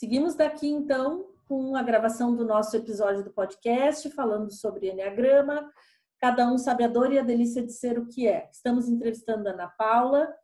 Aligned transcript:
Seguimos 0.00 0.34
daqui 0.34 0.66
então 0.66 1.28
com 1.46 1.76
a 1.76 1.82
gravação 1.82 2.34
do 2.34 2.42
nosso 2.42 2.74
episódio 2.74 3.22
do 3.22 3.30
podcast, 3.30 4.08
falando 4.12 4.50
sobre 4.50 4.88
Enneagrama. 4.88 5.70
Cada 6.18 6.50
um 6.50 6.56
sabe 6.56 6.84
a 6.84 6.88
dor 6.88 7.12
e 7.12 7.18
a 7.18 7.22
delícia 7.22 7.62
de 7.62 7.70
ser 7.70 7.98
o 7.98 8.06
que 8.06 8.26
é. 8.26 8.48
Estamos 8.50 8.88
entrevistando 8.88 9.46
a 9.46 9.52
Ana 9.52 9.68
Paula, 9.68 10.34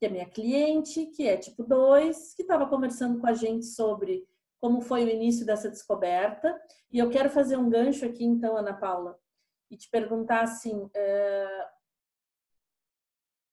que 0.00 0.06
é 0.06 0.08
minha 0.08 0.28
cliente, 0.28 1.06
que 1.06 1.28
é 1.28 1.36
tipo 1.36 1.62
2, 1.62 2.34
que 2.34 2.42
estava 2.42 2.66
conversando 2.66 3.20
com 3.20 3.26
a 3.28 3.34
gente 3.34 3.66
sobre 3.66 4.26
como 4.60 4.80
foi 4.80 5.04
o 5.04 5.08
início 5.08 5.46
dessa 5.46 5.70
descoberta. 5.70 6.60
E 6.90 6.98
eu 6.98 7.08
quero 7.08 7.30
fazer 7.30 7.56
um 7.56 7.70
gancho 7.70 8.04
aqui, 8.04 8.24
então, 8.24 8.56
Ana 8.56 8.74
Paula, 8.74 9.16
e 9.70 9.76
te 9.76 9.88
perguntar 9.88 10.40
assim: 10.40 10.90
é... 10.92 11.68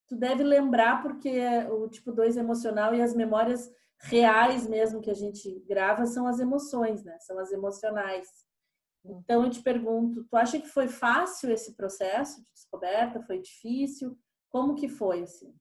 tu 0.07 0.15
deve 0.15 0.43
lembrar, 0.43 1.03
porque 1.03 1.39
o 1.69 1.87
tipo 1.87 2.11
2 2.11 2.35
emocional 2.35 2.95
e 2.95 3.01
as 3.03 3.13
memórias 3.13 3.71
reais 4.01 4.67
mesmo 4.67 5.01
que 5.01 5.11
a 5.11 5.15
gente 5.15 5.59
grava 5.67 6.05
são 6.05 6.27
as 6.27 6.39
emoções, 6.39 7.03
né? 7.03 7.17
São 7.19 7.37
as 7.39 7.51
emocionais. 7.51 8.27
Então 9.03 9.43
eu 9.43 9.49
te 9.49 9.61
pergunto, 9.61 10.23
tu 10.25 10.35
acha 10.35 10.59
que 10.59 10.67
foi 10.67 10.87
fácil 10.87 11.51
esse 11.51 11.75
processo 11.75 12.43
de 12.43 12.51
descoberta? 12.53 13.21
Foi 13.23 13.39
difícil? 13.39 14.17
Como 14.49 14.75
que 14.75 14.87
foi 14.87 15.23
assim? 15.23 15.55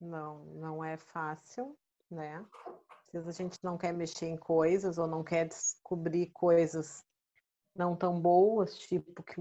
Não, 0.00 0.44
não 0.54 0.84
é 0.84 0.96
fácil, 0.96 1.76
né? 2.10 2.44
Às 3.06 3.12
vezes 3.12 3.28
a 3.28 3.32
gente 3.32 3.58
não 3.62 3.78
quer 3.78 3.92
mexer 3.92 4.26
em 4.26 4.36
coisas 4.36 4.98
ou 4.98 5.06
não 5.06 5.22
quer 5.22 5.46
descobrir 5.46 6.30
coisas 6.30 7.04
não 7.74 7.96
tão 7.96 8.20
boas, 8.20 8.76
tipo 8.78 9.22
que 9.22 9.40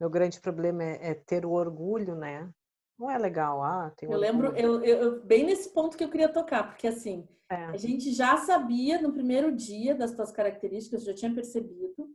meu 0.00 0.08
grande 0.08 0.40
problema 0.40 0.82
é, 0.82 1.10
é 1.10 1.14
ter 1.14 1.44
o 1.44 1.50
orgulho, 1.50 2.14
né? 2.14 2.52
Não 2.98 3.10
é 3.10 3.16
legal, 3.16 3.62
ah, 3.62 3.92
tem 3.96 4.10
Eu 4.10 4.18
lembro, 4.18 4.56
eu, 4.56 4.82
eu, 4.82 5.24
bem 5.24 5.44
nesse 5.44 5.72
ponto 5.72 5.96
que 5.96 6.02
eu 6.02 6.10
queria 6.10 6.28
tocar, 6.28 6.64
porque 6.64 6.88
assim, 6.88 7.28
é. 7.50 7.64
a 7.66 7.76
gente 7.76 8.12
já 8.12 8.36
sabia 8.38 9.00
no 9.00 9.12
primeiro 9.12 9.54
dia 9.54 9.94
das 9.94 10.12
tuas 10.12 10.32
características, 10.32 11.04
já 11.04 11.14
tinha 11.14 11.32
percebido. 11.32 12.10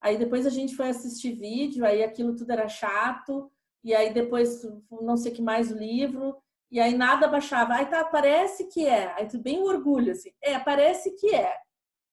Aí 0.00 0.18
depois 0.18 0.46
a 0.46 0.50
gente 0.50 0.76
foi 0.76 0.88
assistir 0.88 1.32
vídeo, 1.32 1.84
aí 1.84 2.02
aquilo 2.02 2.36
tudo 2.36 2.50
era 2.52 2.68
chato, 2.68 3.50
e 3.82 3.94
aí 3.94 4.12
depois 4.12 4.62
não 4.90 5.16
sei 5.16 5.32
o 5.32 5.34
que 5.34 5.42
mais 5.42 5.72
o 5.72 5.78
livro, 5.78 6.36
e 6.70 6.78
aí 6.78 6.94
nada 6.94 7.26
baixava. 7.26 7.74
Aí 7.74 7.86
tá, 7.86 8.04
parece 8.04 8.66
que 8.66 8.86
é. 8.86 9.12
Aí 9.14 9.26
tu 9.26 9.38
bem 9.38 9.62
orgulho, 9.62 10.12
assim. 10.12 10.30
É, 10.42 10.58
parece 10.58 11.10
que 11.16 11.34
é. 11.34 11.54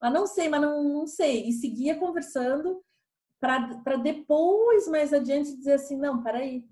Mas 0.02 0.14
não 0.14 0.26
sei, 0.26 0.48
mas 0.48 0.62
não, 0.62 0.84
não 0.84 1.08
sei. 1.08 1.48
E 1.48 1.52
seguia 1.52 1.98
conversando 2.00 2.82
para 3.40 3.98
depois, 4.02 4.88
mais 4.88 5.14
adiante, 5.14 5.56
dizer 5.56 5.74
assim, 5.74 5.98
não, 5.98 6.24
peraí. 6.24 6.66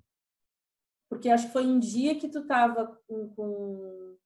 Porque 1.14 1.30
acho 1.30 1.48
que 1.48 1.54
foi 1.54 1.66
um 1.66 1.80
dia 1.80 2.18
que 2.18 2.28
tu 2.28 2.46
tava 2.46 3.00
com, 3.08 3.30
com 3.30 4.18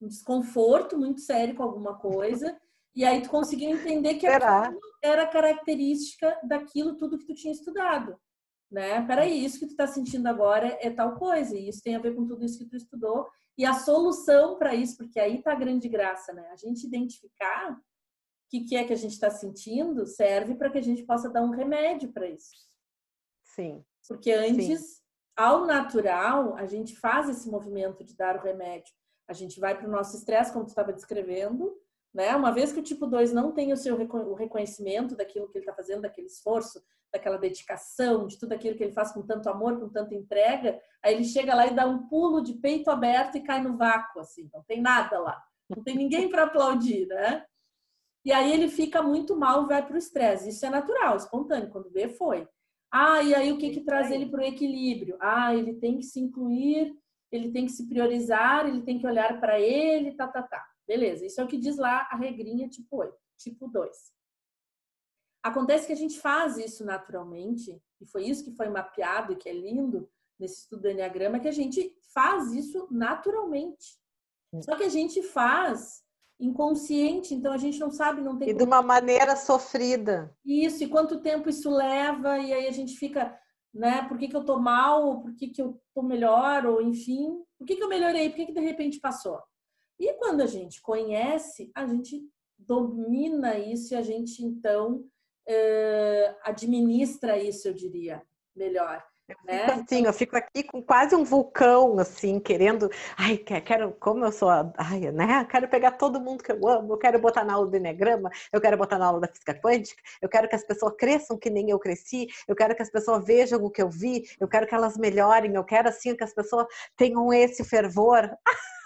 um 0.00 0.08
desconforto 0.08 0.98
muito 0.98 1.20
sério 1.20 1.54
com 1.54 1.62
alguma 1.62 1.98
coisa. 1.98 2.58
E 2.94 3.04
aí 3.04 3.22
tu 3.22 3.30
conseguiu 3.30 3.70
entender 3.70 4.14
que 4.14 4.26
aquilo 4.26 4.78
era 5.02 5.26
característica 5.26 6.38
daquilo 6.44 6.96
tudo 6.96 7.18
que 7.18 7.26
tu 7.26 7.34
tinha 7.34 7.52
estudado 7.52 8.18
né? 8.72 9.06
Peraí, 9.06 9.44
isso 9.44 9.58
que 9.58 9.66
tu 9.66 9.72
está 9.72 9.86
sentindo 9.86 10.26
agora 10.26 10.78
é 10.80 10.90
tal 10.90 11.16
coisa, 11.16 11.56
e 11.56 11.68
isso 11.68 11.82
tem 11.82 11.94
a 11.94 12.00
ver 12.00 12.14
com 12.16 12.26
tudo 12.26 12.42
isso 12.42 12.58
que 12.58 12.64
tu 12.64 12.74
estudou. 12.74 13.28
E 13.56 13.66
a 13.66 13.74
solução 13.74 14.56
para 14.56 14.74
isso, 14.74 14.96
porque 14.96 15.20
aí 15.20 15.36
está 15.36 15.52
a 15.52 15.56
grande 15.56 15.88
graça, 15.90 16.32
né? 16.32 16.48
A 16.50 16.56
gente 16.56 16.86
identificar 16.86 17.72
o 17.72 17.82
que, 18.48 18.64
que 18.64 18.74
é 18.74 18.84
que 18.84 18.94
a 18.94 18.96
gente 18.96 19.12
está 19.12 19.30
sentindo 19.30 20.06
serve 20.06 20.54
para 20.54 20.70
que 20.70 20.78
a 20.78 20.82
gente 20.82 21.04
possa 21.04 21.28
dar 21.28 21.42
um 21.42 21.50
remédio 21.50 22.10
para 22.10 22.26
isso. 22.26 22.50
Sim. 23.44 23.84
Porque 24.08 24.32
antes, 24.32 24.80
Sim. 24.80 25.01
Ao 25.36 25.66
natural, 25.66 26.54
a 26.56 26.66
gente 26.66 26.96
faz 26.96 27.28
esse 27.28 27.48
movimento 27.48 28.04
de 28.04 28.16
dar 28.16 28.36
o 28.36 28.42
remédio. 28.42 28.92
A 29.28 29.32
gente 29.32 29.58
vai 29.58 29.76
para 29.76 29.88
o 29.88 29.90
nosso 29.90 30.16
estresse, 30.16 30.52
como 30.52 30.64
tu 30.64 30.68
estava 30.68 30.92
descrevendo, 30.92 31.74
né? 32.12 32.34
Uma 32.36 32.50
vez 32.50 32.72
que 32.72 32.80
o 32.80 32.82
tipo 32.82 33.06
2 33.06 33.32
não 33.32 33.52
tem 33.52 33.72
o 33.72 33.76
seu 33.76 33.96
o 33.96 34.34
reconhecimento 34.34 35.16
daquilo 35.16 35.48
que 35.48 35.58
ele 35.58 35.64
está 35.64 35.74
fazendo, 35.74 36.02
daquele 36.02 36.26
esforço, 36.26 36.82
daquela 37.12 37.38
dedicação, 37.38 38.26
de 38.26 38.38
tudo 38.38 38.52
aquilo 38.52 38.76
que 38.76 38.84
ele 38.84 38.92
faz 38.92 39.12
com 39.12 39.22
tanto 39.22 39.48
amor, 39.48 39.78
com 39.78 39.88
tanta 39.88 40.14
entrega, 40.14 40.80
aí 41.02 41.14
ele 41.14 41.24
chega 41.24 41.54
lá 41.54 41.66
e 41.66 41.74
dá 41.74 41.86
um 41.86 42.06
pulo 42.08 42.42
de 42.42 42.54
peito 42.54 42.90
aberto 42.90 43.36
e 43.36 43.42
cai 43.42 43.62
no 43.62 43.76
vácuo, 43.76 44.20
assim, 44.20 44.48
não 44.52 44.62
tem 44.62 44.80
nada 44.80 45.18
lá, 45.18 45.42
não 45.68 45.82
tem 45.82 45.94
ninguém 45.96 46.28
para 46.30 46.44
aplaudir, 46.44 47.06
né? 47.06 47.44
E 48.24 48.32
aí 48.32 48.52
ele 48.52 48.68
fica 48.68 49.02
muito 49.02 49.36
mal, 49.36 49.66
vai 49.66 49.84
para 49.84 49.94
o 49.94 49.98
estresse. 49.98 50.50
Isso 50.50 50.64
é 50.64 50.70
natural, 50.70 51.16
espontâneo. 51.16 51.70
Quando 51.70 51.90
vê, 51.90 52.08
foi. 52.08 52.48
Ah, 52.92 53.22
e 53.22 53.34
aí 53.34 53.50
o 53.50 53.56
que 53.56 53.70
que 53.70 53.80
traz 53.80 54.10
ele 54.10 54.26
para 54.26 54.42
o 54.42 54.44
equilíbrio? 54.44 55.16
Ah, 55.18 55.54
ele 55.54 55.74
tem 55.74 55.96
que 55.96 56.02
se 56.02 56.20
incluir, 56.20 56.94
ele 57.30 57.50
tem 57.50 57.64
que 57.64 57.72
se 57.72 57.88
priorizar, 57.88 58.66
ele 58.66 58.82
tem 58.82 58.98
que 58.98 59.06
olhar 59.06 59.40
para 59.40 59.58
ele, 59.58 60.12
tá, 60.12 60.28
tá, 60.28 60.42
tá. 60.42 60.62
Beleza, 60.86 61.24
isso 61.24 61.40
é 61.40 61.44
o 61.44 61.48
que 61.48 61.56
diz 61.56 61.78
lá 61.78 62.06
a 62.10 62.16
regrinha 62.16 62.68
tipo 62.68 62.98
8, 62.98 63.16
tipo 63.38 63.66
2. 63.66 63.96
Acontece 65.42 65.86
que 65.86 65.92
a 65.92 65.96
gente 65.96 66.20
faz 66.20 66.58
isso 66.58 66.84
naturalmente, 66.84 67.82
e 67.98 68.06
foi 68.06 68.24
isso 68.24 68.44
que 68.44 68.54
foi 68.54 68.68
mapeado 68.68 69.32
e 69.32 69.36
que 69.36 69.48
é 69.48 69.52
lindo 69.52 70.08
nesse 70.38 70.60
estudo 70.60 70.82
do 70.82 70.90
Enneagrama, 70.90 71.40
que 71.40 71.48
a 71.48 71.52
gente 71.52 71.96
faz 72.12 72.52
isso 72.52 72.86
naturalmente. 72.90 73.98
Só 74.62 74.76
que 74.76 74.84
a 74.84 74.88
gente 74.88 75.22
faz 75.22 76.04
inconsciente, 76.38 77.34
então 77.34 77.52
a 77.52 77.56
gente 77.56 77.78
não 77.78 77.90
sabe, 77.90 78.20
não 78.20 78.36
tem. 78.36 78.50
E 78.50 78.54
de 78.54 78.64
uma 78.64 78.82
maneira 78.82 79.36
sofrida. 79.36 80.34
Isso, 80.44 80.82
e 80.82 80.88
quanto 80.88 81.20
tempo 81.20 81.48
isso 81.48 81.70
leva, 81.70 82.38
e 82.38 82.52
aí 82.52 82.66
a 82.66 82.72
gente 82.72 82.96
fica, 82.96 83.38
né? 83.72 84.06
Por 84.08 84.18
que, 84.18 84.28
que 84.28 84.36
eu 84.36 84.44
tô 84.44 84.58
mal? 84.58 85.22
Por 85.22 85.34
que, 85.34 85.48
que 85.48 85.62
eu 85.62 85.80
tô 85.94 86.02
melhor? 86.02 86.66
Ou 86.66 86.82
enfim, 86.82 87.42
por 87.58 87.66
que, 87.66 87.76
que 87.76 87.82
eu 87.82 87.88
melhorei? 87.88 88.28
Por 88.28 88.36
que, 88.36 88.46
que 88.46 88.52
de 88.52 88.60
repente 88.60 88.98
passou? 89.00 89.40
E 89.98 90.12
quando 90.14 90.40
a 90.40 90.46
gente 90.46 90.82
conhece, 90.82 91.70
a 91.74 91.86
gente 91.86 92.28
domina 92.58 93.58
isso 93.58 93.94
e 93.94 93.96
a 93.96 94.02
gente 94.02 94.44
então 94.44 95.04
uh, 95.48 96.36
administra 96.44 97.38
isso, 97.38 97.68
eu 97.68 97.74
diria, 97.74 98.22
melhor. 98.54 99.04
Né? 99.44 99.64
assim, 99.86 100.04
eu 100.04 100.12
fico 100.12 100.36
aqui 100.36 100.62
com 100.62 100.82
quase 100.82 101.14
um 101.14 101.24
vulcão, 101.24 101.98
assim, 101.98 102.38
querendo. 102.38 102.90
Ai, 103.16 103.36
quero, 103.36 103.92
como 103.98 104.24
eu 104.24 104.32
sou, 104.32 104.48
ai, 104.50 105.00
né? 105.12 105.46
Quero 105.50 105.68
pegar 105.68 105.92
todo 105.92 106.20
mundo 106.20 106.42
que 106.42 106.52
eu 106.52 106.68
amo, 106.68 106.94
eu 106.94 106.98
quero 106.98 107.18
botar 107.18 107.44
na 107.44 107.54
aula 107.54 107.66
do 107.66 107.76
Enneagrama, 107.76 108.30
eu 108.52 108.60
quero 108.60 108.76
botar 108.76 108.98
na 108.98 109.06
aula 109.06 109.20
da 109.20 109.28
física 109.28 109.54
quântica, 109.54 110.02
eu 110.20 110.28
quero 110.28 110.48
que 110.48 110.54
as 110.54 110.64
pessoas 110.64 110.94
cresçam 110.96 111.38
que 111.38 111.50
nem 111.50 111.70
eu 111.70 111.78
cresci, 111.78 112.26
eu 112.46 112.54
quero 112.54 112.74
que 112.74 112.82
as 112.82 112.90
pessoas 112.90 113.24
vejam 113.24 113.62
o 113.64 113.70
que 113.70 113.82
eu 113.82 113.90
vi, 113.90 114.24
eu 114.40 114.48
quero 114.48 114.66
que 114.66 114.74
elas 114.74 114.96
melhorem, 114.96 115.54
eu 115.54 115.64
quero, 115.64 115.88
assim, 115.88 116.14
que 116.16 116.24
as 116.24 116.34
pessoas 116.34 116.66
tenham 116.96 117.32
esse 117.32 117.64
fervor. 117.64 118.30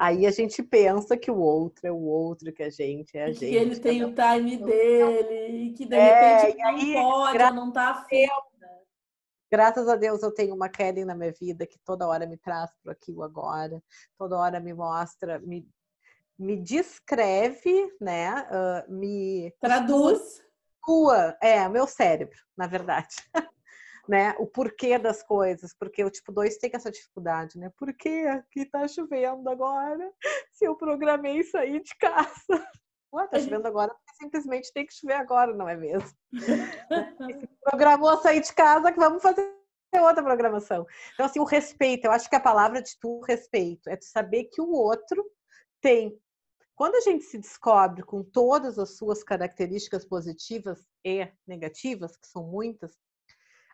Aí 0.00 0.24
a 0.24 0.30
gente 0.30 0.62
pensa 0.62 1.14
que 1.14 1.30
o 1.30 1.38
outro 1.38 1.86
é 1.86 1.92
o 1.92 2.00
outro, 2.00 2.50
que 2.54 2.62
a 2.62 2.70
gente 2.70 3.18
é 3.18 3.24
a 3.24 3.32
gente. 3.32 3.40
Que 3.40 3.54
ele 3.54 3.78
tem 3.78 4.02
o 4.02 4.14
time 4.14 4.56
dele, 4.56 5.74
que 5.76 5.84
de 5.84 5.94
é, 5.94 6.38
repente 6.38 6.56
não 6.56 6.68
aí, 6.70 6.94
pode, 6.94 7.54
não 7.54 7.70
tá 7.70 7.90
afim. 7.90 8.26
Graças 9.50 9.88
a 9.88 9.96
Deus 9.96 10.22
eu 10.22 10.32
tenho 10.32 10.54
uma 10.54 10.68
Kelly 10.68 11.04
na 11.04 11.14
minha 11.14 11.32
vida 11.32 11.66
que 11.66 11.78
toda 11.84 12.06
hora 12.06 12.26
me 12.26 12.36
traz 12.36 12.70
para 12.82 12.92
aquilo 12.92 13.22
agora, 13.24 13.82
toda 14.16 14.38
hora 14.38 14.60
me 14.60 14.72
mostra, 14.72 15.40
me, 15.40 15.68
me 16.38 16.56
descreve, 16.56 17.92
né? 18.00 18.46
Uh, 18.48 18.92
me 18.92 19.52
traduz. 19.60 20.42
Cua, 20.80 21.36
é, 21.42 21.68
meu 21.68 21.86
cérebro, 21.86 22.38
na 22.56 22.66
verdade. 22.66 23.14
né, 24.08 24.34
o 24.38 24.46
porquê 24.46 24.98
das 24.98 25.22
coisas, 25.22 25.74
porque 25.74 26.02
o 26.02 26.10
tipo 26.10 26.32
2 26.32 26.56
tem 26.56 26.70
essa 26.72 26.90
dificuldade, 26.90 27.58
né? 27.58 27.70
Por 27.76 27.92
que 27.92 28.26
aqui 28.26 28.64
tá 28.66 28.86
chovendo 28.88 29.48
agora? 29.48 30.10
Se 30.52 30.64
eu 30.64 30.74
programei 30.74 31.42
sair 31.44 31.82
de 31.82 31.94
casa. 31.96 32.30
Ué, 33.12 33.26
tá 33.26 33.38
chovendo 33.38 33.66
agora 33.66 33.94
simplesmente 34.20 34.72
tem 34.72 34.86
que 34.86 34.94
chover 34.94 35.14
agora, 35.14 35.54
não 35.54 35.68
é 35.68 35.76
mesmo? 35.76 36.10
Programou 37.64 38.20
sair 38.20 38.40
de 38.40 38.52
casa 38.52 38.92
que 38.92 38.98
vamos 38.98 39.22
fazer 39.22 39.50
outra 39.98 40.22
programação. 40.22 40.86
Então, 41.14 41.26
assim, 41.26 41.40
o 41.40 41.44
respeito, 41.44 42.04
eu 42.04 42.12
acho 42.12 42.28
que 42.28 42.36
a 42.36 42.40
palavra 42.40 42.82
de 42.82 42.96
tu, 43.00 43.20
respeito, 43.20 43.88
é 43.88 43.96
tu 43.96 44.04
saber 44.04 44.44
que 44.44 44.60
o 44.60 44.70
outro 44.70 45.24
tem. 45.80 46.16
Quando 46.76 46.94
a 46.94 47.00
gente 47.00 47.24
se 47.24 47.38
descobre 47.38 48.02
com 48.02 48.22
todas 48.22 48.78
as 48.78 48.96
suas 48.96 49.22
características 49.22 50.04
positivas 50.04 50.86
e 51.04 51.26
negativas, 51.46 52.16
que 52.16 52.26
são 52.26 52.44
muitas, 52.44 52.96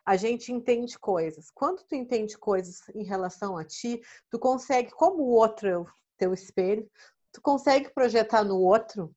a 0.05 0.15
gente 0.15 0.51
entende 0.51 0.97
coisas. 0.97 1.51
Quando 1.51 1.83
tu 1.83 1.93
entende 1.93 2.37
coisas 2.37 2.81
em 2.95 3.03
relação 3.03 3.57
a 3.57 3.63
ti, 3.63 4.01
tu 4.29 4.39
consegue, 4.39 4.91
como 4.91 5.23
o 5.23 5.31
outro 5.31 5.67
é 5.67 5.77
o 5.77 5.87
teu 6.17 6.33
espelho, 6.33 6.89
tu 7.31 7.41
consegue 7.41 7.93
projetar 7.93 8.43
no 8.43 8.59
outro 8.59 9.13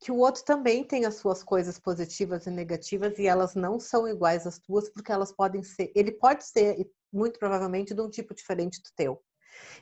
que 0.00 0.12
o 0.12 0.16
outro 0.16 0.44
também 0.44 0.84
tem 0.84 1.04
as 1.04 1.16
suas 1.16 1.42
coisas 1.42 1.78
positivas 1.78 2.46
e 2.46 2.50
negativas 2.50 3.18
e 3.18 3.26
elas 3.26 3.54
não 3.54 3.80
são 3.80 4.06
iguais 4.06 4.46
às 4.46 4.58
tuas 4.58 4.88
porque 4.88 5.10
elas 5.10 5.32
podem 5.32 5.62
ser, 5.62 5.90
ele 5.94 6.12
pode 6.12 6.44
ser 6.44 6.88
muito 7.12 7.38
provavelmente 7.38 7.94
de 7.94 8.00
um 8.00 8.08
tipo 8.08 8.34
diferente 8.34 8.80
do 8.80 8.90
teu. 8.94 9.22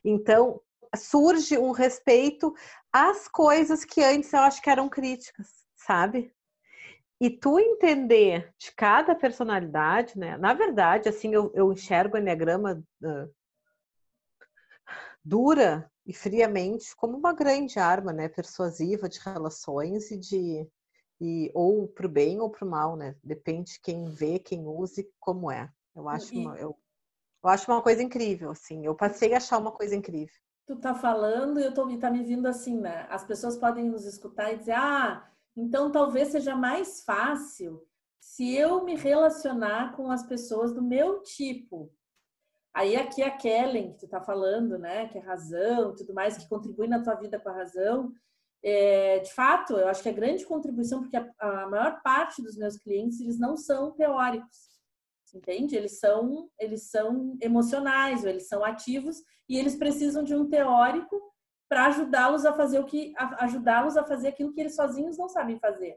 Então, 0.05 0.61
surge 0.97 1.59
um 1.59 1.71
respeito 1.71 2.55
às 2.93 3.29
coisas 3.29 3.85
que 3.85 4.03
antes 4.03 4.33
eu 4.33 4.41
acho 4.41 4.63
que 4.63 4.71
eram 4.71 4.89
críticas, 4.89 5.49
sabe? 5.77 6.33
E 7.21 7.31
tu 7.31 7.59
entender 7.59 8.53
de 8.59 8.73
cada 8.73 9.15
personalidade, 9.15 10.19
né? 10.19 10.37
Na 10.37 10.55
verdade, 10.55 11.09
assim, 11.09 11.33
eu, 11.33 11.51
eu 11.55 11.73
enxergo 11.73 12.17
o 12.17 12.19
Enneagrama 12.19 12.83
uh, 13.03 13.35
dura 15.25 15.91
e 16.07 16.13
friamente 16.13 16.95
como 16.95 17.17
uma 17.17 17.33
grande 17.33 17.79
arma, 17.79 18.13
né, 18.13 18.29
persuasiva 18.29 19.09
de 19.09 19.19
relações 19.19 20.11
e 20.11 20.17
de 20.17 20.69
e 21.21 21.51
ou 21.55 21.89
para 21.89 22.07
o 22.07 22.11
bem 22.11 22.41
ou 22.41 22.51
para 22.51 22.67
o 22.67 22.71
mal, 22.71 22.95
né? 22.95 23.17
Depende 23.25 23.81
quem 23.83 24.05
vê, 24.05 24.39
quem 24.39 24.67
use, 24.67 25.11
como 25.19 25.51
é. 25.51 25.71
Eu 25.95 26.09
acho, 26.09 26.35
e... 26.35 26.39
uma, 26.39 26.57
eu, 26.57 26.77
eu 27.43 27.49
acho 27.49 27.71
uma 27.71 27.81
coisa 27.81 28.03
incrível, 28.03 28.51
assim. 28.51 28.85
Eu 28.85 28.95
passei 28.95 29.33
a 29.33 29.39
achar 29.39 29.59
uma 29.59 29.73
coisa 29.73 29.97
incrível. 29.97 30.35
Tu 30.67 30.77
tá 30.77 30.95
falando 30.95 31.59
e 31.59 31.65
eu 31.65 31.73
tô 31.73 31.89
tá 31.99 32.11
me 32.11 32.23
vindo 32.23 32.47
assim, 32.47 32.79
né? 32.79 33.07
As 33.09 33.25
pessoas 33.25 33.57
podem 33.57 33.89
nos 33.89 34.05
escutar 34.05 34.53
e 34.53 34.59
dizer, 34.59 34.77
ah, 34.77 35.27
então 35.57 35.91
talvez 35.91 36.29
seja 36.29 36.55
mais 36.55 37.03
fácil 37.03 37.83
se 38.21 38.55
eu 38.55 38.85
me 38.85 38.95
relacionar 38.95 39.97
com 39.97 40.11
as 40.11 40.23
pessoas 40.25 40.75
do 40.75 40.83
meu 40.83 41.23
tipo. 41.23 41.91
Aí 42.77 42.95
aqui 42.95 43.23
a 43.23 43.31
Kellen, 43.31 43.93
que 43.93 44.01
tu 44.01 44.07
tá 44.07 44.21
falando, 44.21 44.79
né, 44.79 45.09
que 45.09 45.17
é 45.17 45.21
razão, 45.23 45.97
tudo 45.97 46.13
mais, 46.13 46.37
que 46.37 46.47
contribui 46.47 46.87
na 46.87 47.03
tua 47.03 47.15
vida 47.15 47.41
com 47.41 47.49
a 47.49 47.55
razão, 47.55 48.13
é, 48.63 49.19
de 49.21 49.33
fato, 49.33 49.79
eu 49.79 49.89
acho 49.89 50.03
que 50.03 50.11
a 50.11 50.13
grande 50.13 50.45
contribuição, 50.45 51.01
porque 51.01 51.17
a, 51.17 51.27
a, 51.41 51.67
maior 51.71 52.03
parte 52.03 52.43
dos 52.43 52.55
meus 52.55 52.77
clientes, 52.77 53.19
eles 53.19 53.39
não 53.39 53.57
são 53.57 53.93
teóricos, 53.93 54.59
entende? 55.35 55.75
Eles 55.75 55.99
são, 55.99 56.51
eles 56.61 56.91
são 56.91 57.39
emocionais, 57.41 58.25
ou 58.25 58.29
eles 58.29 58.47
são 58.47 58.63
ativos, 58.63 59.23
e 59.49 59.57
eles 59.57 59.75
precisam 59.75 60.23
de 60.23 60.35
um 60.35 60.47
teórico 60.47 61.19
para 61.71 61.87
ajudá-los 61.87 62.45
a 62.45 62.53
fazer 62.53 62.79
o 62.79 62.85
que, 62.85 63.15
ajudá-los 63.39 63.97
a 63.97 64.05
fazer 64.05 64.29
aquilo 64.29 64.53
que 64.53 64.61
eles 64.61 64.77
sozinhos 64.77 65.17
não 65.17 65.31
sabem 65.31 65.59
fazer, 65.59 65.97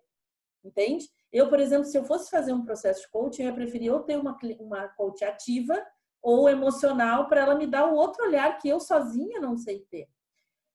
entende? 0.64 1.10
Eu, 1.30 1.50
por 1.50 1.60
exemplo, 1.60 1.84
se 1.84 1.98
eu 1.98 2.06
fosse 2.06 2.32
fazer 2.32 2.54
um 2.54 2.64
processo 2.64 3.02
de 3.02 3.12
coaching, 3.12 3.42
eu 3.42 3.50
ia 3.50 3.54
preferir 3.54 3.92
ou 3.92 4.00
ter 4.00 4.18
uma, 4.18 4.38
uma 4.62 4.88
coach 4.88 5.26
ativa, 5.26 5.78
ou 6.22 6.50
emocional 6.50 7.28
para 7.28 7.42
ela 7.42 7.56
me 7.56 7.66
dar 7.66 7.86
o 7.86 7.96
outro 7.96 8.26
olhar 8.26 8.58
que 8.58 8.70
eu 8.70 8.80
sozinha 8.80 9.40
não 9.40 9.58
sei 9.58 9.86
ter. 9.90 10.08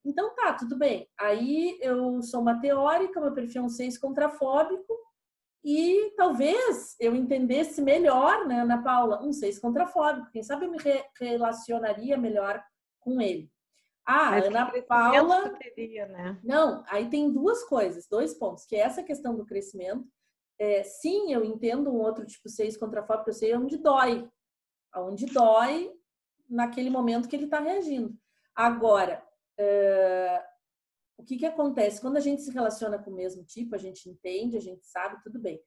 Então 0.05 0.35
tá, 0.35 0.52
tudo 0.52 0.76
bem. 0.76 1.08
Aí 1.19 1.79
eu 1.81 2.23
sou 2.23 2.41
uma 2.41 2.61
teórica, 2.61 3.20
meu 3.20 3.32
perfil 3.32 3.62
é 3.62 3.64
um 3.64 3.69
6 3.69 3.99
contrafóbico 3.99 4.94
e 5.64 6.12
talvez 6.17 6.94
eu 7.00 7.14
entendesse 7.14 7.81
melhor, 7.81 8.46
né, 8.46 8.61
Ana 8.61 8.82
Paula, 8.82 9.23
um 9.23 9.32
6 9.32 9.58
contrafóbico. 9.58 10.31
Quem 10.31 10.43
sabe 10.43 10.67
eu 10.67 10.70
me 10.70 10.79
re 10.79 11.02
relacionaria 11.19 12.19
melhor 12.19 12.62
com 13.00 13.20
ele. 13.20 13.50
Ah, 14.06 14.32
Mas 14.32 14.46
Ana 14.46 14.70
Paula. 14.87 15.58
Teria, 15.75 16.06
né? 16.06 16.38
Não, 16.44 16.85
aí 16.88 17.08
tem 17.08 17.32
duas 17.32 17.64
coisas, 17.64 18.06
dois 18.06 18.35
pontos, 18.35 18.67
que 18.67 18.76
é 18.76 18.81
essa 18.81 19.02
questão 19.02 19.35
do 19.35 19.46
crescimento. 19.46 20.06
É, 20.58 20.82
sim, 20.85 21.32
eu 21.32 21.43
entendo 21.43 21.91
um 21.91 22.00
outro 22.00 22.26
tipo 22.26 22.49
6 22.49 22.76
contrafóbico, 22.76 23.31
eu 23.31 23.35
sei 23.35 23.56
onde 23.56 23.79
dói 23.79 24.29
onde 24.96 25.26
dói 25.26 25.93
naquele 26.49 26.91
momento 26.91 27.29
que 27.29 27.37
ele 27.37 27.44
está 27.46 27.61
reagindo. 27.61 28.17
Agora, 28.55 29.25
uh, 29.58 30.44
o 31.19 31.25
que, 31.25 31.37
que 31.37 31.46
acontece? 31.46 32.00
Quando 32.00 32.17
a 32.17 32.20
gente 32.20 32.43
se 32.43 32.50
relaciona 32.50 32.99
com 32.99 33.11
o 33.11 33.14
mesmo 33.14 33.44
tipo, 33.44 33.75
a 33.75 33.79
gente 33.79 34.08
entende, 34.08 34.56
a 34.56 34.61
gente 34.61 34.87
sabe, 34.87 35.23
tudo 35.23 35.38
bem. 35.38 35.61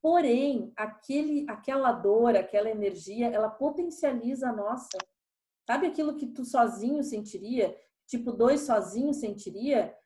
Porém, 0.00 0.72
aquele, 0.76 1.46
aquela 1.48 1.92
dor, 1.92 2.36
aquela 2.36 2.70
energia, 2.70 3.28
ela 3.28 3.48
potencializa 3.48 4.48
a 4.48 4.52
nossa. 4.52 4.98
Sabe 5.64 5.86
aquilo 5.86 6.16
que 6.16 6.26
tu 6.26 6.44
sozinho 6.44 7.02
sentiria? 7.04 7.76
Tipo, 8.06 8.32
dois 8.32 8.62
sozinhos 8.62 9.18
sentiria? 9.18 9.96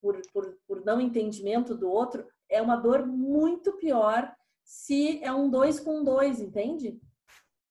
Por, 0.00 0.20
por, 0.32 0.58
por 0.66 0.84
não 0.84 1.00
entendimento 1.00 1.74
do 1.74 1.90
outro, 1.90 2.26
é 2.48 2.62
uma 2.62 2.76
dor 2.76 3.06
muito 3.06 3.72
pior 3.78 4.32
se 4.62 5.22
é 5.24 5.32
um 5.32 5.48
dois 5.48 5.80
com 5.80 6.04
dois, 6.04 6.40
entende? 6.40 7.00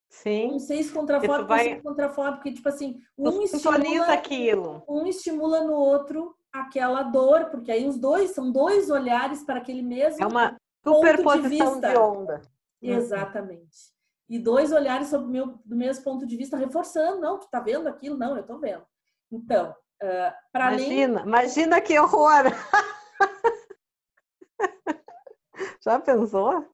Sim. 0.10 0.54
Um 0.54 0.60
seis 0.60 0.90
contrafóbico, 0.90 1.48
vai... 1.48 1.64
seis 1.64 1.82
contrafóbico, 1.82 2.38
porque, 2.38 2.54
tipo 2.54 2.70
assim, 2.70 3.00
um 3.18 3.42
estimula, 3.42 4.14
aquilo. 4.14 4.84
um 4.88 5.06
estimula 5.06 5.64
no 5.64 5.74
outro 5.74 6.36
aquela 6.52 7.04
dor, 7.04 7.46
porque 7.46 7.72
aí 7.72 7.88
os 7.88 7.98
dois 7.98 8.32
são 8.32 8.52
dois 8.52 8.90
olhares 8.90 9.44
para 9.44 9.60
aquele 9.60 9.82
mesmo 9.82 10.24
É 10.24 10.26
uma 10.26 10.58
superposição 10.84 11.80
de, 11.80 11.88
de, 11.90 11.98
onda. 11.98 12.42
Uhum. 12.82 12.90
Exatamente. 12.90 13.96
E 14.30 14.40
dois 14.40 14.72
olhares 14.72 15.08
sobre 15.08 15.28
meu, 15.28 15.60
do 15.64 15.76
mesmo 15.76 16.04
ponto 16.04 16.26
de 16.26 16.36
vista, 16.36 16.58
reforçando, 16.58 17.22
não, 17.22 17.40
tu 17.40 17.48
tá 17.50 17.60
vendo 17.60 17.88
aquilo? 17.88 18.18
Não, 18.18 18.36
eu 18.36 18.44
tô 18.44 18.58
vendo. 18.58 18.84
Então, 19.32 19.72
uh, 20.02 20.34
para 20.52 20.74
Imagina, 20.74 21.20
além... 21.20 21.28
imagina 21.28 21.82
que 21.82 21.98
horror! 22.00 22.44
Já 25.88 26.00
pensou? 26.02 26.66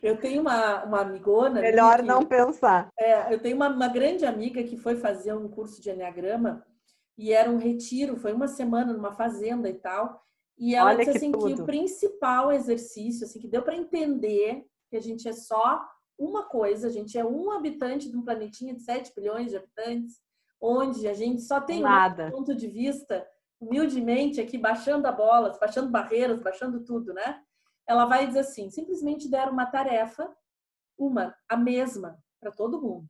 Eu 0.00 0.16
tenho 0.16 0.42
uma, 0.42 0.84
uma 0.84 1.00
amigona. 1.00 1.60
Melhor 1.60 1.96
que, 1.96 2.02
não 2.02 2.24
pensar. 2.24 2.88
É, 2.96 3.34
eu 3.34 3.40
tenho 3.40 3.56
uma, 3.56 3.68
uma 3.68 3.88
grande 3.88 4.24
amiga 4.24 4.62
que 4.62 4.76
foi 4.76 4.94
fazer 4.94 5.34
um 5.34 5.48
curso 5.48 5.82
de 5.82 5.90
Enneagrama 5.90 6.64
e 7.18 7.32
era 7.32 7.50
um 7.50 7.58
retiro, 7.58 8.16
foi 8.16 8.32
uma 8.32 8.46
semana 8.46 8.92
numa 8.92 9.10
fazenda 9.10 9.68
e 9.68 9.74
tal. 9.74 10.22
E 10.56 10.76
ela 10.76 10.90
Olha 10.90 10.98
disse 11.04 11.16
assim 11.16 11.32
que, 11.32 11.38
que 11.38 11.62
o 11.62 11.64
principal 11.66 12.52
exercício, 12.52 13.26
assim, 13.26 13.40
que 13.40 13.48
deu 13.48 13.62
para 13.62 13.74
entender 13.74 14.64
que 14.88 14.96
a 14.96 15.00
gente 15.00 15.28
é 15.28 15.32
só 15.32 15.84
uma 16.16 16.44
coisa, 16.44 16.86
a 16.86 16.90
gente 16.90 17.18
é 17.18 17.24
um 17.24 17.50
habitante 17.50 18.08
de 18.08 18.16
um 18.16 18.22
planetinha 18.22 18.72
de 18.72 18.82
7 18.82 19.12
bilhões 19.16 19.50
de 19.50 19.56
habitantes, 19.56 20.20
onde 20.60 21.08
a 21.08 21.12
gente 21.12 21.42
só 21.42 21.60
tem 21.60 21.80
Nada. 21.80 22.28
um 22.28 22.30
ponto 22.30 22.54
de 22.54 22.68
vista, 22.68 23.26
humildemente 23.58 24.40
aqui, 24.40 24.56
baixando 24.56 25.08
a 25.08 25.12
bola, 25.12 25.58
baixando 25.58 25.90
barreiras, 25.90 26.40
baixando 26.40 26.84
tudo, 26.84 27.12
né? 27.12 27.42
Ela 27.90 28.06
vai 28.06 28.24
dizer 28.24 28.40
assim: 28.40 28.70
simplesmente 28.70 29.28
deram 29.28 29.52
uma 29.52 29.66
tarefa, 29.66 30.32
uma, 30.96 31.34
a 31.48 31.56
mesma, 31.56 32.16
para 32.40 32.52
todo 32.52 32.80
mundo. 32.80 33.04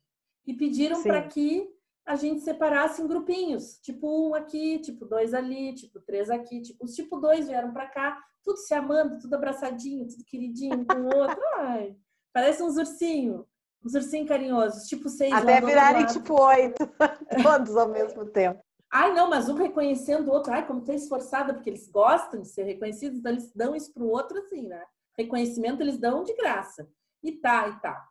E 0.46 0.54
pediram 0.54 1.02
para 1.02 1.22
que 1.28 1.68
a 2.06 2.16
gente 2.16 2.40
separasse 2.40 3.02
em 3.02 3.06
grupinhos, 3.06 3.78
tipo 3.82 4.08
um 4.08 4.34
aqui, 4.34 4.78
tipo 4.78 5.04
dois 5.04 5.34
ali, 5.34 5.74
tipo 5.74 6.00
três 6.00 6.30
aqui, 6.30 6.62
tipo 6.62 6.82
os 6.86 6.94
tipo 6.94 7.18
dois 7.18 7.46
vieram 7.46 7.72
para 7.74 7.88
cá, 7.88 8.18
tudo 8.42 8.56
se 8.56 8.72
amando, 8.72 9.18
tudo 9.18 9.34
abraçadinho, 9.34 10.08
tudo 10.08 10.24
queridinho 10.24 10.86
com 10.86 11.02
o 11.02 11.14
outro. 11.14 11.38
Ai, 11.60 11.94
parece 12.32 12.62
uns 12.62 12.78
ursinhos, 12.78 13.44
uns 13.84 13.94
ursinhos 13.94 14.28
carinhosos, 14.28 14.88
tipo 14.88 15.10
seis. 15.10 15.30
Até 15.30 15.60
virarem 15.60 16.06
tipo 16.06 16.42
oito, 16.42 16.88
todos 17.42 17.76
ao 17.76 17.88
mesmo 17.88 18.24
tempo. 18.30 18.64
Ai, 18.92 19.12
não, 19.12 19.30
mas 19.30 19.48
um 19.48 19.54
reconhecendo 19.54 20.28
o 20.28 20.32
outro, 20.32 20.52
ai, 20.52 20.66
como 20.66 20.82
tu 20.82 20.90
é 20.90 20.96
esforçada, 20.96 21.54
porque 21.54 21.70
eles 21.70 21.88
gostam 21.88 22.40
de 22.40 22.48
ser 22.48 22.64
reconhecidos, 22.64 23.18
então 23.18 23.30
eles 23.30 23.52
dão 23.54 23.76
isso 23.76 23.92
pro 23.94 24.08
outro 24.08 24.38
assim, 24.38 24.66
né? 24.66 24.84
Reconhecimento 25.16 25.80
eles 25.80 25.98
dão 25.98 26.24
de 26.24 26.34
graça. 26.34 26.88
E 27.22 27.32
tá, 27.32 27.68
e 27.68 27.80
tá. 27.80 28.04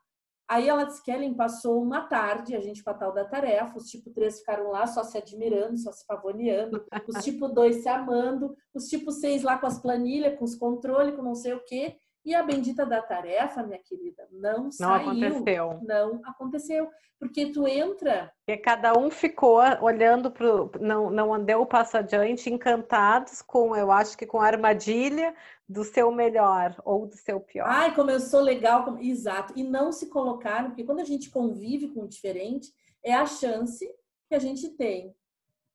Aí 0.50 0.68
ela 0.68 0.86
disse 0.86 1.04
que 1.04 1.12
Ellen 1.12 1.36
passou 1.36 1.80
uma 1.80 2.08
tarde, 2.08 2.56
a 2.56 2.60
gente 2.60 2.84
com 2.84 2.90
a 2.90 2.94
tal 2.96 3.14
da 3.14 3.24
tarefa, 3.24 3.78
os 3.78 3.86
tipo 3.86 4.10
3 4.10 4.40
ficaram 4.40 4.72
lá 4.72 4.88
só 4.88 5.04
se 5.04 5.16
admirando, 5.16 5.78
só 5.78 5.92
se 5.92 6.06
pavoneando, 6.08 6.84
os 7.08 7.24
tipo 7.24 7.48
2 7.48 7.84
se 7.84 7.88
amando, 7.88 8.56
os 8.74 8.88
tipo 8.88 9.12
6 9.12 9.44
lá 9.44 9.60
com 9.60 9.68
as 9.68 9.80
planilhas, 9.80 10.40
com 10.40 10.46
os 10.46 10.56
controles, 10.56 11.16
com 11.16 11.22
não 11.22 11.36
sei 11.36 11.54
o 11.54 11.64
quê. 11.64 11.98
E 12.30 12.36
a 12.36 12.44
bendita 12.44 12.86
da 12.86 13.02
tarefa, 13.02 13.64
minha 13.64 13.80
querida, 13.80 14.28
não, 14.32 14.66
não 14.66 14.72
saiu. 14.72 15.10
Aconteceu. 15.10 15.80
Não 15.82 16.22
aconteceu. 16.24 16.88
Porque 17.18 17.52
tu 17.52 17.68
entra. 17.68 18.32
Porque 18.46 18.62
cada 18.62 18.94
um 18.96 19.10
ficou 19.10 19.60
olhando 19.82 20.30
para 20.30 20.48
não, 20.80 21.10
não 21.10 21.44
deu 21.44 21.62
o 21.62 21.66
passo 21.66 21.98
adiante, 21.98 22.48
encantados 22.48 23.42
com, 23.42 23.76
eu 23.76 23.92
acho 23.92 24.16
que 24.16 24.28
com 24.28 24.40
a 24.40 24.46
armadilha 24.46 25.34
do 25.68 25.84
seu 25.84 26.12
melhor 26.12 26.80
ou 26.86 27.08
do 27.08 27.16
seu 27.16 27.40
pior. 27.40 27.66
Ai, 27.68 27.96
como 27.96 28.12
eu 28.12 28.20
sou 28.20 28.42
legal. 28.42 28.86
Como... 28.86 29.00
Exato. 29.00 29.52
E 29.56 29.64
não 29.64 29.92
se 29.92 30.08
colocaram, 30.08 30.68
porque 30.68 30.84
quando 30.84 31.00
a 31.00 31.06
gente 31.06 31.32
convive 31.32 31.88
com 31.88 32.04
o 32.04 32.08
diferente, 32.08 32.72
é 33.04 33.16
a 33.16 33.26
chance 33.26 33.92
que 34.28 34.36
a 34.36 34.40
gente 34.40 34.70
tem 34.70 35.16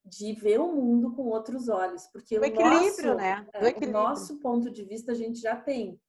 de 0.04 0.32
ver 0.34 0.60
o 0.60 0.72
mundo 0.72 1.10
com 1.16 1.24
outros 1.24 1.68
olhos. 1.68 2.06
Porque 2.12 2.38
o, 2.38 2.42
o 2.42 2.44
equilíbrio, 2.44 3.06
nosso, 3.08 3.14
né? 3.16 3.44
É, 3.52 3.86
o 3.88 3.90
nosso 3.90 4.38
ponto 4.38 4.70
de 4.70 4.84
vista 4.84 5.10
a 5.10 5.16
gente 5.16 5.40
já 5.40 5.56
tem 5.56 6.00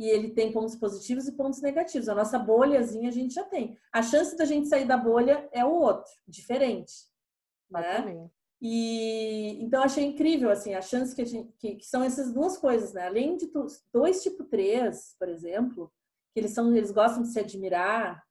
e 0.00 0.08
ele 0.08 0.30
tem 0.30 0.50
pontos 0.50 0.74
positivos 0.76 1.28
e 1.28 1.32
pontos 1.32 1.60
negativos. 1.60 2.08
A 2.08 2.14
nossa 2.14 2.38
bolhazinha 2.38 3.10
a 3.10 3.12
gente 3.12 3.34
já 3.34 3.44
tem. 3.44 3.76
A 3.92 4.02
chance 4.02 4.34
da 4.34 4.46
gente 4.46 4.66
sair 4.66 4.86
da 4.86 4.96
bolha 4.96 5.46
é 5.52 5.62
o 5.62 5.74
outro, 5.74 6.10
diferente. 6.26 6.90
Né? 7.70 8.30
E 8.62 9.62
então 9.62 9.82
achei 9.82 10.02
incrível 10.02 10.50
assim 10.50 10.72
a 10.72 10.80
chance 10.80 11.14
que, 11.14 11.20
a 11.20 11.26
gente, 11.26 11.52
que, 11.58 11.74
que 11.76 11.84
são 11.84 12.02
essas 12.02 12.32
duas 12.32 12.56
coisas, 12.56 12.94
né? 12.94 13.08
Além 13.08 13.36
de 13.36 13.48
tu, 13.48 13.66
dois 13.92 14.22
tipo 14.22 14.42
3, 14.44 15.16
por 15.18 15.28
exemplo, 15.28 15.92
que 16.32 16.40
eles 16.40 16.52
são 16.52 16.74
eles 16.74 16.90
gostam 16.90 17.22
de 17.22 17.28
se 17.28 17.38
admirar, 17.38 18.24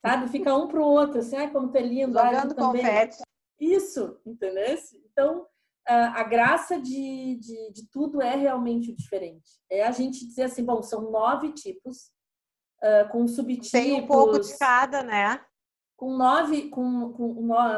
sabe? 0.00 0.28
Fica 0.28 0.56
um 0.56 0.68
pro 0.68 0.84
outro, 0.84 1.18
assim, 1.18 1.36
ai 1.36 1.50
como 1.50 1.72
tu 1.72 1.78
é 1.78 1.82
lindo, 1.82 2.16
jogando 2.16 2.54
confete. 2.54 3.18
Isso, 3.58 4.20
entendeu? 4.24 4.78
Então, 5.10 5.46
a 5.92 6.22
graça 6.22 6.78
de, 6.78 7.36
de, 7.36 7.72
de, 7.72 7.88
tudo 7.90 8.20
é 8.20 8.36
realmente 8.36 8.90
o 8.90 8.96
diferente. 8.96 9.50
É 9.70 9.86
a 9.86 9.90
gente 9.90 10.26
dizer 10.26 10.42
assim, 10.42 10.64
bom, 10.64 10.82
são 10.82 11.10
nove 11.10 11.52
tipos, 11.52 12.10
uh, 12.82 13.08
com 13.10 13.26
subtipos. 13.26 13.70
Tem 13.70 13.94
um 13.94 14.06
pouco 14.06 14.38
de 14.38 14.56
cada, 14.58 15.02
né? 15.02 15.40
Com 15.96 16.16
nove, 16.16 16.68
com, 16.68 17.12
com 17.12 17.32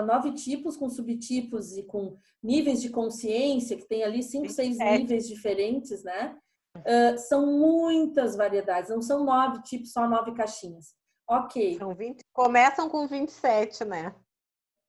nove 0.04 0.32
tipos, 0.32 0.76
com 0.76 0.90
subtipos 0.90 1.76
e 1.76 1.84
com 1.84 2.16
níveis 2.42 2.82
de 2.82 2.90
consciência, 2.90 3.76
que 3.76 3.86
tem 3.86 4.02
ali 4.02 4.22
cinco, 4.22 4.48
seis 4.50 4.76
níveis 4.76 5.28
diferentes, 5.28 6.02
né? 6.02 6.36
Uh, 6.78 7.18
são 7.18 7.46
muitas 7.46 8.36
variedades, 8.36 8.90
não 8.90 9.00
são 9.00 9.24
nove 9.24 9.62
tipos, 9.62 9.92
só 9.92 10.08
nove 10.08 10.34
caixinhas. 10.34 10.94
Ok. 11.28 11.78
São 11.78 11.94
20, 11.94 12.24
começam 12.32 12.88
com 12.88 13.06
27, 13.06 13.84
né? 13.84 14.14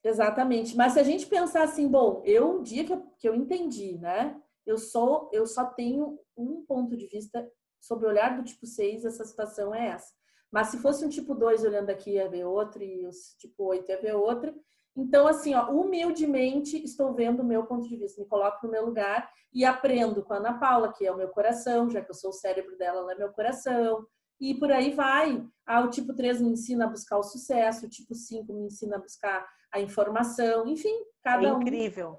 Exatamente. 0.03 0.75
Mas 0.75 0.93
se 0.93 0.99
a 0.99 1.03
gente 1.03 1.27
pensar 1.27 1.63
assim, 1.63 1.87
bom, 1.87 2.21
eu, 2.25 2.59
o 2.59 2.63
dia 2.63 2.83
que 2.83 2.93
eu, 2.93 3.01
que 3.19 3.29
eu 3.29 3.35
entendi, 3.35 3.97
né? 3.97 4.39
Eu 4.65 4.77
sou, 4.77 5.29
eu 5.31 5.45
só 5.45 5.65
tenho 5.65 6.19
um 6.37 6.63
ponto 6.65 6.95
de 6.95 7.07
vista 7.07 7.47
sob 7.79 8.05
o 8.05 8.09
olhar 8.09 8.37
do 8.37 8.43
tipo 8.43 8.65
6, 8.65 9.05
essa 9.05 9.25
situação 9.25 9.73
é 9.73 9.89
essa. 9.89 10.13
Mas 10.51 10.67
se 10.67 10.77
fosse 10.77 11.05
um 11.05 11.09
tipo 11.09 11.33
2 11.33 11.63
olhando 11.63 11.89
aqui 11.89 12.11
ia 12.11 12.29
ver 12.29 12.45
outro 12.45 12.83
e 12.83 13.05
o 13.05 13.09
tipo 13.39 13.63
8 13.63 13.89
ia 13.89 14.01
ver 14.01 14.15
outro. 14.15 14.53
Então, 14.95 15.25
assim, 15.25 15.53
ó, 15.55 15.71
humildemente 15.71 16.83
estou 16.83 17.13
vendo 17.13 17.39
o 17.39 17.45
meu 17.45 17.65
ponto 17.65 17.87
de 17.87 17.95
vista, 17.95 18.21
me 18.21 18.27
coloco 18.27 18.65
no 18.65 18.71
meu 18.71 18.85
lugar 18.85 19.31
e 19.53 19.63
aprendo 19.63 20.21
com 20.23 20.33
a 20.33 20.37
Ana 20.37 20.59
Paula, 20.59 20.91
que 20.91 21.05
é 21.05 21.11
o 21.11 21.15
meu 21.17 21.29
coração, 21.29 21.89
já 21.89 22.01
que 22.01 22.11
eu 22.11 22.15
sou 22.15 22.31
o 22.31 22.33
cérebro 22.33 22.77
dela, 22.77 22.99
ela 22.99 23.13
é 23.13 23.17
meu 23.17 23.31
coração. 23.31 24.05
E 24.41 24.55
por 24.55 24.71
aí 24.71 24.91
vai. 24.91 25.47
Ah, 25.65 25.81
o 25.81 25.89
tipo 25.89 26.13
3 26.15 26.41
me 26.41 26.49
ensina 26.49 26.85
a 26.85 26.89
buscar 26.89 27.19
o 27.19 27.23
sucesso, 27.23 27.85
o 27.85 27.89
tipo 27.89 28.15
5 28.15 28.51
me 28.51 28.65
ensina 28.65 28.97
a 28.97 28.99
buscar 28.99 29.47
a 29.71 29.79
informação, 29.79 30.67
enfim, 30.67 30.93
cada 31.23 31.47
é 31.47 31.53
um. 31.53 31.61
Incrível. 31.61 32.17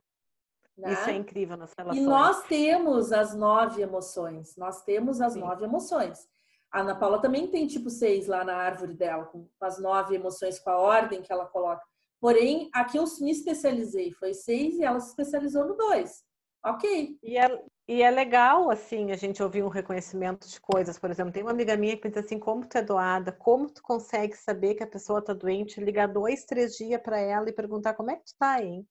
Né? 0.79 0.93
Isso 0.93 1.11
é 1.11 1.17
incrível 1.17 1.57
nas 1.57 1.75
relações. 1.77 2.03
E 2.03 2.07
nós 2.07 2.45
temos 2.45 3.13
as 3.13 3.35
nove 3.35 3.83
emoções. 3.83 4.57
Nós 4.57 4.83
temos 4.85 5.21
as 5.21 5.35
Sim. 5.35 5.41
nove 5.41 5.65
emoções. 5.65 6.27
A 6.73 6.81
Ana 6.81 6.97
Paula 6.97 7.21
também 7.21 7.49
tem 7.49 7.67
tipo 7.67 7.91
seis 7.91 8.27
lá 8.27 8.43
na 8.45 8.57
árvore 8.57 8.95
dela, 8.95 9.27
com 9.27 9.47
as 9.61 9.79
nove 9.79 10.15
emoções, 10.15 10.59
com 10.59 10.71
a 10.71 10.79
ordem 10.79 11.21
que 11.21 11.31
ela 11.31 11.45
coloca. 11.45 11.83
Porém, 12.19 12.71
aqui 12.73 12.97
eu 12.99 13.05
me 13.21 13.33
especializei, 13.33 14.13
foi 14.13 14.33
seis 14.33 14.77
e 14.77 14.85
ela 14.85 15.01
se 15.01 15.11
especializou 15.11 15.67
no 15.67 15.77
dois. 15.77 16.25
Ok. 16.65 17.19
E 17.23 17.37
é, 17.37 17.63
e 17.89 18.03
é 18.03 18.11
legal, 18.11 18.71
assim, 18.71 19.11
a 19.11 19.17
gente 19.17 19.43
ouvir 19.43 19.63
um 19.63 19.69
reconhecimento 19.69 20.49
de 20.49 20.61
coisas. 20.61 20.99
Por 20.99 21.11
exemplo, 21.11 21.33
tem 21.33 21.43
uma 21.43 21.51
amiga 21.51 21.77
minha 21.77 21.97
que 21.97 22.09
diz 22.09 22.25
assim, 22.25 22.39
como 22.39 22.67
tu 22.67 22.79
é 22.79 22.83
doada, 22.83 23.33
como 23.33 23.69
tu 23.71 23.83
consegue 23.83 24.37
saber 24.37 24.75
que 24.75 24.83
a 24.83 24.87
pessoa 24.87 25.23
tá 25.23 25.33
doente, 25.35 25.81
ligar 25.81 26.07
dois, 26.09 26.45
três 26.45 26.77
dias 26.77 27.01
para 27.03 27.19
ela 27.19 27.49
e 27.49 27.53
perguntar 27.53 27.95
como 27.95 28.11
é 28.11 28.17
que 28.17 28.25
tu 28.25 28.35
tá, 28.39 28.63
hein? 28.63 28.87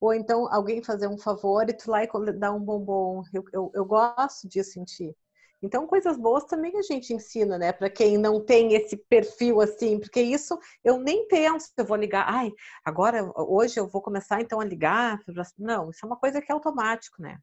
Ou 0.00 0.12
então 0.12 0.52
alguém 0.52 0.82
fazer 0.82 1.08
um 1.08 1.18
favor 1.18 1.68
e 1.68 1.72
tu 1.72 1.90
lá 1.90 2.04
e 2.04 2.08
dar 2.34 2.52
um 2.52 2.60
bombom. 2.60 3.22
Eu, 3.32 3.44
eu, 3.52 3.70
eu 3.74 3.84
gosto 3.84 4.46
em 4.46 4.84
ti. 4.84 5.16
Então, 5.62 5.86
coisas 5.86 6.16
boas 6.16 6.44
também 6.44 6.76
a 6.76 6.82
gente 6.82 7.14
ensina, 7.14 7.56
né? 7.56 7.72
Para 7.72 7.88
quem 7.88 8.18
não 8.18 8.44
tem 8.44 8.74
esse 8.74 8.96
perfil 8.96 9.60
assim, 9.60 9.98
porque 10.00 10.20
isso 10.20 10.58
eu 10.82 10.98
nem 10.98 11.28
penso 11.28 11.70
eu 11.76 11.84
vou 11.84 11.96
ligar. 11.96 12.26
Ai, 12.28 12.50
agora, 12.84 13.30
hoje 13.36 13.78
eu 13.78 13.88
vou 13.88 14.02
começar 14.02 14.40
então 14.40 14.60
a 14.60 14.64
ligar. 14.64 15.20
Não, 15.56 15.90
isso 15.90 16.04
é 16.04 16.06
uma 16.06 16.16
coisa 16.18 16.42
que 16.42 16.50
é 16.50 16.54
automático, 16.54 17.22
né? 17.22 17.38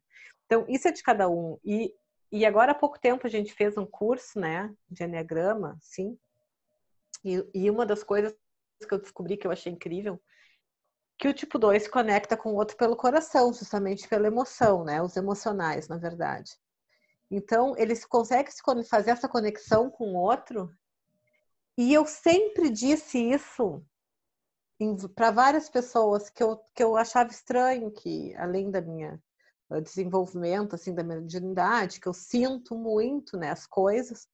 Então, 0.50 0.66
isso 0.68 0.88
é 0.88 0.90
de 0.90 1.00
cada 1.00 1.28
um. 1.28 1.60
E, 1.64 1.94
e 2.32 2.44
agora 2.44 2.72
há 2.72 2.74
pouco 2.74 2.98
tempo 2.98 3.24
a 3.24 3.30
gente 3.30 3.54
fez 3.54 3.78
um 3.78 3.86
curso, 3.86 4.40
né, 4.40 4.74
de 4.90 5.04
Enneagrama, 5.04 5.78
sim. 5.80 6.18
E, 7.24 7.48
e 7.54 7.70
uma 7.70 7.86
das 7.86 8.02
coisas 8.02 8.34
que 8.80 8.92
eu 8.92 8.98
descobri 8.98 9.36
que 9.36 9.46
eu 9.46 9.52
achei 9.52 9.72
incrível 9.72 10.20
que 11.16 11.28
o 11.28 11.34
tipo 11.34 11.56
2 11.56 11.86
conecta 11.86 12.36
com 12.36 12.52
o 12.52 12.56
outro 12.56 12.76
pelo 12.76 12.96
coração, 12.96 13.52
justamente 13.52 14.08
pela 14.08 14.26
emoção, 14.26 14.84
né? 14.84 15.00
Os 15.02 15.16
emocionais, 15.16 15.86
na 15.86 15.98
verdade. 15.98 16.50
Então, 17.30 17.76
eles 17.76 18.04
conseguem 18.04 18.50
fazer 18.88 19.10
essa 19.10 19.28
conexão 19.28 19.90
com 19.90 20.14
o 20.14 20.16
outro. 20.16 20.74
E 21.76 21.92
eu 21.92 22.06
sempre 22.06 22.70
disse 22.70 23.18
isso 23.18 23.84
para 25.14 25.30
várias 25.30 25.68
pessoas 25.68 26.30
que 26.30 26.42
eu, 26.42 26.56
que 26.74 26.82
eu 26.82 26.96
achava 26.96 27.30
estranho 27.30 27.92
que, 27.92 28.34
além 28.36 28.70
da 28.70 28.80
minha 28.80 29.22
desenvolvimento, 29.78 30.74
assim, 30.74 30.94
da 30.94 31.02
minha 31.02 31.20
dignidade, 31.20 32.00
que 32.00 32.08
eu 32.08 32.14
sinto 32.14 32.74
muito, 32.74 33.36
né, 33.36 33.50
as 33.50 33.66
coisas, 33.66 34.26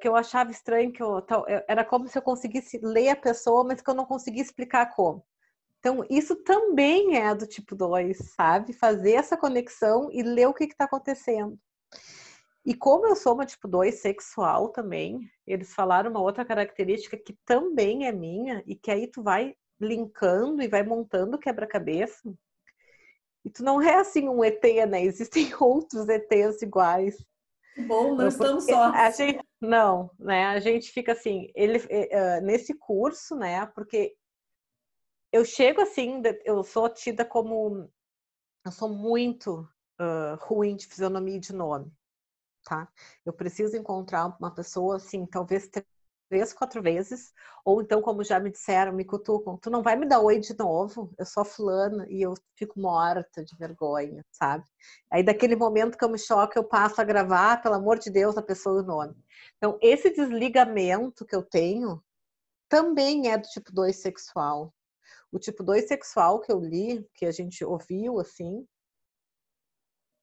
que 0.00 0.06
eu 0.06 0.14
achava 0.14 0.52
estranho, 0.52 0.92
que 0.92 1.02
eu, 1.02 1.20
era 1.66 1.84
como 1.84 2.06
se 2.06 2.16
eu 2.16 2.22
conseguisse 2.22 2.78
ler 2.80 3.08
a 3.08 3.16
pessoa, 3.16 3.64
mas 3.64 3.82
que 3.82 3.90
eu 3.90 3.94
não 3.94 4.06
conseguia 4.06 4.42
explicar 4.42 4.94
como. 4.94 5.24
Então, 5.80 6.06
isso 6.08 6.36
também 6.36 7.18
é 7.18 7.34
do 7.34 7.46
tipo 7.46 7.74
2, 7.74 8.16
sabe? 8.36 8.72
Fazer 8.72 9.14
essa 9.14 9.36
conexão 9.36 10.08
e 10.12 10.22
ler 10.22 10.46
o 10.46 10.54
que 10.54 10.64
está 10.64 10.84
acontecendo. 10.84 11.58
E 12.64 12.72
como 12.72 13.06
eu 13.06 13.14
sou 13.14 13.34
uma 13.34 13.44
tipo 13.44 13.68
2 13.68 14.00
sexual 14.00 14.70
também, 14.70 15.28
eles 15.46 15.74
falaram 15.74 16.10
uma 16.10 16.22
outra 16.22 16.42
característica 16.42 17.18
que 17.18 17.36
também 17.44 18.06
é 18.06 18.12
minha 18.12 18.62
e 18.66 18.74
que 18.74 18.90
aí 18.90 19.06
tu 19.06 19.22
vai 19.22 19.54
linkando 19.78 20.62
e 20.62 20.68
vai 20.68 20.82
montando 20.82 21.36
quebra-cabeça. 21.36 22.32
E 23.44 23.50
tu 23.50 23.62
não 23.62 23.80
é 23.82 23.96
assim 23.96 24.28
um 24.28 24.42
ET, 24.42 24.62
né? 24.88 25.02
Existem 25.04 25.52
outros 25.60 26.08
ETs 26.08 26.62
iguais. 26.62 27.16
Bom, 27.86 28.14
nós 28.14 28.34
estamos 28.34 28.64
só. 28.64 28.92
A 28.92 29.10
gente, 29.10 29.44
não, 29.60 30.10
né? 30.18 30.46
A 30.46 30.60
gente 30.60 30.90
fica 30.90 31.12
assim, 31.12 31.50
ele, 31.54 31.78
uh, 31.78 32.40
nesse 32.42 32.72
curso, 32.74 33.34
né? 33.34 33.66
Porque 33.66 34.16
eu 35.32 35.44
chego 35.44 35.80
assim, 35.80 36.22
eu 36.44 36.62
sou 36.62 36.88
tida 36.88 37.24
como. 37.24 37.90
Eu 38.64 38.72
sou 38.72 38.88
muito 38.88 39.68
uh, 40.00 40.36
ruim 40.40 40.76
de 40.76 40.86
fisionomia 40.86 41.36
e 41.36 41.40
de 41.40 41.52
nome, 41.52 41.92
tá? 42.64 42.88
Eu 43.26 43.32
preciso 43.32 43.76
encontrar 43.76 44.34
uma 44.38 44.54
pessoa, 44.54 44.96
assim, 44.96 45.26
talvez 45.26 45.68
três, 46.28 46.52
quatro 46.52 46.82
vezes, 46.82 47.32
ou 47.64 47.80
então, 47.82 48.02
como 48.02 48.24
já 48.24 48.40
me 48.40 48.50
disseram, 48.50 48.92
me 48.92 49.04
cutucam, 49.04 49.56
tu 49.58 49.70
não 49.70 49.82
vai 49.82 49.96
me 49.96 50.06
dar 50.06 50.20
oi 50.20 50.38
de 50.38 50.56
novo? 50.58 51.12
Eu 51.18 51.26
sou 51.26 51.44
fulana 51.44 52.06
e 52.10 52.22
eu 52.22 52.34
fico 52.56 52.78
morta 52.80 53.44
de 53.44 53.56
vergonha, 53.56 54.24
sabe? 54.30 54.64
Aí, 55.10 55.22
daquele 55.22 55.56
momento 55.56 55.96
que 55.98 56.04
eu 56.04 56.08
me 56.08 56.18
choco, 56.18 56.52
eu 56.56 56.64
passo 56.64 57.00
a 57.00 57.04
gravar, 57.04 57.62
pelo 57.62 57.74
amor 57.74 57.98
de 57.98 58.10
Deus, 58.10 58.36
a 58.36 58.42
pessoa 58.42 58.80
e 58.80 58.82
o 58.84 58.86
nome. 58.86 59.14
Então, 59.56 59.78
esse 59.82 60.10
desligamento 60.10 61.24
que 61.24 61.34
eu 61.36 61.42
tenho 61.42 62.02
também 62.68 63.30
é 63.30 63.38
do 63.38 63.48
tipo 63.48 63.72
2 63.72 63.96
sexual, 63.96 64.72
o 65.32 65.38
tipo 65.38 65.62
2 65.62 65.88
sexual 65.88 66.40
que 66.40 66.52
eu 66.52 66.60
li, 66.60 67.08
que 67.14 67.26
a 67.26 67.32
gente 67.32 67.64
ouviu 67.64 68.20
assim, 68.20 68.66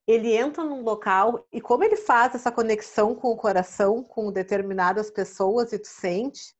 ele 0.07 0.35
entra 0.35 0.63
num 0.63 0.81
local 0.81 1.45
e 1.51 1.61
como 1.61 1.83
ele 1.83 1.95
faz 1.95 2.35
essa 2.35 2.51
conexão 2.51 3.15
com 3.15 3.29
o 3.29 3.37
coração, 3.37 4.03
com 4.03 4.31
determinadas 4.31 5.11
pessoas 5.11 5.71
e 5.71 5.79
tu 5.79 5.87
sente, 5.87 6.55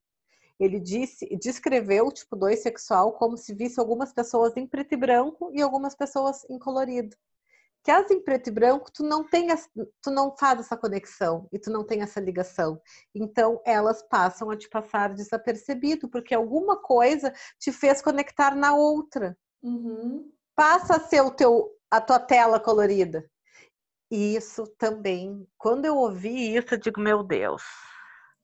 ele 0.60 0.79
disse, 0.79 1.25
descreveu 1.38 2.07
o 2.07 2.12
tipo 2.12 2.36
2 2.36 2.62
sexual 2.62 3.13
como 3.13 3.36
se 3.36 3.53
visse 3.53 3.79
algumas 3.79 4.13
pessoas 4.13 4.55
em 4.55 4.67
preto 4.67 4.93
e 4.93 4.98
branco 4.98 5.51
e 5.53 5.62
algumas 5.62 5.95
pessoas 5.95 6.45
em 6.50 6.60
colorido. 6.60 7.15
Que 7.83 7.89
as 7.89 8.12
em 8.12 8.21
preto 8.21 8.50
e 8.50 8.51
branco 8.51 8.91
tu 8.91 9.03
não 9.03 9.27
tem 9.27 9.48
tu 10.03 10.12
não 10.12 10.38
faz 10.38 10.60
essa 10.60 10.77
conexão 10.77 11.48
e 11.51 11.57
tu 11.57 11.71
não 11.71 11.83
tem 11.83 12.03
essa 12.03 12.19
ligação. 12.19 12.79
Então 13.15 13.60
elas 13.65 14.03
passam 14.03 14.51
a 14.51 14.55
te 14.55 14.69
passar 14.69 15.15
desapercebido 15.15 16.07
porque 16.07 16.36
alguma 16.36 16.77
coisa 16.77 17.33
te 17.60 17.71
fez 17.71 18.00
conectar 18.00 18.55
na 18.55 18.75
outra. 18.75 19.36
Uhum. 19.63 20.31
passa 20.55 20.95
a 20.95 21.00
ser 21.00 21.21
o 21.21 21.29
teu 21.29 21.71
a 21.91 22.01
tua 22.01 22.19
tela 22.19 22.60
colorida 22.60 23.29
e 24.10 24.36
isso 24.36 24.65
também 24.77 25.48
quando 25.57 25.86
eu 25.86 25.98
ouvi 25.98 26.55
isso 26.55 26.74
eu 26.74 26.79
digo 26.79 27.00
meu 27.00 27.24
Deus 27.24 27.62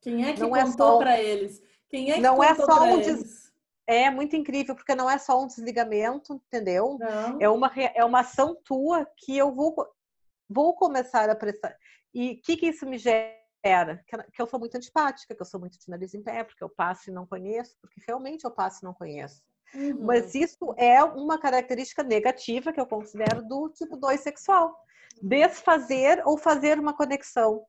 quem 0.02 0.26
é 0.26 0.34
que 0.34 0.40
não 0.40 0.56
é 0.56 0.64
contou 0.64 0.88
é 0.88 0.92
só... 0.92 0.98
para 1.00 1.20
eles 1.20 1.64
quem 1.90 2.12
é 2.12 2.16
que 2.16 2.22
não 2.22 2.44
é 2.44 2.54
só 2.54 2.84
um 2.84 3.02
des 3.02 3.48
é 3.88 4.12
muito 4.12 4.36
incrível, 4.36 4.76
porque 4.76 4.94
não 4.94 5.10
é 5.10 5.18
só 5.18 5.42
um 5.42 5.48
desligamento, 5.48 6.34
entendeu? 6.48 6.98
Não. 7.00 7.42
É 7.42 7.50
uma, 7.50 7.72
é 7.96 8.04
uma 8.04 8.20
ação 8.20 8.54
tua 8.66 9.08
que 9.16 9.36
eu 9.36 9.54
vou, 9.54 9.74
vou 10.50 10.76
começar 10.76 11.30
a 11.30 11.36
prestar. 11.36 11.76
E 12.14 12.34
o 12.34 12.42
que, 12.42 12.58
que 12.58 12.68
isso 12.68 12.86
me 12.86 12.98
gera? 12.98 14.04
Que 14.34 14.42
eu 14.42 14.48
sou 14.48 14.60
muito 14.60 14.76
antipática, 14.76 15.34
que 15.34 15.42
eu 15.42 15.46
sou 15.46 15.60
muito 15.60 15.80
de 15.80 15.90
nariz 15.90 16.14
em 16.14 16.22
pé, 16.22 16.44
porque 16.44 16.64
eu 16.64 16.70
passo 16.70 17.10
e 17.10 17.14
não 17.14 17.26
conheço, 17.26 17.78
porque 17.80 18.02
realmente 18.06 18.44
eu 18.44 18.52
passo 18.52 18.80
e 18.84 18.86
não 18.86 18.94
conheço. 18.94 19.42
Uhum. 19.74 20.06
Mas 20.06 20.34
isso 20.34 20.74
é 20.78 21.04
uma 21.04 21.40
característica 21.40 22.04
negativa 22.04 22.72
que 22.72 22.80
eu 22.80 22.86
considero 22.86 23.46
do 23.48 23.70
tipo 23.70 23.98
2 23.98 24.20
sexual. 24.20 24.76
Desfazer 25.22 26.22
ou 26.26 26.38
fazer 26.38 26.80
uma 26.80 26.96
conexão, 26.96 27.64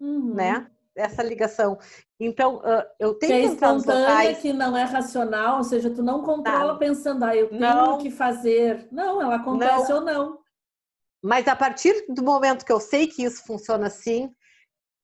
uhum. 0.00 0.34
né? 0.34 0.70
essa 0.96 1.22
ligação. 1.22 1.78
Então, 2.20 2.62
eu 2.98 3.14
tenho 3.14 3.32
que, 3.32 3.38
é 3.38 3.52
espontânea, 3.52 4.00
locais... 4.00 4.38
que 4.38 4.52
não 4.52 4.76
é 4.76 4.84
racional, 4.84 5.58
ou 5.58 5.64
seja, 5.64 5.90
tu 5.90 6.02
não 6.02 6.22
controla 6.22 6.72
não. 6.72 6.78
pensando, 6.78 7.24
ah, 7.24 7.34
eu 7.34 7.48
tenho 7.48 7.60
não. 7.60 7.98
que 7.98 8.10
fazer. 8.10 8.86
Não, 8.92 9.20
ela 9.20 9.36
acontece 9.36 9.90
não. 9.90 9.96
ou 9.96 10.04
não. 10.04 10.38
Mas 11.22 11.48
a 11.48 11.56
partir 11.56 12.04
do 12.08 12.22
momento 12.22 12.64
que 12.64 12.72
eu 12.72 12.78
sei 12.78 13.06
que 13.06 13.24
isso 13.24 13.44
funciona 13.44 13.86
assim, 13.86 14.30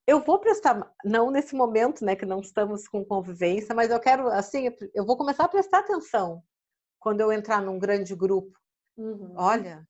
eu 0.07 0.21
vou 0.21 0.39
prestar, 0.39 0.93
não 1.05 1.31
nesse 1.31 1.55
momento, 1.55 2.05
né, 2.05 2.17
que 2.17 2.27
não 2.27 2.41
estamos 2.41 2.89
com 2.89 3.05
convivência, 3.05 3.75
mas 3.75 3.91
eu 3.91 4.01
quero, 4.01 4.29
assim, 4.29 4.69
eu 4.95 5.05
vou 5.05 5.17
começar 5.17 5.45
a 5.45 5.49
prestar 5.49 5.81
atenção 5.81 6.43
quando 6.99 7.21
eu 7.21 7.33
entrar 7.33 7.63
num 7.63 7.79
grande 7.79 8.15
grupo. 8.15 8.59
Uhum. 8.97 9.35
Olha, 9.37 9.87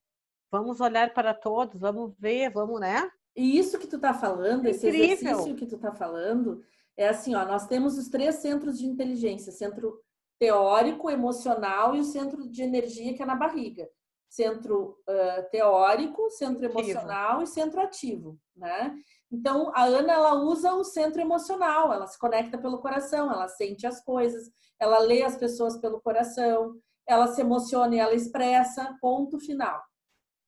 vamos 0.51 0.79
olhar 0.79 1.13
para 1.13 1.33
todos, 1.33 1.79
vamos 1.79 2.13
ver, 2.17 2.49
vamos, 2.51 2.79
né? 2.79 3.09
E 3.35 3.57
isso 3.57 3.79
que 3.79 3.87
tu 3.87 3.99
tá 3.99 4.13
falando, 4.13 4.65
esse 4.65 4.87
exercício 4.87 5.55
que 5.55 5.65
tu 5.65 5.77
tá 5.77 5.91
falando, 5.91 6.63
é 6.97 7.07
assim, 7.07 7.33
ó, 7.33 7.45
nós 7.45 7.67
temos 7.67 7.97
os 7.97 8.09
três 8.09 8.35
centros 8.35 8.77
de 8.77 8.85
inteligência, 8.85 9.51
centro 9.51 10.01
teórico, 10.37 11.09
emocional 11.09 11.95
e 11.95 11.99
o 11.99 12.03
centro 12.03 12.49
de 12.49 12.61
energia 12.61 13.13
que 13.13 13.21
é 13.21 13.25
na 13.25 13.35
barriga. 13.35 13.87
Centro 14.29 14.97
uh, 15.07 15.49
teórico, 15.51 16.29
centro 16.31 16.65
ativo. 16.65 16.79
emocional 16.79 17.41
e 17.41 17.47
centro 17.47 17.81
ativo, 17.81 18.39
né? 18.55 18.95
Então, 19.31 19.71
a 19.73 19.83
Ana, 19.83 20.11
ela 20.11 20.33
usa 20.33 20.73
o 20.73 20.83
centro 20.83 21.21
emocional, 21.21 21.93
ela 21.93 22.05
se 22.05 22.19
conecta 22.19 22.57
pelo 22.57 22.79
coração, 22.79 23.31
ela 23.31 23.47
sente 23.47 23.87
as 23.87 24.03
coisas, 24.03 24.51
ela 24.77 24.99
lê 24.99 25.23
as 25.23 25.37
pessoas 25.37 25.77
pelo 25.77 26.01
coração, 26.01 26.75
ela 27.07 27.27
se 27.27 27.39
emociona 27.39 27.95
e 27.95 27.99
ela 27.99 28.13
expressa, 28.13 28.97
ponto 28.99 29.39
final. 29.39 29.81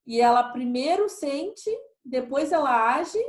E 0.05 0.19
ela 0.19 0.51
primeiro 0.51 1.07
sente, 1.07 1.69
depois 2.03 2.51
ela 2.51 2.95
age, 2.95 3.19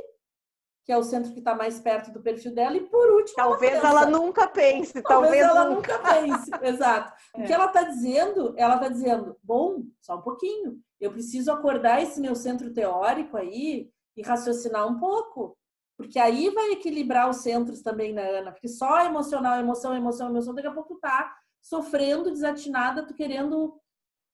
que 0.85 0.91
é 0.91 0.97
o 0.97 1.03
centro 1.03 1.31
que 1.31 1.39
está 1.39 1.55
mais 1.55 1.79
perto 1.79 2.11
do 2.11 2.21
perfil 2.21 2.53
dela, 2.53 2.75
e 2.75 2.81
por 2.89 3.09
último. 3.11 3.37
Talvez 3.37 3.73
ela, 3.73 3.89
ela 3.89 4.05
nunca 4.05 4.47
pense, 4.47 5.01
talvez, 5.01 5.41
talvez 5.41 5.43
ela 5.43 5.69
nunca, 5.69 5.97
nunca 5.97 6.13
pense, 6.13 6.51
exato. 6.63 7.13
É. 7.33 7.41
O 7.41 7.47
que 7.47 7.53
ela 7.53 7.65
está 7.65 7.83
dizendo, 7.83 8.53
ela 8.57 8.75
está 8.75 8.89
dizendo, 8.89 9.37
bom, 9.41 9.83
só 10.01 10.17
um 10.17 10.21
pouquinho, 10.21 10.79
eu 10.99 11.11
preciso 11.11 11.51
acordar 11.51 12.03
esse 12.03 12.19
meu 12.19 12.35
centro 12.35 12.73
teórico 12.73 13.37
aí 13.37 13.89
e 14.15 14.21
raciocinar 14.21 14.87
um 14.87 14.99
pouco. 14.99 15.57
Porque 15.97 16.19
aí 16.19 16.49
vai 16.49 16.71
equilibrar 16.71 17.29
os 17.29 17.37
centros 17.37 17.81
também, 17.81 18.13
né, 18.13 18.39
Ana? 18.39 18.51
Porque 18.51 18.67
só 18.67 19.05
emocional, 19.05 19.59
emoção, 19.59 19.95
emoção, 19.95 20.29
emoção, 20.29 20.53
daqui 20.53 20.67
a 20.67 20.73
pouco 20.73 20.95
tu 20.95 20.99
tá 20.99 21.35
sofrendo, 21.61 22.31
desatinada, 22.31 23.05
tu 23.05 23.13
querendo. 23.13 23.79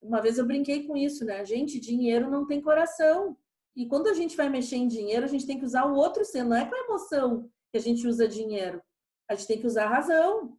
Uma 0.01 0.21
vez 0.21 0.37
eu 0.37 0.45
brinquei 0.45 0.87
com 0.87 0.97
isso, 0.97 1.23
né? 1.23 1.45
Gente, 1.45 1.79
dinheiro 1.79 2.29
não 2.29 2.47
tem 2.47 2.61
coração. 2.61 3.37
E 3.75 3.87
quando 3.87 4.07
a 4.07 4.13
gente 4.13 4.35
vai 4.35 4.49
mexer 4.49 4.75
em 4.75 4.87
dinheiro, 4.87 5.23
a 5.23 5.29
gente 5.29 5.45
tem 5.45 5.59
que 5.59 5.65
usar 5.65 5.85
o 5.85 5.95
outro 5.95 6.25
centro. 6.25 6.49
Não 6.49 6.57
é 6.57 6.65
com 6.65 6.75
a 6.75 6.79
emoção 6.79 7.49
que 7.71 7.77
a 7.77 7.81
gente 7.81 8.07
usa 8.07 8.27
dinheiro. 8.27 8.81
A 9.29 9.35
gente 9.35 9.47
tem 9.47 9.59
que 9.59 9.67
usar 9.67 9.85
a 9.85 9.89
razão. 9.89 10.57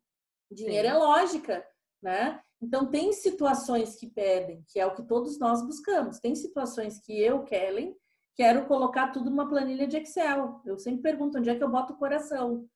Dinheiro 0.50 0.88
Sim. 0.88 0.94
é 0.94 0.96
lógica, 0.96 1.66
né? 2.00 2.40
Então, 2.60 2.86
tem 2.86 3.12
situações 3.12 3.96
que 3.96 4.06
pedem, 4.08 4.64
que 4.68 4.78
é 4.78 4.86
o 4.86 4.94
que 4.94 5.02
todos 5.02 5.38
nós 5.38 5.60
buscamos. 5.66 6.20
Tem 6.20 6.34
situações 6.34 7.00
que 7.00 7.20
eu, 7.20 7.42
Kellen, 7.42 7.96
quero 8.34 8.66
colocar 8.66 9.08
tudo 9.08 9.30
numa 9.30 9.48
planilha 9.48 9.86
de 9.86 9.96
Excel. 9.98 10.60
Eu 10.64 10.78
sempre 10.78 11.02
pergunto 11.02 11.38
onde 11.38 11.50
é 11.50 11.54
que 11.54 11.62
eu 11.62 11.70
boto 11.70 11.92
o 11.92 11.96
coração 11.96 12.66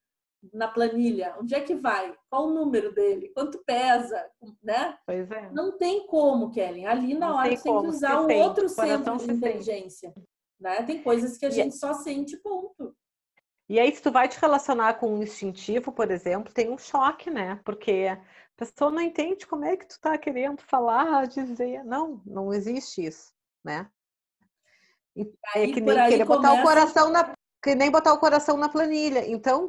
na 0.52 0.68
planilha, 0.68 1.34
onde 1.40 1.54
é 1.54 1.60
que 1.60 1.75
vai, 1.75 2.14
qual 2.30 2.46
o 2.46 2.54
número 2.54 2.94
dele, 2.94 3.30
quanto 3.34 3.62
pesa, 3.64 4.25
né? 4.62 4.96
Pois 5.06 5.30
é. 5.30 5.50
Não 5.50 5.76
tem 5.76 6.06
como, 6.06 6.50
Kellen. 6.50 6.86
Ali 6.86 7.14
na 7.14 7.28
Não 7.28 7.36
hora 7.36 7.48
tem 7.48 7.56
você 7.56 7.62
tem 7.64 7.80
que 7.80 7.88
usar 7.88 8.20
o 8.20 8.32
outro 8.32 8.68
centro 8.68 9.16
de 9.16 9.32
inteligência. 9.32 10.14
Né? 10.60 10.82
Tem 10.84 11.02
coisas 11.02 11.36
que 11.36 11.46
a 11.46 11.50
gente 11.50 11.75
é... 11.75 11.78
só 11.78 11.94
sente, 11.94 12.36
ponto. 12.36 12.94
E 13.68 13.80
aí, 13.80 13.92
se 13.92 14.00
tu 14.00 14.12
vai 14.12 14.28
te 14.28 14.38
relacionar 14.38 14.94
com 14.94 15.12
um 15.12 15.22
instintivo, 15.22 15.90
por 15.90 16.10
exemplo, 16.10 16.52
tem 16.52 16.70
um 16.70 16.78
choque, 16.78 17.28
né? 17.28 17.60
Porque 17.64 18.06
a 18.08 18.20
pessoa 18.56 18.92
não 18.92 19.02
entende 19.02 19.44
como 19.44 19.64
é 19.64 19.76
que 19.76 19.86
tu 19.86 19.98
tá 20.00 20.16
querendo 20.16 20.62
falar, 20.62 21.26
dizer. 21.26 21.82
Não, 21.84 22.22
não 22.25 22.54
existe 22.54 23.04
isso, 23.04 23.32
né? 23.64 23.90
É 25.54 25.66
que 25.66 25.80
nem 25.80 25.94
querer 26.08 26.26
começa... 26.26 26.26
botar 26.26 26.52
o 26.54 26.62
coração 26.62 27.11
na 27.11 27.35
que 27.62 27.75
nem 27.75 27.90
botar 27.90 28.12
o 28.12 28.18
coração 28.18 28.56
na 28.56 28.68
planilha. 28.68 29.28
Então, 29.28 29.68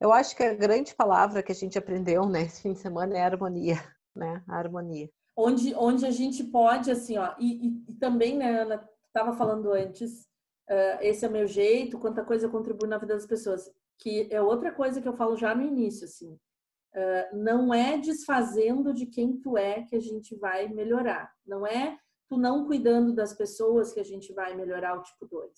eu 0.00 0.12
acho 0.12 0.36
que 0.36 0.42
a 0.42 0.54
grande 0.54 0.94
palavra 0.94 1.42
que 1.42 1.52
a 1.52 1.54
gente 1.54 1.78
aprendeu 1.78 2.26
nesse 2.26 2.56
né, 2.56 2.62
fim 2.62 2.72
de 2.72 2.80
semana 2.80 3.16
é 3.16 3.22
harmonia, 3.22 3.76
né? 4.16 4.42
A 4.48 4.56
harmonia. 4.56 5.08
Onde, 5.36 5.74
onde 5.76 6.04
a 6.04 6.10
gente 6.10 6.42
pode, 6.42 6.90
assim, 6.90 7.16
ó, 7.16 7.34
e, 7.38 7.68
e, 7.68 7.84
e 7.88 7.94
também, 7.94 8.36
né, 8.36 8.62
Ana, 8.62 8.88
estava 9.06 9.36
falando 9.36 9.72
antes, 9.72 10.22
uh, 10.68 10.98
esse 11.00 11.24
é 11.24 11.28
meu 11.28 11.46
jeito, 11.46 11.98
quanta 11.98 12.24
coisa 12.24 12.46
eu 12.46 12.50
contribuo 12.50 12.88
na 12.88 12.98
vida 12.98 13.14
das 13.14 13.26
pessoas, 13.26 13.70
que 13.98 14.28
é 14.32 14.42
outra 14.42 14.72
coisa 14.72 15.00
que 15.00 15.06
eu 15.06 15.16
falo 15.16 15.36
já 15.36 15.54
no 15.54 15.62
início, 15.62 16.06
assim, 16.06 16.32
uh, 16.32 17.36
não 17.36 17.72
é 17.72 17.96
desfazendo 17.98 18.92
de 18.92 19.06
quem 19.06 19.36
tu 19.36 19.56
é 19.56 19.82
que 19.82 19.94
a 19.94 20.00
gente 20.00 20.34
vai 20.34 20.66
melhorar, 20.68 21.32
não 21.46 21.64
é 21.64 21.96
tu 22.28 22.36
não 22.36 22.66
cuidando 22.66 23.12
das 23.14 23.32
pessoas 23.32 23.92
que 23.92 24.00
a 24.00 24.04
gente 24.04 24.32
vai 24.32 24.54
melhorar 24.54 24.98
o 24.98 25.02
tipo 25.02 25.26
2. 25.26 25.50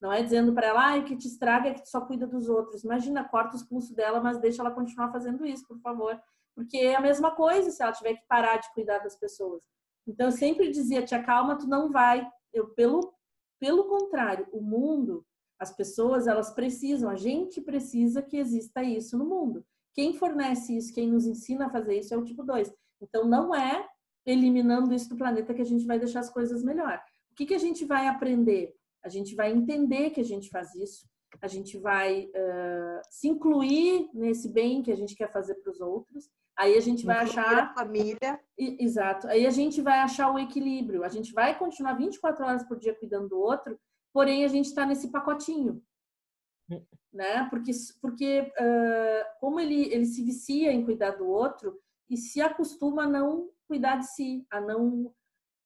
Não 0.00 0.12
é 0.12 0.22
dizendo 0.22 0.52
para 0.52 0.66
ela, 0.66 0.94
ah, 0.94 0.98
o 0.98 1.04
que 1.04 1.16
te 1.16 1.28
estraga 1.28 1.68
é 1.68 1.74
que 1.74 1.82
tu 1.82 1.88
só 1.88 2.00
cuida 2.00 2.26
dos 2.26 2.48
outros. 2.48 2.84
Imagina, 2.84 3.28
corta 3.28 3.56
os 3.56 3.62
pulsos 3.62 3.92
dela, 3.92 4.20
mas 4.20 4.38
deixa 4.38 4.62
ela 4.62 4.70
continuar 4.70 5.12
fazendo 5.12 5.46
isso, 5.46 5.66
por 5.66 5.78
favor. 5.80 6.20
Porque 6.54 6.76
é 6.78 6.94
a 6.94 7.00
mesma 7.00 7.30
coisa 7.30 7.70
se 7.70 7.82
ela 7.82 7.92
tiver 7.92 8.14
que 8.14 8.26
parar 8.28 8.58
de 8.58 8.72
cuidar 8.74 8.98
das 8.98 9.16
pessoas. 9.16 9.62
Então, 10.06 10.26
eu 10.26 10.32
sempre 10.32 10.70
dizia, 10.70 11.04
te 11.04 11.14
acalma, 11.14 11.56
tu 11.56 11.66
não 11.66 11.90
vai. 11.90 12.28
Eu, 12.52 12.68
pelo, 12.74 13.14
pelo 13.58 13.84
contrário, 13.84 14.46
o 14.52 14.60
mundo, 14.60 15.24
as 15.58 15.74
pessoas, 15.74 16.26
elas 16.26 16.50
precisam, 16.50 17.08
a 17.08 17.16
gente 17.16 17.60
precisa 17.60 18.22
que 18.22 18.36
exista 18.36 18.82
isso 18.82 19.16
no 19.16 19.24
mundo. 19.24 19.64
Quem 19.94 20.12
fornece 20.12 20.76
isso, 20.76 20.92
quem 20.92 21.08
nos 21.08 21.26
ensina 21.26 21.66
a 21.66 21.70
fazer 21.70 21.98
isso 21.98 22.12
é 22.12 22.16
o 22.16 22.24
tipo 22.24 22.44
2. 22.44 22.72
Então, 23.00 23.26
não 23.26 23.54
é 23.54 23.88
eliminando 24.26 24.94
isso 24.94 25.08
do 25.08 25.16
planeta 25.16 25.54
que 25.54 25.62
a 25.62 25.66
gente 25.66 25.86
vai 25.86 25.98
deixar 25.98 26.20
as 26.20 26.30
coisas 26.30 26.62
melhor. 26.62 27.00
O 27.32 27.34
que, 27.34 27.46
que 27.46 27.54
a 27.54 27.58
gente 27.58 27.84
vai 27.84 28.06
aprender? 28.06 28.74
A 29.04 29.08
gente 29.08 29.34
vai 29.34 29.52
entender 29.52 30.10
que 30.10 30.20
a 30.20 30.24
gente 30.24 30.48
faz 30.48 30.74
isso, 30.74 31.06
a 31.42 31.48
gente 31.48 31.78
vai 31.78 32.26
uh, 32.26 33.00
se 33.10 33.28
incluir 33.28 34.08
nesse 34.14 34.48
bem 34.48 34.82
que 34.82 34.92
a 34.92 34.96
gente 34.96 35.14
quer 35.14 35.30
fazer 35.30 35.56
para 35.56 35.70
os 35.70 35.80
outros. 35.80 36.30
Aí 36.56 36.76
a 36.76 36.80
gente 36.80 37.04
vai 37.04 37.24
Incluir 37.24 37.38
achar. 37.40 37.58
A 37.64 37.74
família. 37.74 38.40
Exato. 38.56 39.26
Aí 39.26 39.44
a 39.46 39.50
gente 39.50 39.82
vai 39.82 39.98
achar 39.98 40.32
o 40.32 40.38
equilíbrio. 40.38 41.02
A 41.02 41.08
gente 41.08 41.32
vai 41.32 41.58
continuar 41.58 41.94
24 41.94 42.44
horas 42.46 42.62
por 42.62 42.78
dia 42.78 42.94
cuidando 42.94 43.28
do 43.28 43.38
outro, 43.38 43.78
porém 44.12 44.44
a 44.44 44.48
gente 44.48 44.66
está 44.66 44.86
nesse 44.86 45.10
pacotinho. 45.10 45.82
Hum. 46.70 46.82
Né? 47.12 47.46
Porque, 47.50 47.72
porque 48.00 48.40
uh, 48.40 49.40
como 49.40 49.60
ele, 49.60 49.92
ele 49.92 50.06
se 50.06 50.22
vicia 50.22 50.72
em 50.72 50.84
cuidar 50.84 51.12
do 51.12 51.26
outro 51.26 51.78
e 52.08 52.16
se 52.16 52.40
acostuma 52.40 53.04
a 53.04 53.08
não 53.08 53.50
cuidar 53.66 53.96
de 53.96 54.06
si, 54.08 54.46
a 54.50 54.60
não 54.60 55.12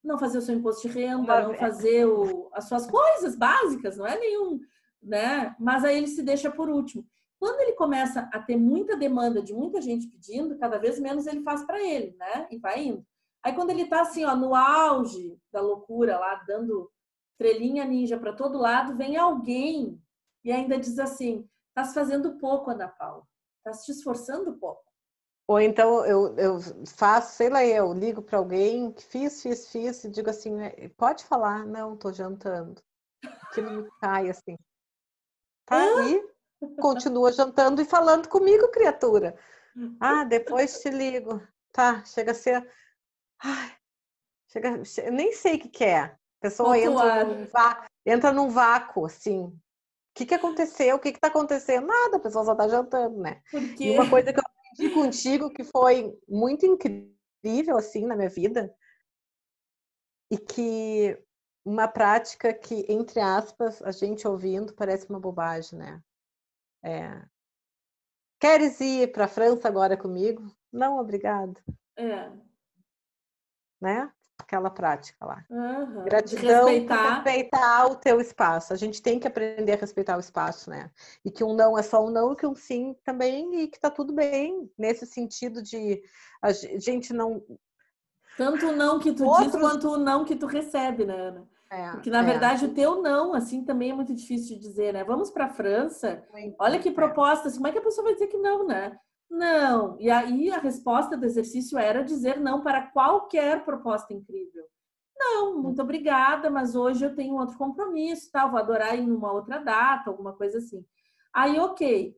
não 0.03 0.17
fazer 0.17 0.39
o 0.39 0.43
seu 0.43 0.55
imposto 0.55 0.89
de 0.89 0.95
renda, 0.95 1.35
a 1.35 1.49
não 1.49 1.55
fazer 1.55 2.07
o, 2.07 2.49
as 2.53 2.69
suas 2.69 2.87
coisas 2.87 3.35
básicas, 3.35 3.97
não 3.97 4.07
é 4.07 4.19
nenhum, 4.19 4.61
né? 5.03 5.55
Mas 5.59 5.85
aí 5.85 5.97
ele 5.97 6.07
se 6.07 6.23
deixa 6.23 6.51
por 6.51 6.69
último. 6.71 7.05
Quando 7.39 7.61
ele 7.61 7.73
começa 7.73 8.29
a 8.33 8.41
ter 8.41 8.57
muita 8.57 8.97
demanda 8.97 9.43
de 9.43 9.53
muita 9.53 9.81
gente 9.81 10.09
pedindo, 10.09 10.59
cada 10.59 10.79
vez 10.79 10.99
menos 10.99 11.27
ele 11.27 11.43
faz 11.43 11.65
para 11.65 11.83
ele, 11.83 12.17
né? 12.17 12.49
E 12.51 12.59
vai 12.59 12.85
indo. 12.85 13.05
Aí 13.43 13.53
quando 13.55 13.71
ele 13.71 13.87
tá 13.87 14.01
assim, 14.01 14.25
ó, 14.25 14.35
no 14.35 14.55
auge 14.55 15.39
da 15.53 15.61
loucura 15.61 16.19
lá, 16.19 16.35
dando 16.47 16.91
estrelinha 17.33 17.85
ninja 17.85 18.19
para 18.19 18.33
todo 18.33 18.59
lado, 18.59 18.97
vem 18.97 19.17
alguém 19.17 20.01
e 20.45 20.51
ainda 20.51 20.79
diz 20.79 20.99
assim: 20.99 21.49
"Tá 21.75 21.85
se 21.85 21.95
fazendo 21.95 22.39
pouco, 22.39 22.71
Ana 22.71 22.89
Paula. 22.89 23.23
Tá 23.63 23.73
se 23.73 23.93
esforçando 23.93 24.59
pouco". 24.59 24.88
Ou 25.49 25.59
então 25.59 26.05
eu, 26.05 26.37
eu 26.37 26.61
faço, 26.87 27.35
sei 27.35 27.49
lá, 27.49 27.65
eu 27.65 27.95
ligo 27.95 28.21
para 28.21 28.37
alguém 28.37 28.95
fiz, 28.99 29.43
fiz, 29.43 29.71
fiz, 29.71 30.05
e 30.05 30.11
digo 30.11 30.29
assim, 30.29 30.61
é, 30.61 30.91
pode 30.91 31.25
falar, 31.25 31.65
não, 31.65 31.97
tô 31.97 32.13
jantando. 32.13 32.83
Aquilo 33.25 33.71
me 33.71 33.91
cai 33.99 34.29
assim. 34.29 34.59
Tá 35.65 35.81
aí, 35.81 36.23
continua 36.79 37.33
jantando 37.33 37.81
e 37.81 37.87
falando 37.87 38.29
comigo, 38.29 38.69
criatura. 38.69 39.35
Ah, 39.99 40.25
depois 40.25 40.81
te 40.81 40.91
ligo. 40.91 41.43
Tá, 41.73 42.05
chega 42.05 42.33
a 42.33 42.35
ser. 42.35 42.71
Ai, 43.39 43.75
chega, 44.49 44.83
eu 45.03 45.13
nem 45.13 45.33
sei 45.33 45.57
o 45.57 45.61
que, 45.61 45.69
que 45.71 45.85
é. 45.85 46.01
A 46.01 46.19
pessoa 46.41 46.79
entra 46.79 47.25
num, 47.25 47.47
vácuo, 47.47 47.87
entra 48.05 48.33
num 48.33 48.51
vácuo, 48.51 49.07
assim. 49.07 49.45
O 49.45 49.61
que, 50.15 50.27
que 50.27 50.35
aconteceu? 50.35 50.97
O 50.97 50.99
que 50.99 51.09
está 51.09 51.29
acontecendo? 51.29 51.87
Nada, 51.87 52.17
a 52.19 52.21
pessoa 52.21 52.45
só 52.45 52.53
está 52.53 52.69
jantando, 52.69 53.19
né? 53.19 53.41
E 53.79 53.91
uma 53.93 54.11
coisa 54.11 54.33
que 54.33 54.41
eu 54.41 54.48
aprendi 54.79 54.91
contigo 54.91 55.51
que 55.51 55.65
foi 55.65 56.17
muito 56.29 56.65
incrível 56.65 57.77
assim 57.77 58.07
na 58.07 58.15
minha 58.15 58.29
vida 58.29 58.73
e 60.31 60.39
que 60.39 61.21
uma 61.65 61.89
prática 61.89 62.55
que 62.55 62.87
entre 62.89 63.21
aspas 63.21 63.83
a 63.83 63.91
gente 63.91 64.27
ouvindo 64.27 64.75
parece 64.75 65.09
uma 65.09 65.21
bobagem, 65.21 65.79
né? 65.79 66.03
É. 66.83 67.27
Queres 68.41 68.81
ir 68.81 69.11
para 69.13 69.25
a 69.25 69.29
França 69.29 69.67
agora 69.67 69.97
comigo? 69.97 70.55
Não, 70.73 70.99
obrigado. 70.99 71.61
É. 71.97 72.31
Né? 73.81 74.13
Aquela 74.39 74.71
prática 74.71 75.25
lá. 75.25 75.45
Uhum. 75.51 76.05
Gratidão 76.05 76.67
respeitar. 76.67 77.15
respeitar 77.15 77.87
o 77.87 77.97
teu 77.97 78.21
espaço. 78.21 78.73
A 78.73 78.77
gente 78.77 79.03
tem 79.03 79.19
que 79.19 79.27
aprender 79.27 79.73
a 79.73 79.77
respeitar 79.77 80.17
o 80.17 80.21
espaço, 80.21 80.71
né? 80.71 80.91
E 81.25 81.31
que 81.31 81.45
um 81.45 81.55
não 81.55 81.77
é 81.77 81.83
só 81.83 82.05
um 82.05 82.11
não, 82.11 82.33
e 82.33 82.37
que 82.37 82.47
um 82.47 82.55
sim 82.55 82.97
também, 83.05 83.63
e 83.63 83.69
que 83.69 83.79
tá 83.79 83.91
tudo 83.91 84.13
bem, 84.13 84.71
nesse 84.79 85.07
sentido 85.07 85.63
de 85.63 86.03
a 86.41 86.53
gente 86.53 87.13
não. 87.13 87.43
Tanto 88.37 88.69
o 88.69 88.77
não 88.77 88.99
que 88.99 89.13
tu 89.13 89.25
Outros... 89.25 89.53
diz 89.53 89.61
quanto 89.61 89.89
o 89.89 89.99
não 89.99 90.25
que 90.25 90.37
tu 90.37 90.47
recebe, 90.47 91.05
né, 91.05 91.15
Ana? 91.15 91.49
É, 91.71 91.91
Porque, 91.91 92.09
na 92.09 92.23
é. 92.23 92.25
verdade, 92.25 92.65
o 92.65 92.73
teu 92.73 93.03
não, 93.03 93.35
assim, 93.35 93.63
também 93.63 93.91
é 93.91 93.95
muito 93.95 94.15
difícil 94.15 94.57
de 94.57 94.63
dizer, 94.63 94.95
né? 94.95 95.05
Vamos 95.05 95.31
para 95.31 95.47
a 95.47 95.51
França, 95.51 96.25
olha 96.59 96.79
que 96.79 96.91
proposta, 96.91 97.51
como 97.51 97.67
é 97.67 97.73
que 97.73 97.79
a 97.79 97.83
pessoa 97.83 98.05
vai 98.05 98.15
dizer 98.15 98.29
que 98.29 98.39
não, 98.39 98.67
né? 98.67 98.99
Não. 99.31 99.99
E 100.01 100.11
aí 100.11 100.51
a 100.51 100.59
resposta 100.59 101.17
do 101.17 101.25
exercício 101.25 101.79
era 101.79 102.03
dizer 102.03 102.41
não 102.41 102.63
para 102.63 102.87
qualquer 102.91 103.65
proposta 103.65 104.13
incrível. 104.13 104.65
Não, 105.17 105.61
muito 105.61 105.83
obrigada, 105.83 106.49
mas 106.49 106.75
hoje 106.75 107.05
eu 107.05 107.15
tenho 107.15 107.37
outro 107.37 107.59
compromisso, 107.59 108.31
tal, 108.31 108.51
vou 108.51 108.61
adorar 108.61 108.97
em 108.97 109.11
uma 109.11 109.33
outra 109.33 109.59
data, 109.59 110.09
alguma 110.09 110.33
coisa 110.33 110.59
assim. 110.59 110.85
Aí, 111.35 111.59
ok. 111.59 112.17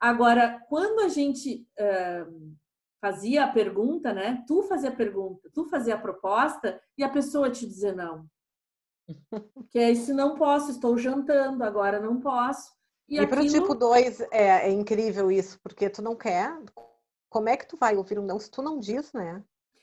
Agora, 0.00 0.60
quando 0.68 1.00
a 1.00 1.08
gente 1.08 1.68
uh, 1.78 2.56
fazia 3.00 3.44
a 3.44 3.48
pergunta, 3.48 4.12
né? 4.12 4.44
Tu 4.46 4.62
fazia 4.64 4.90
a 4.90 4.94
pergunta, 4.94 5.50
tu 5.54 5.64
fazia 5.64 5.94
a 5.94 6.00
proposta 6.00 6.80
e 6.96 7.02
a 7.02 7.08
pessoa 7.08 7.50
te 7.50 7.66
dizer 7.66 7.96
não. 7.96 8.28
Que 9.70 9.78
é 9.78 9.90
isso 9.90 10.12
não 10.12 10.34
posso, 10.34 10.70
estou 10.70 10.98
jantando, 10.98 11.64
agora 11.64 12.00
não 12.00 12.20
posso. 12.20 12.72
E, 13.10 13.18
e 13.18 13.26
para 13.26 13.42
o 13.42 13.46
tipo 13.46 13.74
2 13.74 14.20
é, 14.30 14.68
é 14.68 14.70
incrível 14.70 15.32
isso, 15.32 15.58
porque 15.60 15.90
tu 15.90 16.00
não 16.00 16.14
quer. 16.14 16.56
Como 17.28 17.48
é 17.48 17.56
que 17.56 17.66
tu 17.66 17.76
vai 17.76 17.96
ouvir 17.96 18.18
um 18.18 18.24
não 18.24 18.38
se 18.38 18.50
tu 18.50 18.62
não 18.62 18.78
diz, 18.78 19.12
né? 19.12 19.42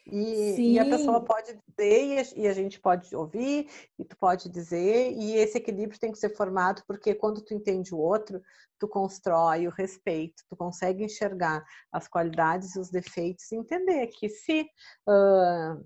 E, 0.09 0.73
e, 0.73 0.79
a 0.79 0.85
pessoa 0.85 1.21
pode 1.21 1.59
dizer 1.67 2.31
e 2.37 2.47
a, 2.47 2.53
gente 2.53 2.79
pode 2.79 3.13
ouvir 3.13 3.69
e 3.99 4.05
tu 4.05 4.15
pode 4.17 4.47
dizer 4.47 5.11
e 5.11 5.35
esse 5.35 5.57
equilíbrio 5.57 5.99
tem 5.99 6.13
que 6.13 6.17
ser 6.17 6.29
formado 6.29 6.81
porque 6.87 7.13
quando 7.13 7.41
tu 7.41 7.53
entende 7.53 7.93
o 7.93 7.97
outro 7.97 8.41
tu 8.79 8.87
constrói 8.87 9.67
o 9.67 9.71
respeito 9.71 10.43
tu 10.47 10.55
consegue 10.55 11.03
enxergar 11.03 11.61
as 11.91 12.07
qualidades 12.07 12.73
e 12.75 12.79
os 12.79 12.89
defeitos 12.89 13.51
e 13.51 13.57
entender 13.57 14.07
que 14.07 14.29
se 14.29 14.61
uh, 15.09 15.85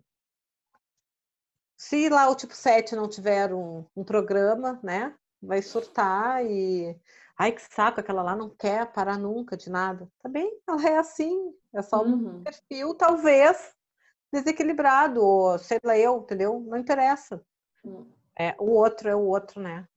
se 1.76 2.08
lá 2.08 2.30
o 2.30 2.36
tipo 2.36 2.54
7 2.54 2.96
não 2.96 3.10
tiver 3.10 3.52
um, 3.52 3.84
um 3.96 4.04
programa 4.04 4.80
né 4.84 5.16
vai 5.42 5.64
surtar 5.64 6.46
e 6.46 6.96
ai 7.42 7.52
que 7.52 7.62
saco 7.62 8.00
aquela 8.00 8.22
lá 8.22 8.36
não 8.36 8.50
quer 8.50 8.92
parar 8.92 9.18
nunca 9.18 9.58
de 9.58 9.70
nada 9.70 10.08
tá 10.22 10.30
bem 10.30 10.60
ela 10.68 10.88
é 10.88 10.98
assim 10.98 11.54
é 11.74 11.82
só 11.82 12.04
um 12.04 12.14
uhum. 12.14 12.44
perfil 12.44 12.94
talvez 12.96 13.74
desequilibrado, 14.32 15.22
ou 15.22 15.60
sei 15.60 15.80
lá 15.84 15.98
eu, 15.98 16.20
entendeu? 16.20 16.60
Não 16.62 16.78
interessa. 16.78 17.44
Hum. 17.84 18.06
É, 18.38 18.56
o 18.58 18.72
outro 18.72 19.10
é 19.10 19.16
o 19.16 19.28
outro, 19.28 19.62
né? 19.62 19.88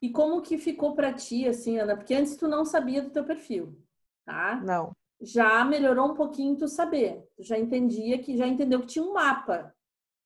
E 0.00 0.10
como 0.10 0.40
que 0.40 0.56
ficou 0.56 0.94
para 0.94 1.12
ti, 1.12 1.46
assim, 1.46 1.78
Ana? 1.78 1.96
Porque 1.96 2.14
antes 2.14 2.36
tu 2.36 2.48
não 2.48 2.64
sabia 2.64 3.02
do 3.02 3.10
teu 3.10 3.24
perfil, 3.24 3.76
tá? 4.24 4.56
Não. 4.64 4.92
Já 5.20 5.64
melhorou 5.64 6.12
um 6.12 6.14
pouquinho 6.14 6.56
tu 6.56 6.68
saber. 6.68 7.28
Tu 7.36 7.42
já 7.42 7.58
entendia 7.58 8.18
que 8.18 8.36
já 8.36 8.46
entendeu 8.46 8.80
que 8.80 8.86
tinha 8.86 9.04
um 9.04 9.12
mapa, 9.12 9.74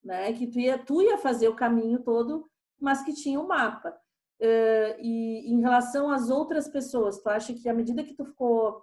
né? 0.05 0.33
Que 0.35 0.47
tu 0.47 0.61
ia, 0.61 0.79
tu 0.79 1.03
ia 1.03 1.19
fazer 1.19 1.49
o 1.49 1.57
caminho 1.57 2.03
todo, 2.03 2.49
mas 2.79 3.03
que 3.03 3.15
tinha 3.15 3.41
um 3.41 3.47
mapa. 3.47 3.99
Uh, 4.43 4.99
e 4.99 5.53
em 5.53 5.61
relação 5.61 6.11
às 6.11 6.29
outras 6.29 6.67
pessoas, 6.67 7.23
tu 7.23 7.29
acha 7.29 7.55
que 7.55 7.69
à 7.69 7.73
medida 7.73 8.03
que 8.03 8.13
tu 8.13 8.25
ficou 8.25 8.83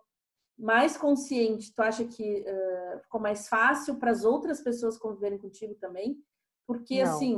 mais 0.58 0.96
consciente, 0.96 1.74
tu 1.76 1.82
acha 1.82 2.06
que 2.06 2.46
uh, 2.48 3.00
ficou 3.02 3.20
mais 3.20 3.50
fácil 3.50 3.98
para 3.98 4.10
as 4.10 4.24
outras 4.24 4.62
pessoas 4.62 4.98
conviverem 4.98 5.38
contigo 5.38 5.76
também? 5.76 6.18
Porque, 6.66 7.04
Não. 7.04 7.12
assim, 7.12 7.36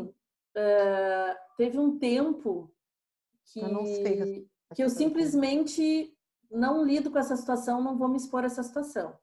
uh, 0.56 1.36
teve 1.58 1.80
um 1.80 1.98
tempo 1.98 2.72
que 3.52 3.60
eu, 3.60 4.48
que 4.76 4.84
eu 4.84 4.90
simplesmente 4.90 6.16
não 6.52 6.86
lido 6.86 7.10
com 7.10 7.18
essa 7.18 7.36
situação, 7.36 7.82
não 7.82 7.98
vou 7.98 8.08
me 8.08 8.18
expor 8.18 8.44
a 8.44 8.46
essa 8.46 8.62
situação. 8.62 9.18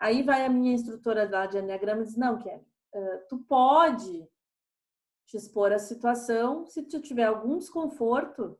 Aí 0.00 0.22
vai 0.22 0.46
a 0.46 0.48
minha 0.48 0.72
instrutora 0.72 1.26
da 1.26 1.44
de 1.44 1.58
Enneagrama 1.58 2.00
e 2.00 2.06
diz, 2.06 2.16
não, 2.16 2.38
Kelly, 2.38 2.64
tu 3.28 3.38
pode 3.40 4.26
te 5.28 5.36
expor 5.36 5.72
à 5.72 5.78
situação 5.78 6.66
se 6.66 6.82
tu 6.82 7.00
tiver 7.00 7.24
algum 7.24 7.58
desconforto, 7.58 8.58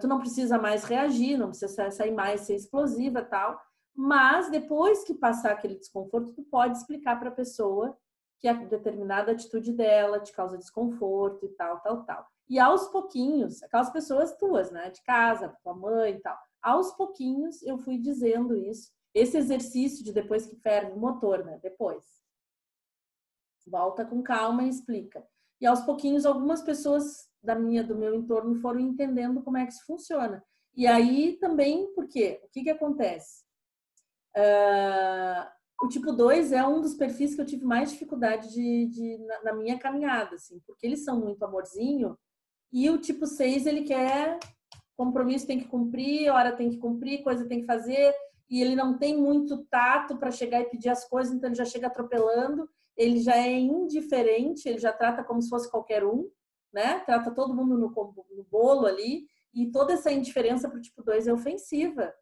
tu 0.00 0.08
não 0.08 0.18
precisa 0.18 0.58
mais 0.58 0.82
reagir, 0.82 1.36
não 1.36 1.50
precisa 1.50 1.90
sair 1.90 2.10
mais, 2.10 2.40
ser 2.40 2.56
explosiva 2.56 3.22
tal, 3.22 3.60
mas 3.94 4.50
depois 4.50 5.04
que 5.04 5.12
passar 5.12 5.52
aquele 5.52 5.76
desconforto, 5.76 6.32
tu 6.32 6.42
pode 6.44 6.78
explicar 6.78 7.18
para 7.18 7.28
a 7.28 7.34
pessoa 7.34 7.96
que 8.40 8.48
a 8.48 8.54
determinada 8.54 9.32
atitude 9.32 9.72
dela 9.72 10.20
te 10.20 10.32
causa 10.32 10.56
desconforto 10.56 11.44
e 11.44 11.48
tal, 11.50 11.80
tal, 11.80 12.04
tal. 12.04 12.26
E 12.48 12.58
aos 12.58 12.88
pouquinhos, 12.88 13.62
aquelas 13.62 13.90
pessoas 13.90 14.34
tuas, 14.36 14.70
né, 14.70 14.88
de 14.90 15.02
casa, 15.02 15.54
tua 15.62 15.74
mãe 15.74 16.14
e 16.14 16.20
tal, 16.20 16.38
aos 16.62 16.92
pouquinhos 16.92 17.62
eu 17.62 17.76
fui 17.76 17.98
dizendo 17.98 18.56
isso. 18.56 18.90
Esse 19.12 19.36
exercício 19.36 20.02
de 20.02 20.14
depois 20.14 20.46
que 20.46 20.56
ferve 20.56 20.92
o 20.92 20.98
motor, 20.98 21.44
né, 21.44 21.58
depois. 21.62 22.04
Volta 23.66 24.02
com 24.02 24.22
calma 24.22 24.62
e 24.62 24.68
explica. 24.70 25.26
E 25.60 25.66
aos 25.66 25.80
pouquinhos 25.80 26.24
algumas 26.24 26.62
pessoas 26.62 27.28
da 27.42 27.54
minha 27.54 27.82
do 27.84 27.96
meu 27.96 28.14
entorno 28.14 28.54
foram 28.56 28.80
entendendo 28.80 29.42
como 29.42 29.56
é 29.56 29.66
que 29.66 29.72
isso 29.72 29.84
funciona. 29.86 30.42
E 30.74 30.86
aí 30.86 31.36
também, 31.40 31.92
por 31.94 32.06
quê? 32.06 32.40
O 32.44 32.48
que 32.48 32.62
que 32.62 32.70
acontece? 32.70 33.42
Uh, 34.36 35.48
o 35.82 35.88
tipo 35.88 36.12
2 36.12 36.52
é 36.52 36.66
um 36.66 36.80
dos 36.80 36.94
perfis 36.94 37.34
que 37.34 37.40
eu 37.40 37.46
tive 37.46 37.64
mais 37.64 37.90
dificuldade 37.90 38.52
de, 38.52 38.86
de 38.86 39.18
na, 39.18 39.42
na, 39.44 39.52
minha 39.54 39.78
caminhada, 39.78 40.36
assim, 40.36 40.60
porque 40.66 40.86
eles 40.86 41.04
são 41.04 41.18
muito 41.18 41.42
amorzinho. 41.44 42.16
E 42.72 42.90
o 42.90 42.98
tipo 42.98 43.26
6, 43.26 43.66
ele 43.66 43.82
quer 43.82 44.38
compromisso 44.98 45.46
tem 45.46 45.60
que 45.60 45.68
cumprir, 45.68 46.28
hora 46.28 46.56
tem 46.56 46.70
que 46.70 46.78
cumprir, 46.78 47.22
coisa 47.22 47.46
tem 47.46 47.60
que 47.60 47.66
fazer, 47.66 48.12
e 48.50 48.60
ele 48.60 48.74
não 48.74 48.98
tem 48.98 49.16
muito 49.16 49.64
tato 49.66 50.16
para 50.16 50.32
chegar 50.32 50.60
e 50.60 50.68
pedir 50.68 50.88
as 50.88 51.08
coisas, 51.08 51.32
então 51.32 51.48
ele 51.48 51.54
já 51.54 51.64
chega 51.64 51.86
atropelando, 51.86 52.68
ele 52.98 53.20
já 53.20 53.36
é 53.36 53.52
indiferente, 53.52 54.68
ele 54.68 54.78
já 54.78 54.92
trata 54.92 55.22
como 55.22 55.40
se 55.40 55.48
fosse 55.48 55.70
qualquer 55.70 56.04
um, 56.04 56.28
né? 56.72 56.98
Trata 57.00 57.30
todo 57.30 57.54
mundo 57.54 57.78
no, 57.78 57.88
no 57.88 58.44
bolo 58.50 58.86
ali, 58.86 59.26
e 59.54 59.70
toda 59.70 59.94
essa 59.94 60.12
indiferença 60.12 60.68
para 60.68 60.78
o 60.78 60.82
tipo 60.82 61.02
2 61.02 61.28
é 61.28 61.32
ofensiva 61.32 62.12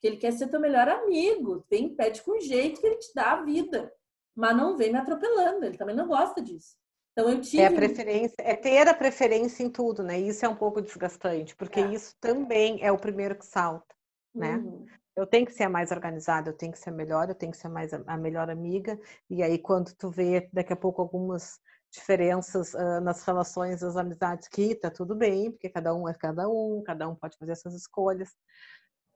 que 0.00 0.08
ele 0.08 0.16
quer 0.16 0.32
ser 0.32 0.48
teu 0.48 0.58
melhor 0.58 0.88
amigo, 0.88 1.64
vem, 1.70 1.94
pede 1.94 2.22
com 2.22 2.40
jeito 2.40 2.80
que 2.80 2.86
ele 2.86 2.96
te 2.96 3.14
dá 3.14 3.32
a 3.32 3.42
vida, 3.44 3.92
mas 4.34 4.56
não 4.56 4.76
vem 4.76 4.90
me 4.90 4.98
atropelando, 4.98 5.64
ele 5.64 5.78
também 5.78 5.94
não 5.94 6.08
gosta 6.08 6.42
disso. 6.42 6.76
Então 7.12 7.30
eu 7.30 7.40
tive... 7.40 7.62
É 7.62 7.66
a 7.66 7.72
preferência, 7.72 8.34
é 8.38 8.56
ter 8.56 8.88
a 8.88 8.94
preferência 8.94 9.62
em 9.62 9.70
tudo, 9.70 10.02
né? 10.02 10.18
Isso 10.18 10.44
é 10.44 10.48
um 10.48 10.56
pouco 10.56 10.82
desgastante, 10.82 11.54
porque 11.54 11.78
é. 11.78 11.92
isso 11.92 12.16
também 12.20 12.82
é 12.82 12.90
o 12.90 12.98
primeiro 12.98 13.38
que 13.38 13.46
salta, 13.46 13.94
né? 14.34 14.56
Uhum. 14.56 14.86
Eu 15.14 15.26
tenho 15.26 15.44
que 15.44 15.52
ser 15.52 15.64
a 15.64 15.68
mais 15.68 15.90
organizada, 15.90 16.50
eu 16.50 16.56
tenho 16.56 16.72
que 16.72 16.78
ser 16.78 16.90
melhor, 16.90 17.28
eu 17.28 17.34
tenho 17.34 17.52
que 17.52 17.58
ser 17.58 17.68
mais 17.68 17.92
a, 17.92 18.02
a 18.06 18.16
melhor 18.16 18.48
amiga. 18.50 18.98
E 19.28 19.42
aí 19.42 19.58
quando 19.58 19.94
tu 19.94 20.10
vê 20.10 20.48
daqui 20.52 20.72
a 20.72 20.76
pouco 20.76 21.02
algumas 21.02 21.60
diferenças 21.90 22.72
uh, 22.72 23.00
nas 23.02 23.22
relações, 23.22 23.80
das 23.80 23.96
amizades, 23.96 24.48
que 24.48 24.74
tá 24.74 24.90
tudo 24.90 25.14
bem, 25.14 25.50
porque 25.50 25.68
cada 25.68 25.94
um 25.94 26.08
é 26.08 26.14
cada 26.14 26.48
um, 26.48 26.82
cada 26.84 27.08
um 27.08 27.14
pode 27.14 27.36
fazer 27.36 27.52
essas 27.52 27.74
escolhas. 27.74 28.30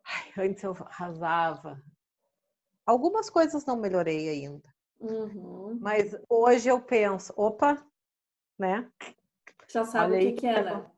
Ai, 0.05 0.47
antes 0.47 0.63
eu 0.63 0.77
arrasava. 0.79 1.83
Algumas 2.85 3.31
coisas 3.31 3.65
não 3.65 3.77
melhorei 3.77 4.29
ainda. 4.29 4.69
Uhum. 5.01 5.79
Mas 5.81 6.17
hoje 6.29 6.69
eu 6.69 6.81
penso, 6.81 7.33
opa, 7.37 7.83
né? 8.59 8.91
Já 9.69 9.85
sabe 9.85 10.17
o 10.17 10.21
que, 10.21 10.33
que 10.33 10.47
é, 10.47 10.63
né? 10.63 10.91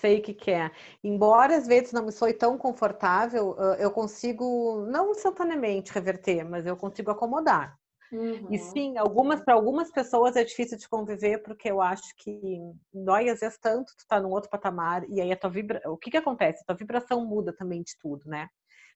Sei 0.00 0.18
o 0.18 0.22
que, 0.22 0.34
que 0.34 0.50
é. 0.50 0.70
Embora 1.02 1.56
às 1.56 1.66
vezes 1.66 1.92
não 1.92 2.04
me 2.04 2.12
soe 2.12 2.34
tão 2.34 2.58
confortável, 2.58 3.56
eu 3.78 3.90
consigo, 3.90 4.86
não 4.90 5.10
instantaneamente 5.10 5.92
reverter, 5.92 6.44
mas 6.44 6.66
eu 6.66 6.76
consigo 6.76 7.10
acomodar. 7.10 7.78
Uhum. 8.12 8.46
E 8.50 8.58
sim, 8.58 8.96
algumas 8.98 9.40
para 9.40 9.54
algumas 9.54 9.90
pessoas 9.90 10.36
é 10.36 10.44
difícil 10.44 10.78
de 10.78 10.88
conviver 10.88 11.42
porque 11.42 11.70
eu 11.70 11.80
acho 11.80 12.14
que 12.18 12.58
dói 12.92 13.28
às 13.28 13.40
vezes 13.40 13.58
tanto, 13.58 13.92
tu 13.96 14.06
tá 14.06 14.20
num 14.20 14.30
outro 14.30 14.48
patamar 14.48 15.08
e 15.08 15.20
aí 15.20 15.32
a 15.32 15.36
tua 15.36 15.50
vibra, 15.50 15.80
o 15.86 15.96
que 15.96 16.10
que 16.10 16.16
acontece? 16.16 16.62
A 16.62 16.66
tua 16.66 16.76
vibração 16.76 17.24
muda 17.26 17.52
também 17.52 17.82
de 17.82 17.96
tudo, 17.98 18.28
né? 18.28 18.48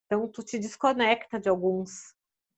Então 0.06 0.28
tu 0.28 0.42
te 0.42 0.58
desconecta 0.58 1.40
de 1.40 1.48
alguns 1.48 2.14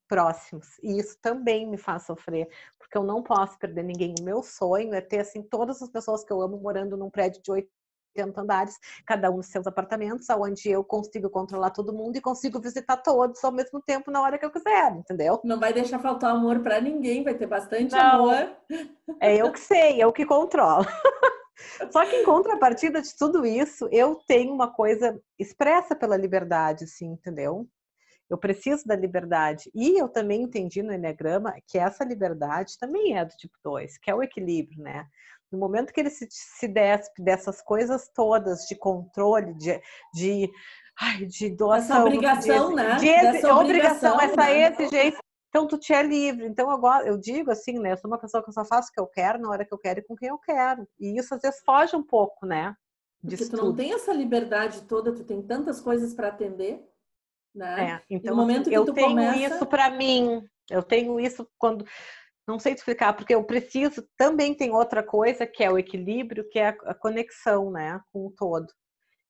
próximos 0.08 0.78
e 0.82 0.98
isso 0.98 1.16
também 1.22 1.66
me 1.66 1.78
faz 1.78 2.04
sofrer, 2.04 2.46
porque 2.78 2.98
eu 2.98 3.02
não 3.02 3.22
posso 3.22 3.58
perder 3.58 3.82
ninguém. 3.82 4.14
O 4.20 4.24
meu 4.24 4.42
sonho 4.42 4.92
é 4.92 5.00
ter 5.00 5.20
assim 5.20 5.42
todas 5.42 5.80
as 5.80 5.90
pessoas 5.90 6.22
que 6.24 6.32
eu 6.32 6.42
amo 6.42 6.58
morando 6.58 6.96
num 6.96 7.08
prédio 7.08 7.40
de 7.40 7.50
oito 7.50 7.70
80 8.16 8.40
andares, 8.40 8.78
cada 9.06 9.30
um 9.30 9.38
nos 9.38 9.46
seus 9.46 9.66
apartamentos, 9.66 10.28
onde 10.30 10.70
eu 10.70 10.84
consigo 10.84 11.30
controlar 11.30 11.70
todo 11.70 11.92
mundo 11.92 12.16
e 12.16 12.20
consigo 12.20 12.60
visitar 12.60 12.98
todos 12.98 13.42
ao 13.42 13.52
mesmo 13.52 13.80
tempo 13.80 14.10
na 14.10 14.20
hora 14.20 14.38
que 14.38 14.44
eu 14.44 14.50
quiser, 14.50 14.92
entendeu? 14.92 15.40
Não 15.44 15.58
vai 15.58 15.72
deixar 15.72 15.98
faltar 15.98 16.30
amor 16.30 16.60
para 16.60 16.80
ninguém, 16.80 17.24
vai 17.24 17.34
ter 17.34 17.46
bastante 17.46 17.92
Não. 17.92 18.00
amor. 18.00 18.56
É 19.20 19.36
eu 19.36 19.50
que 19.50 19.60
sei, 19.60 20.00
é 20.00 20.04
eu 20.04 20.12
que 20.12 20.24
controlo. 20.24 20.86
Só 21.90 22.04
que 22.04 22.16
em 22.16 22.24
contrapartida 22.24 23.00
de 23.00 23.16
tudo 23.16 23.46
isso, 23.46 23.88
eu 23.92 24.16
tenho 24.26 24.52
uma 24.52 24.72
coisa 24.72 25.20
expressa 25.38 25.94
pela 25.94 26.16
liberdade, 26.16 26.86
sim, 26.86 27.12
entendeu? 27.12 27.68
Eu 28.28 28.38
preciso 28.38 28.86
da 28.86 28.96
liberdade. 28.96 29.70
E 29.74 30.00
eu 30.00 30.08
também 30.08 30.42
entendi 30.42 30.82
no 30.82 30.92
Enneagrama 30.92 31.54
que 31.68 31.78
essa 31.78 32.04
liberdade 32.04 32.78
também 32.78 33.18
é 33.18 33.24
do 33.24 33.32
tipo 33.36 33.54
2, 33.62 33.98
que 33.98 34.10
é 34.10 34.14
o 34.14 34.22
equilíbrio, 34.22 34.82
né? 34.82 35.06
No 35.52 35.58
momento 35.58 35.92
que 35.92 36.00
ele 36.00 36.10
se, 36.10 36.26
se 36.30 36.66
despe 36.66 37.22
dessas 37.22 37.60
coisas 37.60 38.08
todas 38.14 38.66
de 38.66 38.74
controle, 38.74 39.54
de, 39.54 39.80
de, 40.14 40.50
ai, 40.98 41.26
de 41.26 41.50
doação. 41.50 41.98
Essa 41.98 42.04
obrigação, 42.06 42.68
de, 42.70 42.74
né? 42.74 42.96
De, 42.96 43.46
obrigação, 43.46 44.20
essa 44.20 44.36
né? 44.36 44.66
exigência. 44.68 45.18
Então, 45.50 45.66
tu 45.66 45.76
te 45.76 45.92
é 45.92 46.02
livre. 46.02 46.46
Então, 46.46 46.70
eu, 46.70 47.06
eu 47.06 47.18
digo 47.18 47.50
assim, 47.50 47.78
né? 47.78 47.92
Eu 47.92 47.98
sou 47.98 48.10
uma 48.10 48.18
pessoa 48.18 48.42
que 48.42 48.48
eu 48.48 48.54
só 48.54 48.64
faço 48.64 48.88
o 48.88 48.92
que 48.92 49.00
eu 49.00 49.06
quero, 49.06 49.38
na 49.38 49.50
hora 49.50 49.64
que 49.66 49.74
eu 49.74 49.78
quero 49.78 50.00
e 50.00 50.02
com 50.02 50.16
quem 50.16 50.30
eu 50.30 50.38
quero. 50.38 50.88
E 50.98 51.18
isso, 51.18 51.34
às 51.34 51.42
vezes, 51.42 51.60
foge 51.62 51.94
um 51.94 52.02
pouco, 52.02 52.46
né? 52.46 52.74
Porque 53.20 53.44
tu 53.44 53.56
não 53.56 53.74
tem 53.74 53.92
essa 53.92 54.12
liberdade 54.12 54.82
toda, 54.82 55.14
tu 55.14 55.22
tem 55.22 55.42
tantas 55.42 55.80
coisas 55.80 56.14
para 56.14 56.28
atender, 56.28 56.82
né? 57.54 57.90
É, 57.90 58.02
então, 58.10 58.34
no 58.34 58.40
momento 58.40 58.68
que 58.68 58.76
eu 58.76 58.84
tu 58.84 58.94
tenho 58.94 59.10
começa... 59.10 59.54
isso 59.54 59.66
para 59.66 59.90
mim. 59.90 60.42
Eu 60.70 60.82
tenho 60.82 61.20
isso 61.20 61.46
quando 61.58 61.84
não 62.46 62.58
sei 62.58 62.74
te 62.74 62.78
explicar, 62.78 63.12
porque 63.14 63.34
eu 63.34 63.44
preciso. 63.44 64.06
Também 64.16 64.54
tem 64.54 64.72
outra 64.72 65.02
coisa 65.02 65.46
que 65.46 65.62
é 65.62 65.70
o 65.70 65.78
equilíbrio, 65.78 66.48
que 66.48 66.58
é 66.58 66.68
a 66.68 66.94
conexão, 66.94 67.70
né, 67.70 68.00
com 68.12 68.26
o 68.26 68.30
todo. 68.32 68.66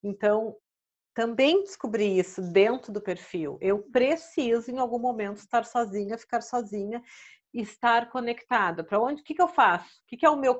Então, 0.02 0.56
também 1.14 1.62
descobri 1.62 2.18
isso 2.18 2.40
dentro 2.40 2.90
do 2.90 3.00
perfil. 3.00 3.58
Eu 3.60 3.82
preciso, 3.82 4.70
em 4.70 4.78
algum 4.78 4.98
momento, 4.98 5.38
estar 5.38 5.64
sozinha, 5.64 6.16
ficar 6.16 6.40
sozinha 6.40 7.02
e 7.52 7.60
estar 7.60 8.10
conectada. 8.10 8.82
Para 8.82 8.98
onde? 8.98 9.20
O 9.20 9.24
que, 9.24 9.34
que 9.34 9.42
eu 9.42 9.48
faço? 9.48 9.86
O 9.86 10.06
que, 10.08 10.16
que 10.16 10.26
é 10.26 10.30
o 10.30 10.36
meu 10.36 10.58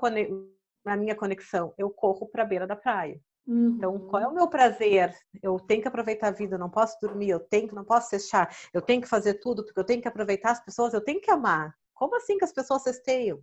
a 0.85 0.97
minha 0.97 1.17
conexão? 1.17 1.73
Eu 1.79 1.88
corro 1.91 2.29
para 2.29 2.43
a 2.43 2.47
beira 2.47 2.67
da 2.67 2.77
praia. 2.77 3.19
Uhum. 3.47 3.77
Então, 3.77 3.99
qual 4.09 4.23
é 4.23 4.29
o 4.29 4.35
meu 4.35 4.49
prazer? 4.49 5.15
Eu 5.43 5.59
tenho 5.59 5.81
que 5.81 5.88
aproveitar 5.88 6.29
a 6.29 6.33
vida, 6.33 6.55
eu 6.55 6.61
não 6.61 6.71
posso 6.71 6.97
dormir, 7.01 7.31
eu 7.31 7.41
tenho 7.41 7.67
que, 7.67 7.75
não 7.75 7.85
posso 7.85 8.11
fechar, 8.11 8.55
eu 8.73 8.81
tenho 8.83 9.01
que 9.01 9.09
fazer 9.09 9.35
tudo, 9.35 9.65
porque 9.65 9.81
eu 9.81 9.85
tenho 9.85 10.03
que 10.03 10.07
aproveitar 10.07 10.53
as 10.53 10.65
pessoas, 10.65 10.93
eu 10.93 11.03
tenho 11.03 11.21
que 11.21 11.31
amar 11.31 11.75
Como 12.03 12.17
assim 12.17 12.37
que 12.37 12.45
as 12.45 12.53
pessoas 12.53 12.83
cesteiam? 12.83 13.41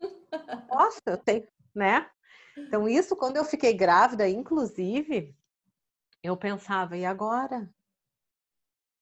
Nossa, 0.72 0.98
eu 1.04 1.18
tenho, 1.18 1.46
né? 1.74 2.08
Então, 2.56 2.88
isso, 2.88 3.14
quando 3.14 3.36
eu 3.36 3.44
fiquei 3.44 3.74
grávida, 3.74 4.26
inclusive, 4.26 5.36
eu 6.22 6.34
pensava, 6.34 6.96
e 6.96 7.04
agora? 7.04 7.70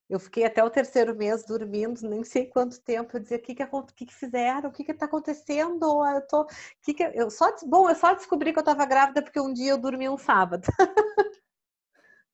Eu 0.09 0.18
fiquei 0.18 0.44
até 0.44 0.64
o 0.64 0.70
terceiro 0.70 1.14
mês 1.14 1.44
dormindo, 1.44 2.00
nem 2.03 2.24
sei 2.24 2.46
quanto 2.46 2.83
tempo. 2.83 3.16
Eu 3.16 3.20
dizia, 3.20 3.37
o 3.37 3.40
que, 3.40 3.55
que, 3.55 3.64
que, 3.94 4.07
que 4.07 4.14
fizeram? 4.14 4.70
O 4.70 4.72
que 4.72 4.90
está 4.90 5.07
acontecendo? 5.07 6.05
Eu 6.05 6.26
tô. 6.26 6.44
Que 6.83 6.92
que 6.92 7.05
eu 7.14 7.31
só 7.31 7.55
bom, 7.68 7.88
eu 7.88 7.94
só 7.94 8.12
descobri 8.12 8.53
que 8.53 8.59
eu 8.59 8.62
estava 8.62 8.85
grávida 8.87 9.22
porque 9.22 9.38
um 9.38 9.53
dia 9.53 9.70
eu 9.70 9.79
dormi 9.79 10.09
um 10.09 10.18
sábado. 10.18 10.66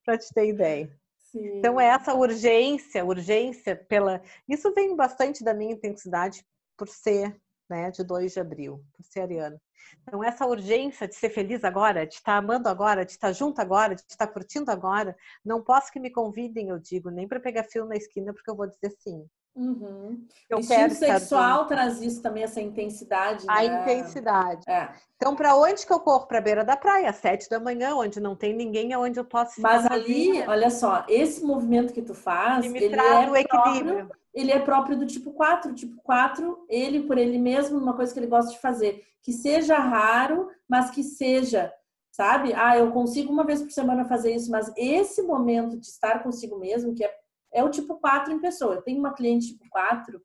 Para 0.06 0.16
te 0.16 0.32
ter 0.32 0.48
ideia. 0.48 1.05
Sim. 1.32 1.58
Então, 1.58 1.80
é 1.80 1.86
essa 1.86 2.14
urgência, 2.14 3.04
urgência 3.04 3.76
pela. 3.76 4.22
Isso 4.48 4.72
vem 4.74 4.94
bastante 4.94 5.42
da 5.42 5.52
minha 5.52 5.72
intensidade 5.72 6.44
por 6.76 6.88
ser 6.88 7.40
né, 7.68 7.90
de 7.90 8.04
2 8.04 8.32
de 8.32 8.40
abril, 8.40 8.84
por 8.92 9.04
ser 9.04 9.20
ariana. 9.20 9.60
Então, 10.02 10.22
essa 10.22 10.46
urgência 10.46 11.06
de 11.06 11.14
ser 11.14 11.30
feliz 11.30 11.64
agora, 11.64 12.06
de 12.06 12.14
estar 12.14 12.36
amando 12.36 12.68
agora, 12.68 13.04
de 13.04 13.12
estar 13.12 13.32
junto 13.32 13.60
agora, 13.60 13.94
de 13.94 14.02
estar 14.02 14.26
curtindo 14.28 14.70
agora, 14.70 15.16
não 15.44 15.62
posso 15.62 15.92
que 15.92 16.00
me 16.00 16.10
convidem, 16.10 16.68
eu 16.68 16.78
digo, 16.78 17.10
nem 17.10 17.26
para 17.26 17.40
pegar 17.40 17.64
fio 17.64 17.84
na 17.86 17.96
esquina, 17.96 18.32
porque 18.32 18.50
eu 18.50 18.56
vou 18.56 18.66
dizer 18.66 18.90
sim. 18.98 19.28
Uhum. 19.56 20.22
Eu 20.50 20.58
o 20.58 20.60
instinto 20.60 20.94
sexual 20.94 21.66
traz 21.66 22.02
isso 22.02 22.20
também, 22.20 22.42
essa 22.42 22.60
intensidade. 22.60 23.46
A 23.48 23.62
né? 23.62 23.82
intensidade. 23.82 24.62
É. 24.68 24.90
Então, 25.16 25.34
para 25.34 25.56
onde 25.56 25.86
que 25.86 25.92
eu 25.92 25.98
corro? 25.98 26.26
Para 26.26 26.38
a 26.38 26.42
beira 26.42 26.62
da 26.62 26.76
praia, 26.76 27.08
às 27.08 27.16
sete 27.16 27.48
da 27.48 27.58
manhã, 27.58 27.94
onde 27.94 28.20
não 28.20 28.36
tem 28.36 28.54
ninguém, 28.54 28.92
é 28.92 28.98
onde 28.98 29.18
eu 29.18 29.24
posso 29.24 29.60
Mas 29.62 29.86
ali, 29.86 30.42
olha 30.46 30.68
só, 30.68 31.06
esse 31.08 31.42
movimento 31.42 31.94
que 31.94 32.02
tu 32.02 32.14
faz, 32.14 32.66
ele 32.66 32.94
é 32.94 33.30
o 33.30 33.34
equilíbrio. 33.34 34.06
Próprio, 34.06 34.10
ele 34.34 34.52
é 34.52 34.58
próprio 34.58 34.98
do 34.98 35.06
tipo 35.06 35.32
4. 35.32 35.70
O 35.70 35.74
tipo 35.74 35.96
4, 36.02 36.66
ele 36.68 37.04
por 37.04 37.16
ele 37.16 37.38
mesmo, 37.38 37.78
uma 37.78 37.96
coisa 37.96 38.12
que 38.12 38.20
ele 38.20 38.26
gosta 38.26 38.52
de 38.52 38.60
fazer, 38.60 39.02
que 39.22 39.32
seja 39.32 39.78
raro, 39.78 40.50
mas 40.68 40.90
que 40.90 41.02
seja, 41.02 41.72
sabe? 42.12 42.52
Ah, 42.52 42.76
eu 42.76 42.92
consigo 42.92 43.32
uma 43.32 43.44
vez 43.44 43.62
por 43.62 43.70
semana 43.70 44.04
fazer 44.04 44.34
isso, 44.34 44.50
mas 44.50 44.70
esse 44.76 45.22
momento 45.22 45.78
de 45.78 45.86
estar 45.86 46.22
consigo 46.22 46.58
mesmo, 46.58 46.94
que 46.94 47.02
é 47.02 47.10
é 47.56 47.64
o 47.64 47.70
tipo 47.70 47.98
4 47.98 48.32
em 48.32 48.38
pessoa. 48.38 48.74
Eu 48.74 48.82
tenho 48.82 48.98
uma 48.98 49.14
cliente 49.14 49.48
tipo 49.48 49.64
4. 49.70 50.20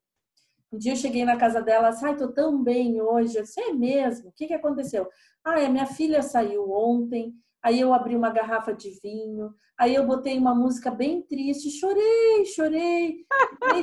Um 0.71 0.77
dia 0.77 0.91
eu 0.91 0.97
cheguei 0.97 1.23
na 1.23 1.37
casa 1.37 1.61
dela, 1.61 1.87
assim, 1.87 2.05
ai, 2.05 2.15
tô 2.15 2.27
tão 2.27 2.61
bem 2.61 3.01
hoje. 3.01 3.37
Eu 3.37 3.43
disse, 3.43 3.59
é 3.59 3.73
mesmo? 3.73 4.29
O 4.29 4.33
que, 4.33 4.47
que 4.47 4.53
aconteceu? 4.53 5.07
Ah, 5.43 5.65
a 5.65 5.69
minha 5.69 5.85
filha 5.85 6.21
saiu 6.21 6.69
ontem, 6.71 7.33
aí 7.63 7.79
eu 7.79 7.93
abri 7.93 8.15
uma 8.15 8.29
garrafa 8.29 8.73
de 8.73 8.91
vinho, 9.01 9.53
aí 9.77 9.95
eu 9.95 10.05
botei 10.05 10.37
uma 10.37 10.53
música 10.53 10.91
bem 10.91 11.21
triste, 11.21 11.71
chorei, 11.71 12.45
chorei, 12.45 13.25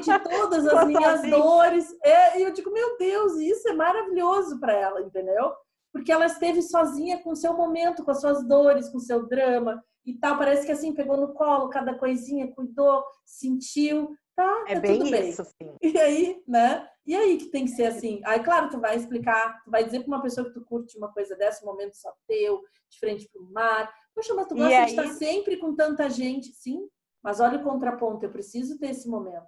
de 0.02 0.18
todas 0.30 0.66
as 0.66 0.86
minhas 0.86 1.22
dores. 1.22 1.96
É, 2.04 2.38
e 2.38 2.42
eu 2.42 2.52
digo, 2.52 2.70
meu 2.70 2.96
Deus, 2.98 3.38
isso 3.38 3.66
é 3.68 3.72
maravilhoso 3.72 4.60
para 4.60 4.72
ela, 4.74 5.00
entendeu? 5.00 5.52
Porque 5.92 6.12
ela 6.12 6.26
esteve 6.26 6.62
sozinha 6.62 7.22
com 7.22 7.30
o 7.30 7.36
seu 7.36 7.54
momento, 7.54 8.04
com 8.04 8.10
as 8.10 8.20
suas 8.20 8.46
dores, 8.46 8.88
com 8.88 8.98
o 8.98 9.00
seu 9.00 9.26
drama 9.26 9.82
e 10.04 10.14
tal. 10.14 10.36
Parece 10.38 10.66
que 10.66 10.72
assim, 10.72 10.94
pegou 10.94 11.16
no 11.16 11.34
colo 11.34 11.68
cada 11.68 11.94
coisinha, 11.94 12.52
cuidou, 12.52 13.04
sentiu, 13.24 14.14
tá? 14.36 14.64
É 14.68 14.74
tá 14.74 14.80
bem 14.80 15.10
bem. 15.10 15.30
isso, 15.30 15.44
sim. 15.44 15.74
E 15.82 15.98
aí, 15.98 16.42
né? 16.46 16.88
E 17.06 17.16
aí 17.16 17.38
que 17.38 17.46
tem 17.46 17.64
que 17.64 17.70
ser 17.70 17.86
assim. 17.86 18.20
Aí, 18.24 18.40
claro, 18.40 18.70
tu 18.70 18.78
vai 18.78 18.96
explicar, 18.96 19.62
tu 19.64 19.70
vai 19.70 19.84
dizer 19.84 20.00
para 20.00 20.08
uma 20.08 20.22
pessoa 20.22 20.46
que 20.46 20.52
tu 20.52 20.64
curte 20.64 20.96
uma 20.98 21.12
coisa 21.12 21.34
dessa, 21.36 21.64
um 21.64 21.68
momento 21.68 21.94
só 21.96 22.12
teu, 22.26 22.60
de 22.90 22.98
frente 22.98 23.28
pro 23.32 23.50
mar. 23.50 23.92
Poxa, 24.14 24.34
mas 24.34 24.46
tu 24.46 24.54
gosta 24.54 24.76
aí... 24.76 24.84
de 24.84 24.90
estar 24.90 25.08
sempre 25.14 25.56
com 25.56 25.74
tanta 25.74 26.08
gente, 26.10 26.52
sim? 26.52 26.88
Mas 27.22 27.40
olha 27.40 27.58
o 27.58 27.64
contraponto, 27.64 28.24
eu 28.24 28.30
preciso 28.30 28.78
ter 28.78 28.90
esse 28.90 29.08
momento. 29.08 29.46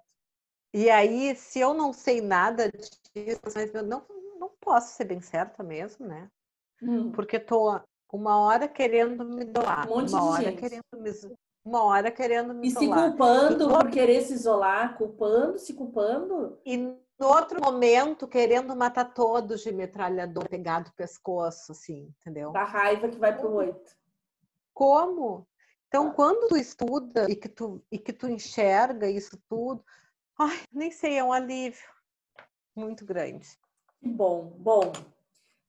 E 0.73 0.89
aí, 0.89 1.35
se 1.35 1.59
eu 1.59 1.73
não 1.73 1.91
sei 1.91 2.21
nada 2.21 2.69
disso, 2.69 3.41
mas 3.55 3.73
eu 3.73 3.83
não, 3.83 4.05
não 4.41 4.51
posso 4.59 4.95
ser 4.95 5.05
bem 5.05 5.21
certa 5.21 5.63
mesmo, 5.63 6.07
né? 6.07 6.27
Hum. 6.81 7.11
Porque 7.11 7.39
tô 7.39 7.79
uma 8.11 8.39
hora 8.39 8.67
querendo 8.67 9.23
me 9.23 9.45
doar, 9.45 9.87
um 9.89 10.05
uma 10.05 10.23
hora 10.25 10.43
gente. 10.43 10.59
querendo 10.59 10.83
me 10.97 11.11
uma 11.63 11.83
hora 11.83 12.11
querendo 12.11 12.53
me 12.53 12.67
e 12.67 12.71
isolar. 12.71 12.97
E 12.97 13.11
se 13.11 13.17
culpando 13.17 13.69
por 13.69 13.89
querer 13.91 14.21
se 14.23 14.33
isolar, 14.33 14.97
culpando, 14.97 15.59
se 15.59 15.73
culpando. 15.75 16.59
E 16.65 16.75
no 16.75 16.97
outro 17.27 17.61
momento 17.61 18.27
querendo 18.27 18.75
matar 18.75 19.13
todos 19.13 19.61
de 19.61 19.71
metralhador 19.71 20.49
pegado 20.49 20.89
no 20.89 20.95
pescoço, 20.95 21.71
assim, 21.71 22.11
entendeu? 22.19 22.51
Da 22.51 22.63
raiva 22.63 23.07
que 23.07 23.19
vai 23.19 23.37
pro 23.37 23.53
oito. 23.53 23.95
Como? 24.73 25.47
Então, 25.87 26.07
ah. 26.07 26.13
quando 26.13 26.47
tu 26.47 26.57
estuda 26.57 27.29
e 27.29 27.35
que 27.35 27.47
tu, 27.47 27.83
e 27.91 27.99
que 27.99 28.11
tu 28.11 28.27
enxerga 28.27 29.07
isso 29.07 29.39
tudo, 29.47 29.85
ai, 30.39 30.63
nem 30.71 30.89
sei, 30.89 31.19
é 31.19 31.23
um 31.23 31.31
alívio 31.31 31.87
muito 32.75 33.05
grande. 33.05 33.47
Que 34.01 34.09
bom, 34.09 34.53
bom. 34.57 34.91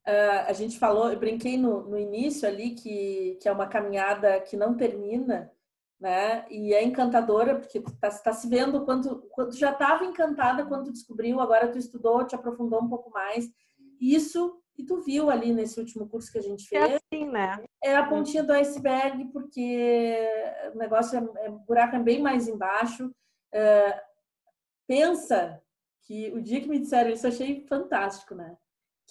Uh, 0.08 0.48
a 0.48 0.52
gente 0.52 0.78
falou, 0.78 1.12
eu 1.12 1.18
brinquei 1.18 1.56
no, 1.56 1.82
no 1.82 1.98
início 1.98 2.48
ali 2.48 2.70
que, 2.70 3.38
que 3.40 3.48
é 3.48 3.52
uma 3.52 3.68
caminhada 3.68 4.40
que 4.40 4.56
não 4.56 4.74
termina, 4.74 5.52
né? 6.00 6.44
E 6.50 6.74
é 6.74 6.82
encantadora, 6.82 7.56
porque 7.56 7.80
tu 7.80 7.92
tá, 8.00 8.10
tá 8.10 8.32
se 8.32 8.48
vendo 8.48 8.84
quanto, 8.84 9.16
quanto 9.30 9.56
já 9.56 9.70
estava 9.70 10.04
encantada 10.04 10.66
quando 10.66 10.86
tu 10.86 10.92
descobriu, 10.92 11.40
agora 11.40 11.70
tu 11.70 11.78
estudou, 11.78 12.26
te 12.26 12.34
aprofundou 12.34 12.82
um 12.82 12.88
pouco 12.88 13.10
mais. 13.10 13.48
Isso 14.00 14.60
que 14.74 14.82
tu 14.82 15.00
viu 15.02 15.30
ali 15.30 15.52
nesse 15.52 15.78
último 15.78 16.08
curso 16.08 16.32
que 16.32 16.38
a 16.38 16.42
gente 16.42 16.66
fez. 16.66 16.90
É 16.90 16.96
assim, 16.96 17.26
né? 17.26 17.62
É 17.84 17.94
a 17.94 18.06
pontinha 18.06 18.42
do 18.42 18.52
iceberg, 18.52 19.26
porque 19.26 20.18
o 20.74 20.78
negócio 20.78 21.18
é, 21.18 21.46
é 21.46 21.50
o 21.50 21.58
buraco 21.58 21.94
é 21.96 22.00
bem 22.00 22.20
mais 22.20 22.48
embaixo. 22.48 23.06
Uh, 23.54 24.00
pensa 24.88 25.62
que 26.02 26.32
o 26.32 26.42
dia 26.42 26.60
que 26.60 26.68
me 26.68 26.78
disseram 26.78 27.10
isso, 27.10 27.26
eu 27.26 27.30
achei 27.30 27.66
fantástico, 27.66 28.34
né? 28.34 28.56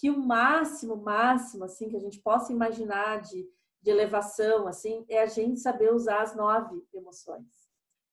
que 0.01 0.09
o 0.09 0.17
máximo, 0.17 0.95
máximo, 0.95 1.63
assim, 1.63 1.87
que 1.87 1.95
a 1.95 1.99
gente 1.99 2.19
possa 2.19 2.51
imaginar 2.51 3.21
de, 3.21 3.47
de 3.81 3.91
elevação, 3.91 4.67
assim, 4.67 5.05
é 5.07 5.21
a 5.21 5.27
gente 5.27 5.59
saber 5.59 5.93
usar 5.93 6.23
as 6.23 6.35
nove 6.35 6.83
emoções. 6.91 7.45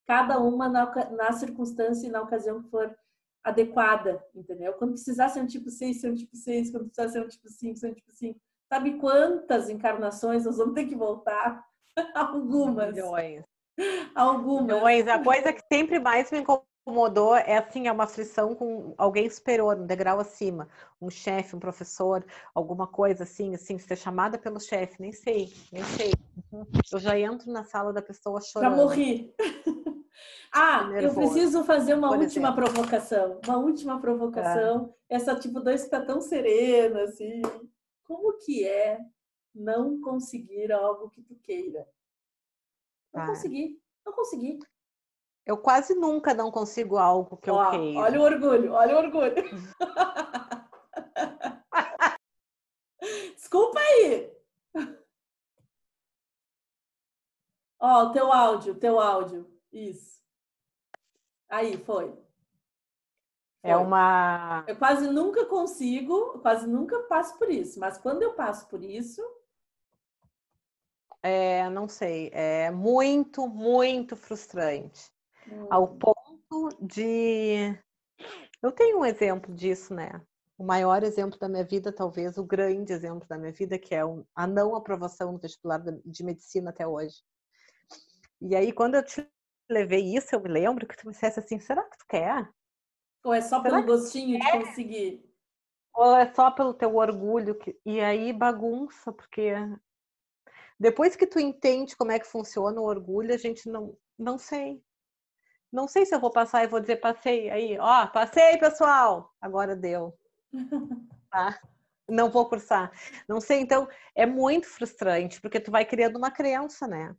Cada 0.06 0.38
uma 0.38 0.68
na, 0.68 1.10
na 1.12 1.32
circunstância 1.32 2.06
e 2.06 2.10
na 2.10 2.20
ocasião 2.20 2.62
que 2.62 2.68
for 2.68 2.94
adequada, 3.42 4.22
entendeu? 4.34 4.74
Quando 4.74 4.92
precisar 4.92 5.30
ser 5.30 5.40
um 5.40 5.46
tipo 5.46 5.70
6, 5.70 6.00
ser 6.00 6.10
um 6.10 6.14
tipo 6.14 6.36
6, 6.36 6.70
quando 6.70 6.90
precisar 6.90 7.08
ser 7.08 7.24
um 7.24 7.28
tipo 7.28 7.48
5, 7.48 7.78
ser 7.78 7.90
um 7.90 7.94
tipo 7.94 8.12
5. 8.12 8.40
Sabe 8.70 8.98
quantas 8.98 9.70
encarnações 9.70 10.44
nós 10.44 10.58
vamos 10.58 10.74
ter 10.74 10.86
que 10.86 10.94
voltar? 10.94 11.64
Algumas. 12.14 12.94
Milhões. 12.94 13.44
Algumas. 14.14 14.66
Milhões. 14.66 15.08
A 15.08 15.22
coisa 15.22 15.54
que 15.54 15.62
sempre 15.72 15.98
mais 15.98 16.30
me 16.30 16.38
incomodou 16.88 17.36
é 17.36 17.58
assim, 17.58 17.86
é 17.86 17.92
uma 17.92 18.04
aflição 18.04 18.54
com 18.54 18.94
alguém 18.96 19.28
superior, 19.28 19.78
um 19.78 19.86
degrau 19.86 20.18
acima, 20.18 20.68
um 21.00 21.10
chefe, 21.10 21.54
um 21.54 21.60
professor, 21.60 22.24
alguma 22.54 22.86
coisa 22.86 23.24
assim, 23.24 23.54
assim, 23.54 23.78
ser 23.78 23.96
chamada 23.96 24.38
pelo 24.38 24.58
chefe, 24.58 25.00
nem 25.00 25.12
sei, 25.12 25.52
nem 25.70 25.84
sei. 25.84 26.12
Eu 26.90 26.98
já 26.98 27.18
entro 27.18 27.52
na 27.52 27.62
sala 27.62 27.92
da 27.92 28.00
pessoa 28.00 28.40
chorando. 28.40 28.70
Já 28.70 28.76
morri. 28.76 29.34
ah, 30.52 30.88
eu 31.00 31.14
preciso 31.14 31.62
fazer 31.64 31.94
uma 31.94 32.10
última 32.10 32.48
exemplo. 32.48 32.54
provocação. 32.54 33.40
Uma 33.46 33.58
última 33.58 34.00
provocação. 34.00 34.94
É. 35.10 35.16
Essa 35.16 35.38
tipo 35.38 35.60
dois 35.60 35.84
que 35.84 35.90
tá 35.90 36.00
tão 36.00 36.22
serena, 36.22 37.02
assim. 37.02 37.42
Como 38.04 38.38
que 38.38 38.66
é 38.66 38.98
não 39.54 40.00
conseguir 40.00 40.72
algo 40.72 41.10
que 41.10 41.20
tu 41.20 41.36
queira? 41.42 41.86
Não 43.12 43.22
ah. 43.22 43.26
consegui. 43.26 43.78
Não 44.06 44.14
consegui. 44.14 44.58
Eu 45.48 45.56
quase 45.56 45.94
nunca 45.94 46.34
não 46.34 46.50
consigo 46.50 46.98
algo 46.98 47.38
que 47.38 47.50
Ó, 47.50 47.64
eu 47.64 47.70
queira. 47.70 48.00
Olha 48.00 48.20
o 48.20 48.22
orgulho, 48.22 48.72
olha 48.74 48.94
o 48.94 48.98
orgulho. 48.98 49.34
Desculpa 53.34 53.80
aí. 53.80 54.30
Ó, 57.80 58.02
o 58.02 58.12
teu 58.12 58.30
áudio, 58.30 58.74
teu 58.74 59.00
áudio. 59.00 59.50
Isso. 59.72 60.22
Aí, 61.48 61.78
foi. 61.78 62.14
É 63.62 63.74
uma. 63.74 64.66
Eu 64.68 64.76
quase 64.76 65.08
nunca 65.10 65.46
consigo, 65.46 66.40
quase 66.40 66.66
nunca 66.66 67.04
passo 67.04 67.38
por 67.38 67.48
isso, 67.48 67.80
mas 67.80 67.96
quando 67.96 68.22
eu 68.22 68.34
passo 68.34 68.68
por 68.68 68.84
isso. 68.84 69.22
É, 71.22 71.70
não 71.70 71.88
sei, 71.88 72.28
é 72.34 72.70
muito, 72.70 73.48
muito 73.48 74.14
frustrante 74.14 75.10
ao 75.70 75.84
hum. 75.84 75.98
ponto 75.98 76.76
de. 76.80 77.78
Eu 78.62 78.72
tenho 78.72 78.98
um 78.98 79.04
exemplo 79.04 79.54
disso, 79.54 79.94
né? 79.94 80.20
O 80.56 80.64
maior 80.64 81.04
exemplo 81.04 81.38
da 81.38 81.48
minha 81.48 81.64
vida, 81.64 81.92
talvez 81.92 82.36
o 82.36 82.44
grande 82.44 82.92
exemplo 82.92 83.28
da 83.28 83.38
minha 83.38 83.52
vida, 83.52 83.78
que 83.78 83.94
é 83.94 84.00
a 84.34 84.46
não 84.46 84.74
aprovação 84.74 85.32
no 85.32 85.38
vestibular 85.38 85.80
de 86.04 86.24
medicina 86.24 86.70
até 86.70 86.86
hoje. 86.86 87.22
E 88.40 88.56
aí, 88.56 88.72
quando 88.72 88.96
eu 88.96 89.04
te 89.04 89.24
levei 89.70 90.16
isso, 90.16 90.34
eu 90.34 90.40
me 90.40 90.48
lembro 90.48 90.86
que 90.86 90.96
tu 90.96 91.06
me 91.06 91.12
dissesse 91.12 91.38
assim: 91.38 91.60
será 91.60 91.82
que 91.84 91.98
tu 91.98 92.06
quer? 92.08 92.50
Ou 93.24 93.32
é 93.32 93.40
só 93.40 93.62
será 93.62 93.82
pelo 93.82 93.98
gostinho 93.98 94.40
de 94.40 94.50
conseguir? 94.50 95.28
Ou 95.94 96.16
é 96.16 96.32
só 96.32 96.50
pelo 96.50 96.74
teu 96.74 96.96
orgulho? 96.96 97.56
Que... 97.56 97.78
E 97.84 98.00
aí 98.00 98.32
bagunça, 98.32 99.12
porque 99.12 99.52
depois 100.78 101.16
que 101.16 101.26
tu 101.26 101.40
entende 101.40 101.96
como 101.96 102.12
é 102.12 102.18
que 102.18 102.26
funciona 102.26 102.80
o 102.80 102.84
orgulho, 102.84 103.34
a 103.34 103.36
gente 103.36 103.68
não, 103.68 103.96
não 104.16 104.38
sei. 104.38 104.82
Não 105.72 105.86
sei 105.86 106.06
se 106.06 106.14
eu 106.14 106.20
vou 106.20 106.30
passar 106.30 106.64
e 106.64 106.66
vou 106.66 106.80
dizer 106.80 106.96
passei 106.96 107.50
aí, 107.50 107.78
ó, 107.78 108.06
passei, 108.06 108.56
pessoal. 108.58 109.34
Agora 109.40 109.76
deu. 109.76 110.16
tá? 111.30 111.60
Não 112.08 112.30
vou 112.30 112.48
cursar. 112.48 112.90
Não 113.28 113.40
sei, 113.40 113.60
então 113.60 113.86
é 114.14 114.24
muito 114.24 114.66
frustrante, 114.66 115.40
porque 115.40 115.60
tu 115.60 115.70
vai 115.70 115.84
criando 115.84 116.16
uma 116.16 116.30
crença, 116.30 116.86
né? 116.86 117.14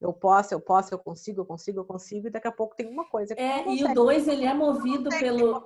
Eu 0.00 0.12
posso, 0.12 0.52
eu 0.52 0.60
posso, 0.60 0.92
eu 0.92 0.98
consigo, 0.98 1.42
eu 1.42 1.46
consigo, 1.46 1.78
eu 1.78 1.84
consigo, 1.84 2.26
e 2.26 2.30
daqui 2.30 2.48
a 2.48 2.52
pouco 2.52 2.74
tem 2.74 2.88
uma 2.88 3.08
coisa 3.08 3.36
que 3.36 3.40
É, 3.40 3.68
e 3.68 3.84
o 3.84 3.94
2 3.94 4.26
ele 4.26 4.44
é 4.44 4.52
movido 4.52 5.08
pelo 5.10 5.62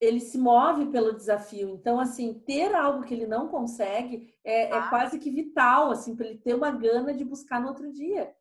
ele 0.00 0.20
se 0.20 0.36
move 0.36 0.86
pelo 0.86 1.14
desafio. 1.14 1.70
Então, 1.70 1.98
assim, 1.98 2.34
ter 2.34 2.74
algo 2.74 3.04
que 3.04 3.14
ele 3.14 3.26
não 3.26 3.48
consegue 3.48 4.34
é, 4.44 4.72
ah. 4.72 4.76
é 4.76 4.88
quase 4.88 5.18
que 5.18 5.30
vital, 5.30 5.90
assim, 5.90 6.14
para 6.14 6.26
ele 6.26 6.38
ter 6.38 6.54
uma 6.54 6.70
gana 6.70 7.14
de 7.14 7.24
buscar 7.24 7.60
no 7.60 7.68
outro 7.68 7.90
dia. 7.92 8.34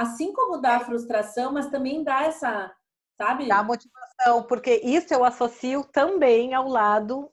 Assim 0.00 0.32
como 0.32 0.56
dá 0.56 0.76
a 0.76 0.80
frustração, 0.80 1.52
mas 1.52 1.68
também 1.68 2.02
dá 2.02 2.22
essa, 2.22 2.74
sabe? 3.18 3.46
Dá 3.46 3.62
motivação, 3.62 4.42
porque 4.48 4.80
isso 4.82 5.12
eu 5.12 5.22
associo 5.22 5.84
também 5.84 6.54
ao 6.54 6.66
lado 6.66 7.30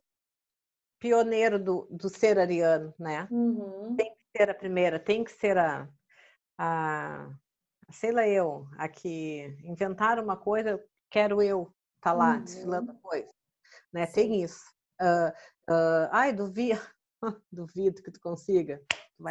pioneiro 0.99 1.57
do, 1.57 1.87
do 1.89 2.09
ser 2.09 2.37
ariano, 2.37 2.93
né? 2.99 3.25
Uhum. 3.31 3.95
Tem 3.95 4.11
que 4.11 4.37
ser 4.37 4.49
a 4.49 4.53
primeira, 4.53 4.99
tem 4.99 5.23
que 5.23 5.31
ser 5.31 5.57
a, 5.57 5.87
a 6.57 7.29
sei 7.89 8.11
lá 8.11 8.27
eu, 8.27 8.67
a 8.77 8.89
que 8.89 9.57
inventar 9.63 10.19
uma 10.19 10.35
coisa, 10.35 10.83
quero 11.09 11.41
eu 11.41 11.73
estar 11.95 12.11
tá 12.11 12.13
lá 12.13 12.33
uhum. 12.33 12.43
desfilando 12.43 12.91
a 12.91 12.95
coisa, 12.95 13.31
né? 13.93 14.05
Sim. 14.07 14.13
Tem 14.13 14.43
isso. 14.43 14.65
Uh, 15.01 15.29
uh, 15.71 16.09
ai, 16.11 16.33
duvido, 16.33 16.81
duvido 17.49 18.03
que 18.03 18.11
tu 18.11 18.19
consiga. 18.19 18.81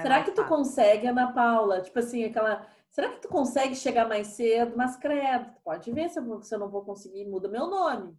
Será 0.01 0.25
que 0.25 0.33
tu 0.33 0.43
consegue, 0.47 1.07
Ana 1.07 1.35
Paula? 1.35 1.83
Tipo 1.83 1.99
assim, 1.99 2.25
aquela 2.25 2.67
Será 2.97 3.11
que 3.11 3.21
tu 3.21 3.29
consegue 3.29 3.75
chegar 3.75 4.09
mais 4.09 4.29
cedo? 4.29 4.75
Mas 4.75 4.97
credo, 4.97 5.53
pode 5.63 5.93
ver 5.93 6.09
se 6.09 6.19
eu, 6.19 6.41
se 6.41 6.55
eu 6.55 6.59
não 6.59 6.71
vou 6.71 6.83
conseguir, 6.83 7.27
muda 7.27 7.47
meu 7.47 7.67
nome. 7.67 8.17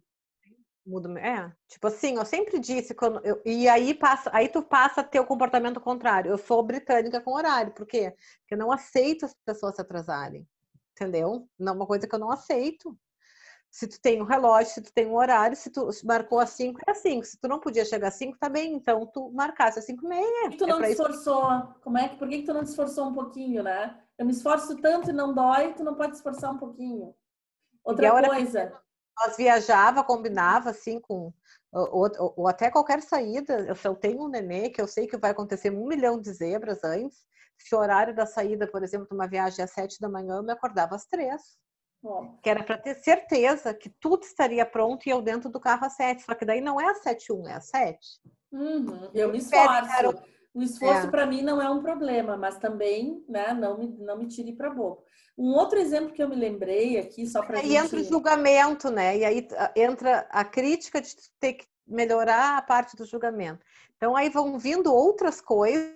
Muda, 0.86 1.18
é, 1.18 1.52
tipo 1.66 1.88
assim, 1.88 2.14
eu 2.14 2.24
sempre 2.24 2.60
disse 2.60 2.94
quando 2.94 3.20
eu, 3.26 3.42
e 3.44 3.68
aí 3.68 3.92
passa, 3.92 4.30
aí 4.32 4.48
tu 4.48 4.62
passa 4.62 5.00
a 5.00 5.04
ter 5.04 5.18
o 5.18 5.26
comportamento 5.26 5.80
contrário. 5.80 6.30
Eu 6.30 6.38
sou 6.38 6.62
britânica 6.62 7.20
com 7.20 7.34
horário, 7.34 7.72
por 7.72 7.86
quê? 7.86 8.14
Porque 8.38 8.54
eu 8.54 8.58
não 8.58 8.70
aceito 8.70 9.24
as 9.24 9.34
pessoas 9.44 9.74
se 9.74 9.80
atrasarem. 9.80 10.46
Entendeu? 10.92 11.48
Não 11.58 11.72
é 11.72 11.76
uma 11.76 11.86
coisa 11.86 12.06
que 12.06 12.14
eu 12.14 12.20
não 12.20 12.30
aceito. 12.30 12.96
Se 13.68 13.88
tu 13.88 14.00
tem 14.00 14.22
um 14.22 14.26
relógio, 14.26 14.74
se 14.74 14.80
tu 14.80 14.92
tem 14.92 15.08
um 15.08 15.16
horário, 15.16 15.56
se 15.56 15.70
tu 15.70 15.90
marcou 16.04 16.38
às 16.38 16.50
5, 16.50 16.80
é 16.86 16.92
às 16.92 16.98
5. 16.98 17.24
Se 17.24 17.40
tu 17.40 17.48
não 17.48 17.58
podia 17.58 17.84
chegar 17.84 18.08
às 18.08 18.14
5, 18.14 18.38
tá 18.38 18.48
bem. 18.48 18.74
Então 18.74 19.04
tu 19.06 19.28
marcasse 19.32 19.80
às 19.80 19.86
5 19.86 20.06
e 20.06 20.08
meia. 20.08 20.56
Tu 20.56 20.66
não 20.68 20.78
é 20.78 20.86
te 20.86 20.92
esforçou. 20.92 21.42
Isso. 21.42 21.74
Como 21.82 21.98
é 21.98 22.08
que, 22.08 22.16
por 22.16 22.28
que, 22.28 22.38
que 22.38 22.46
tu 22.46 22.54
não 22.54 22.62
te 22.62 22.68
esforçou 22.68 23.08
um 23.08 23.12
pouquinho, 23.12 23.64
né? 23.64 24.04
Eu 24.18 24.26
me 24.26 24.32
esforço 24.32 24.76
tanto 24.80 25.10
e 25.10 25.12
não 25.12 25.32
dói, 25.32 25.72
tu 25.74 25.84
não 25.84 25.94
pode 25.94 26.16
esforçar 26.16 26.52
um 26.52 26.58
pouquinho. 26.58 27.14
Outra 27.84 28.28
coisa. 28.28 28.72
Nós 29.16 29.36
viajava, 29.36 30.04
combinava 30.04 30.70
assim 30.70 31.00
com 31.00 31.32
ou, 31.72 31.88
ou, 31.92 32.34
ou, 32.36 32.48
até 32.48 32.70
qualquer 32.70 33.02
saída. 33.02 33.74
Se 33.74 33.86
eu 33.86 33.94
tenho 33.94 34.22
um 34.22 34.28
nenê 34.28 34.70
que 34.70 34.80
eu 34.80 34.88
sei 34.88 35.06
que 35.06 35.16
vai 35.16 35.30
acontecer 35.30 35.70
um 35.70 35.86
milhão 35.86 36.20
de 36.20 36.32
zebras 36.32 36.82
antes, 36.82 37.26
se 37.58 37.74
o 37.74 37.78
horário 37.78 38.14
da 38.14 38.26
saída, 38.26 38.66
por 38.66 38.82
exemplo, 38.82 39.08
de 39.08 39.14
uma 39.14 39.28
viagem 39.28 39.64
às 39.64 39.72
sete 39.72 40.00
da 40.00 40.08
manhã, 40.08 40.36
eu 40.36 40.42
me 40.42 40.52
acordava 40.52 40.94
às 40.94 41.04
três. 41.06 41.58
Que 42.42 42.48
era 42.50 42.62
para 42.62 42.78
ter 42.78 42.94
certeza 42.94 43.74
que 43.74 43.90
tudo 44.00 44.22
estaria 44.22 44.64
pronto 44.64 45.06
e 45.06 45.10
eu 45.10 45.20
dentro 45.20 45.50
do 45.50 45.60
carro 45.60 45.84
às 45.84 45.94
sete. 45.94 46.22
Só 46.22 46.34
que 46.34 46.44
daí 46.44 46.60
não 46.60 46.80
é 46.80 46.86
às 46.86 47.02
sete 47.02 47.32
um, 47.32 47.46
é 47.46 47.54
às 47.54 47.68
sete. 47.68 48.20
Uhum. 48.52 49.10
Eu 49.12 49.30
me 49.30 49.38
esforço. 49.38 50.22
O 50.58 50.62
esforço 50.62 51.06
é. 51.06 51.10
para 51.10 51.24
mim 51.24 51.40
não 51.40 51.62
é 51.62 51.70
um 51.70 51.80
problema, 51.80 52.36
mas 52.36 52.58
também, 52.58 53.24
né, 53.28 53.54
não 53.54 53.78
me, 53.78 53.86
não 54.00 54.18
me 54.18 54.26
tire 54.26 54.52
para 54.52 54.68
boca. 54.68 55.04
Um 55.38 55.54
outro 55.54 55.78
exemplo 55.78 56.12
que 56.12 56.20
eu 56.20 56.28
me 56.28 56.34
lembrei 56.34 56.98
aqui, 56.98 57.24
só 57.28 57.46
para. 57.46 57.60
E 57.60 57.68
gente... 57.68 57.76
entra 57.76 58.00
o 58.00 58.02
julgamento, 58.02 58.90
né? 58.90 59.18
E 59.18 59.24
aí 59.24 59.48
ah, 59.56 59.72
entra 59.76 60.26
a 60.30 60.44
crítica 60.44 61.00
de 61.00 61.14
ter 61.38 61.52
que 61.52 61.66
melhorar 61.86 62.58
a 62.58 62.62
parte 62.62 62.96
do 62.96 63.06
julgamento. 63.06 63.64
Então 63.96 64.16
aí 64.16 64.28
vão 64.28 64.58
vindo 64.58 64.92
outras 64.92 65.40
coisas, 65.40 65.94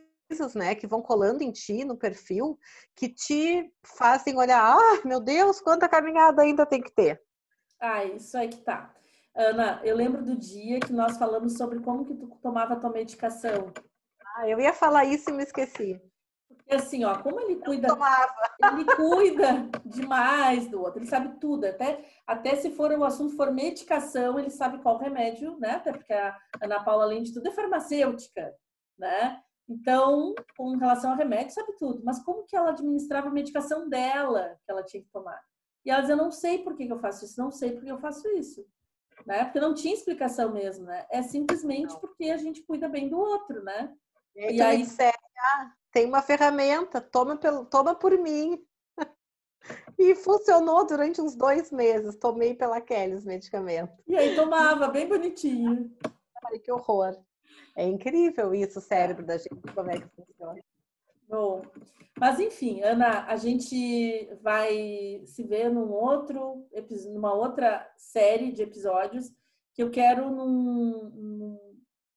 né, 0.55 0.77
que 0.77 0.87
vão 0.87 1.03
colando 1.03 1.43
em 1.43 1.51
ti, 1.51 1.85
no 1.85 1.97
perfil, 1.97 2.57
que 2.95 3.09
te 3.09 3.69
fazem 3.83 4.39
olhar, 4.39 4.63
ah, 4.63 5.01
meu 5.05 5.19
Deus, 5.19 5.61
quanta 5.61 5.89
caminhada 5.89 6.41
ainda 6.41 6.65
tem 6.65 6.81
que 6.81 6.93
ter. 6.93 7.21
Ah, 7.81 8.05
isso 8.05 8.39
aí 8.39 8.49
que 8.49 8.59
tá. 8.59 8.95
Ana, 9.35 9.81
eu 9.83 9.97
lembro 9.97 10.23
do 10.23 10.37
dia 10.37 10.79
que 10.79 10.93
nós 10.93 11.19
falamos 11.19 11.59
sobre 11.59 11.81
como 11.81 12.05
que 12.05 12.15
tu 12.15 12.29
tomava 12.41 12.77
tua 12.77 12.91
medicação. 12.91 13.73
Ah, 14.35 14.49
eu 14.49 14.61
ia 14.61 14.73
falar 14.73 15.05
isso 15.05 15.31
e 15.31 15.33
me 15.33 15.43
esqueci. 15.43 16.01
Porque 16.49 16.75
assim, 16.75 17.05
ó, 17.05 17.19
como 17.23 17.41
ele 17.41 17.57
cuida, 17.57 17.89
ele 18.73 18.85
cuida 18.85 19.69
demais 19.85 20.69
do 20.69 20.81
outro, 20.81 21.01
ele 21.01 21.09
sabe 21.09 21.39
tudo, 21.41 21.65
até, 21.67 22.05
até 22.27 22.57
se 22.57 22.71
for 22.71 22.91
o 22.93 23.05
assunto 23.05 23.37
for 23.37 23.53
medicação, 23.53 24.39
ele 24.39 24.51
sabe 24.51 24.79
qual 24.79 24.99
remédio, 24.99 25.59
né? 25.59 25.73
Até 25.73 25.93
porque 25.93 26.13
a 26.13 26.37
Ana 26.63 26.83
Paula, 26.83 27.05
além 27.05 27.23
de 27.23 27.33
tudo, 27.33 27.49
é 27.49 27.53
farmacêutica, 27.53 28.55
né? 28.99 29.43
Então, 29.69 30.35
com 30.57 30.77
relação 30.77 31.11
ao 31.11 31.17
remédio, 31.17 31.55
sabe 31.55 31.73
tudo. 31.77 32.03
Mas 32.05 32.23
como 32.23 32.45
que 32.45 32.57
ela 32.57 32.71
administrava 32.71 33.29
a 33.29 33.33
medicação 33.33 33.89
dela 33.89 34.59
que 34.65 34.71
ela 34.71 34.83
tinha 34.83 35.03
que 35.03 35.11
tomar? 35.11 35.41
E 35.85 35.91
ela 35.91 36.01
dizia, 36.01 36.17
não 36.17 36.31
sei 36.31 36.59
por 36.59 36.77
que, 36.77 36.87
que 36.87 36.93
eu 36.93 36.99
faço 36.99 37.25
isso, 37.25 37.41
não 37.41 37.51
sei 37.51 37.73
por 37.73 37.83
que 37.83 37.91
eu 37.91 37.99
faço 37.99 38.29
isso. 38.37 38.65
Né? 39.27 39.45
Porque 39.45 39.61
não 39.61 39.75
tinha 39.75 39.95
explicação 39.95 40.53
mesmo, 40.53 40.85
né? 40.85 41.07
É 41.11 41.23
simplesmente 41.23 41.99
porque 42.01 42.25
a 42.31 42.37
gente 42.37 42.63
cuida 42.63 42.89
bem 42.89 43.09
do 43.09 43.19
outro, 43.19 43.63
né? 43.63 43.95
E, 44.35 44.57
e 44.57 44.63
aí, 44.63 44.83
disser, 44.83 45.15
ah, 45.39 45.73
tem 45.91 46.07
uma 46.07 46.23
ferramenta, 46.23 47.01
toma, 47.01 47.37
pelo, 47.37 47.65
toma 47.67 47.95
por 47.95 48.17
mim. 48.19 48.65
E 49.97 50.17
funcionou 50.17 50.85
durante 50.85 51.21
uns 51.21 51.37
dois 51.37 51.71
meses. 51.71 52.17
Tomei 52.17 52.53
pela 52.53 52.81
Kelly 52.81 53.15
os 53.15 53.25
medicamentos. 53.25 53.95
E 54.09 54.17
aí 54.17 54.35
tomava, 54.35 54.89
bem 54.89 55.07
bonitinho. 55.07 55.97
Ai, 56.45 56.59
que 56.59 56.73
horror. 56.73 57.17
É 57.77 57.87
incrível 57.87 58.53
isso, 58.53 58.81
o 58.81 58.83
cérebro 58.83 59.25
da 59.25 59.39
gente, 59.39 59.61
como 59.73 59.91
é 59.91 60.01
que 60.01 60.09
funciona. 60.09 60.61
Bom, 61.29 61.63
mas 62.19 62.39
enfim, 62.39 62.83
Ana, 62.83 63.25
a 63.27 63.37
gente 63.37 64.29
vai 64.43 65.23
se 65.25 65.43
ver 65.45 65.71
num 65.71 65.91
outro, 65.91 66.67
numa 67.09 67.33
outra 67.33 67.91
série 67.97 68.53
de 68.53 68.63
episódios 68.63 69.33
que 69.73 69.83
eu 69.83 69.91
quero 69.91 70.31
num, 70.31 71.11
num 71.11 71.72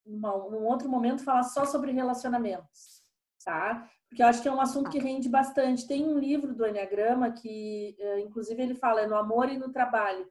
numa, 0.06 0.38
num 0.50 0.65
outro 0.65 0.88
momento, 0.88 1.24
falar 1.24 1.44
só 1.44 1.65
sobre 1.65 1.91
relacionamentos, 1.91 3.04
tá? 3.44 3.89
Porque 4.08 4.22
eu 4.22 4.28
acho 4.28 4.41
que 4.41 4.48
é 4.48 4.52
um 4.52 4.62
assunto 4.62 4.89
que 4.89 5.00
rende 5.00 5.28
bastante. 5.28 5.88
Tem 5.88 6.06
um 6.06 6.18
livro 6.18 6.54
do 6.54 6.65
Enneagrama 6.65 7.32
que, 7.32 7.96
eh, 8.00 8.20
inclusive, 8.22 8.62
ele 8.62 8.76
fala 8.76 9.02
é 9.02 9.08
no 9.08 9.15
amor 9.15 9.50
e 9.50 9.58
no 9.58 9.72
trabalho. 9.72 10.30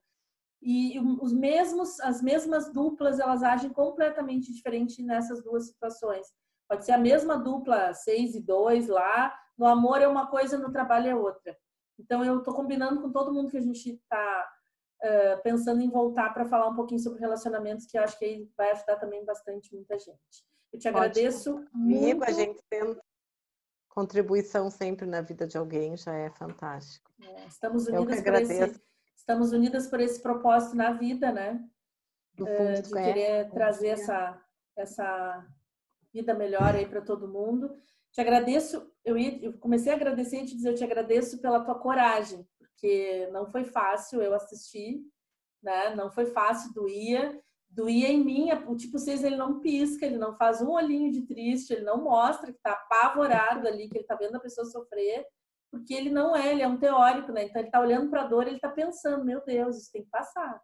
E 0.62 0.98
os 1.20 1.32
mesmos, 1.32 2.00
as 2.00 2.22
mesmas 2.22 2.72
duplas, 2.72 3.18
elas 3.20 3.42
agem 3.42 3.70
completamente 3.70 4.52
diferente 4.52 5.02
nessas 5.02 5.42
duas 5.44 5.66
situações. 5.66 6.26
Pode 6.66 6.86
ser 6.86 6.92
a 6.92 6.98
mesma 6.98 7.36
dupla, 7.36 7.92
seis 7.92 8.34
e 8.34 8.40
dois 8.40 8.88
lá, 8.88 9.34
no 9.58 9.66
amor 9.66 10.00
é 10.00 10.08
uma 10.08 10.26
coisa, 10.26 10.56
no 10.56 10.72
trabalho 10.72 11.08
é 11.08 11.14
outra. 11.14 11.54
Então, 11.98 12.24
eu 12.24 12.38
estou 12.38 12.54
combinando 12.54 13.02
com 13.02 13.12
todo 13.12 13.32
mundo 13.32 13.50
que 13.50 13.58
a 13.58 13.62
gente 13.62 13.90
está 13.90 14.48
uh, 15.04 15.42
pensando 15.42 15.82
em 15.82 15.90
voltar 15.90 16.32
para 16.32 16.46
falar 16.46 16.68
um 16.68 16.74
pouquinho 16.74 17.00
sobre 17.00 17.20
relacionamentos, 17.20 17.86
que 17.86 17.98
eu 17.98 18.02
acho 18.02 18.18
que 18.18 18.24
aí 18.24 18.50
vai 18.56 18.70
ajudar 18.72 18.96
também 18.96 19.24
bastante 19.24 19.74
muita 19.74 19.98
gente. 19.98 20.44
Eu 20.72 20.78
te 20.78 20.88
agradeço 20.88 21.64
Comigo, 21.70 22.18
muito. 22.18 22.24
a 22.24 22.32
gente 22.32 22.60
tendo 22.68 23.00
contribuição 23.88 24.70
sempre 24.70 25.06
na 25.06 25.20
vida 25.20 25.46
de 25.46 25.56
alguém 25.56 25.96
já 25.96 26.12
é 26.14 26.30
fantástico. 26.30 27.12
É, 27.20 27.46
estamos 27.46 27.86
unidas 27.86 28.20
por 28.20 28.34
esse, 28.34 28.82
estamos 29.14 29.52
unidas 29.52 29.86
por 29.86 30.00
esse 30.00 30.20
propósito 30.20 30.74
na 30.74 30.92
vida, 30.92 31.30
né? 31.30 31.64
Uh, 32.40 32.82
de 32.82 32.90
querer 32.90 33.20
é, 33.20 33.44
trazer 33.44 33.88
essa 33.88 34.40
essa 34.76 35.46
vida 36.12 36.34
melhor 36.34 36.74
aí 36.74 36.86
para 36.86 37.00
todo 37.00 37.28
mundo. 37.28 37.76
Te 38.12 38.20
agradeço, 38.20 38.92
eu, 39.04 39.18
ia, 39.18 39.44
eu 39.44 39.52
comecei 39.54 39.92
a 39.92 39.96
agradecer 39.96 40.42
e 40.42 40.46
te 40.46 40.54
dizer, 40.54 40.70
eu 40.70 40.74
te 40.74 40.84
agradeço 40.84 41.40
pela 41.40 41.64
tua 41.64 41.74
coragem, 41.74 42.46
porque 42.74 43.28
não 43.32 43.46
foi 43.46 43.64
fácil 43.64 44.20
eu 44.20 44.34
assistir, 44.34 45.00
né? 45.62 45.94
Não 45.94 46.10
foi 46.10 46.26
fácil, 46.26 46.72
doía. 46.72 47.40
Doía 47.70 48.08
em 48.08 48.22
mim, 48.22 48.52
o 48.68 48.76
tipo 48.76 48.98
6 48.98 49.24
ele 49.24 49.36
não 49.36 49.58
pisca, 49.58 50.06
ele 50.06 50.16
não 50.16 50.32
faz 50.32 50.62
um 50.62 50.70
olhinho 50.70 51.10
de 51.10 51.22
triste, 51.22 51.72
ele 51.72 51.84
não 51.84 52.04
mostra 52.04 52.52
que 52.52 52.60
tá 52.60 52.70
apavorado 52.70 53.66
ali, 53.66 53.88
que 53.88 53.98
ele 53.98 54.06
tá 54.06 54.14
vendo 54.14 54.36
a 54.36 54.40
pessoa 54.40 54.64
sofrer, 54.64 55.26
porque 55.72 55.92
ele 55.92 56.08
não 56.08 56.36
é, 56.36 56.52
ele 56.52 56.62
é 56.62 56.68
um 56.68 56.78
teórico, 56.78 57.32
né? 57.32 57.44
Então 57.44 57.60
ele 57.60 57.70
tá 57.70 57.80
olhando 57.80 58.10
para 58.10 58.22
a 58.22 58.26
dor, 58.26 58.46
ele 58.46 58.60
tá 58.60 58.68
pensando, 58.68 59.24
meu 59.24 59.44
Deus, 59.44 59.76
isso 59.76 59.90
tem 59.90 60.04
que 60.04 60.10
passar. 60.10 60.62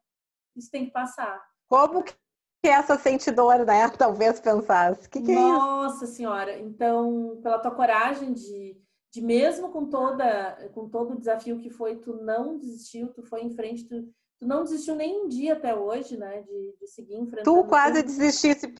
Isso 0.54 0.70
tem 0.70 0.86
que 0.86 0.92
passar. 0.92 1.42
Como 1.68 2.04
que 2.04 2.14
essa 2.62 2.96
sentidora, 2.96 3.64
né? 3.64 3.88
Talvez 3.98 4.38
pensasse. 4.38 5.08
Que 5.08 5.20
que 5.20 5.34
Nossa 5.34 6.04
é 6.04 6.08
senhora, 6.08 6.58
então, 6.60 7.40
pela 7.42 7.58
tua 7.58 7.74
coragem 7.74 8.32
de 8.32 8.80
de 9.12 9.20
mesmo 9.20 9.70
com 9.70 9.86
toda 9.86 10.70
com 10.72 10.88
todo 10.88 11.14
o 11.14 11.18
desafio 11.18 11.58
que 11.58 11.70
foi, 11.70 11.96
tu 11.96 12.14
não 12.14 12.58
desistiu, 12.58 13.08
tu 13.08 13.22
foi 13.22 13.42
em 13.42 13.50
frente, 13.50 13.88
tu, 13.88 14.08
Tu 14.40 14.46
não 14.46 14.64
desistiu 14.64 14.94
nem 14.94 15.20
um 15.20 15.28
dia 15.28 15.52
até 15.52 15.74
hoje, 15.74 16.16
né? 16.16 16.40
De, 16.40 16.74
de 16.80 16.86
seguir 16.86 17.16
enfrentando. 17.16 17.62
Tu 17.62 17.68
quase 17.68 18.02
tudo. 18.02 18.06
desistisse, 18.06 18.74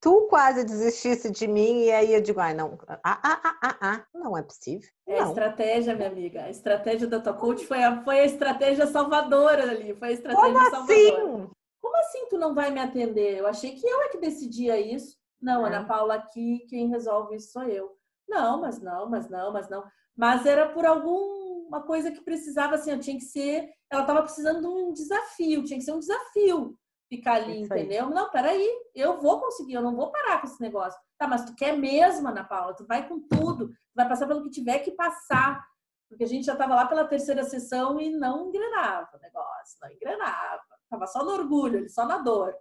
tu 0.00 0.26
quase 0.30 0.64
desistisse 0.64 1.30
de 1.30 1.46
mim 1.46 1.82
e 1.82 1.92
aí 1.92 2.14
eu 2.14 2.22
digo, 2.22 2.40
ai, 2.40 2.54
não, 2.54 2.78
ah, 2.88 2.98
ah, 3.04 3.40
ah, 3.44 3.58
ah, 3.62 3.78
ah 3.82 4.06
não 4.14 4.34
é 4.34 4.42
possível. 4.42 4.88
É 5.06 5.20
não. 5.20 5.26
a 5.26 5.28
estratégia, 5.28 5.94
minha 5.94 6.08
amiga. 6.08 6.44
A 6.44 6.50
estratégia 6.50 7.06
da 7.06 7.20
tua 7.20 7.34
coach 7.34 7.66
foi 7.66 7.84
a, 7.84 8.02
foi 8.02 8.20
a 8.20 8.24
estratégia 8.24 8.86
salvadora 8.86 9.70
ali. 9.70 9.94
Foi 9.94 10.08
a 10.08 10.12
estratégia 10.12 10.54
Como 10.54 10.70
salvadora. 10.70 10.94
Assim? 10.94 11.50
Como 11.82 11.96
assim 11.98 12.26
tu 12.30 12.38
não 12.38 12.54
vai 12.54 12.70
me 12.70 12.80
atender? 12.80 13.36
Eu 13.36 13.46
achei 13.46 13.72
que 13.72 13.86
eu 13.86 14.00
é 14.04 14.08
que 14.08 14.16
decidia 14.16 14.80
isso. 14.80 15.18
Não, 15.38 15.66
é. 15.66 15.68
Ana 15.68 15.84
Paula, 15.84 16.14
aqui 16.14 16.64
quem 16.70 16.88
resolve 16.88 17.36
isso 17.36 17.52
sou 17.52 17.64
eu. 17.64 17.94
Não, 18.28 18.60
mas 18.60 18.80
não, 18.80 19.08
mas 19.08 19.28
não, 19.28 19.52
mas 19.52 19.68
não. 19.68 19.84
Mas 20.16 20.46
era 20.46 20.68
por 20.68 20.86
alguma 20.86 21.82
coisa 21.82 22.10
que 22.10 22.22
precisava, 22.22 22.76
assim, 22.76 22.90
eu 22.90 23.00
tinha 23.00 23.16
que 23.16 23.24
ser. 23.24 23.68
Ela 23.90 24.02
estava 24.02 24.22
precisando 24.22 24.60
de 24.60 24.66
um 24.66 24.92
desafio, 24.92 25.64
tinha 25.64 25.78
que 25.78 25.84
ser 25.84 25.92
um 25.92 25.98
desafio 25.98 26.78
ficar 27.08 27.34
ali, 27.34 27.60
entendeu? 27.60 28.10
Não, 28.10 28.30
peraí, 28.30 28.68
eu 28.94 29.20
vou 29.20 29.40
conseguir, 29.40 29.74
eu 29.74 29.82
não 29.82 29.94
vou 29.94 30.10
parar 30.10 30.40
com 30.40 30.46
esse 30.46 30.60
negócio. 30.60 30.98
Tá, 31.18 31.26
mas 31.28 31.44
tu 31.44 31.54
quer 31.54 31.76
mesmo, 31.76 32.28
Ana 32.28 32.44
Paula, 32.44 32.74
tu 32.74 32.86
vai 32.86 33.06
com 33.08 33.20
tudo, 33.20 33.68
tu 33.68 33.94
vai 33.94 34.08
passar 34.08 34.26
pelo 34.26 34.42
que 34.42 34.50
tiver 34.50 34.80
que 34.80 34.92
passar. 34.92 35.64
Porque 36.08 36.24
a 36.24 36.28
gente 36.28 36.44
já 36.44 36.52
estava 36.52 36.74
lá 36.74 36.86
pela 36.86 37.06
terceira 37.06 37.44
sessão 37.44 38.00
e 38.00 38.10
não 38.10 38.48
engrenava 38.48 39.10
o 39.14 39.20
negócio, 39.20 39.78
não 39.82 39.90
engrenava. 39.90 40.62
Tava 40.90 41.06
só 41.06 41.24
no 41.24 41.32
orgulho, 41.32 41.88
só 41.88 42.06
na 42.06 42.18
dor. 42.18 42.54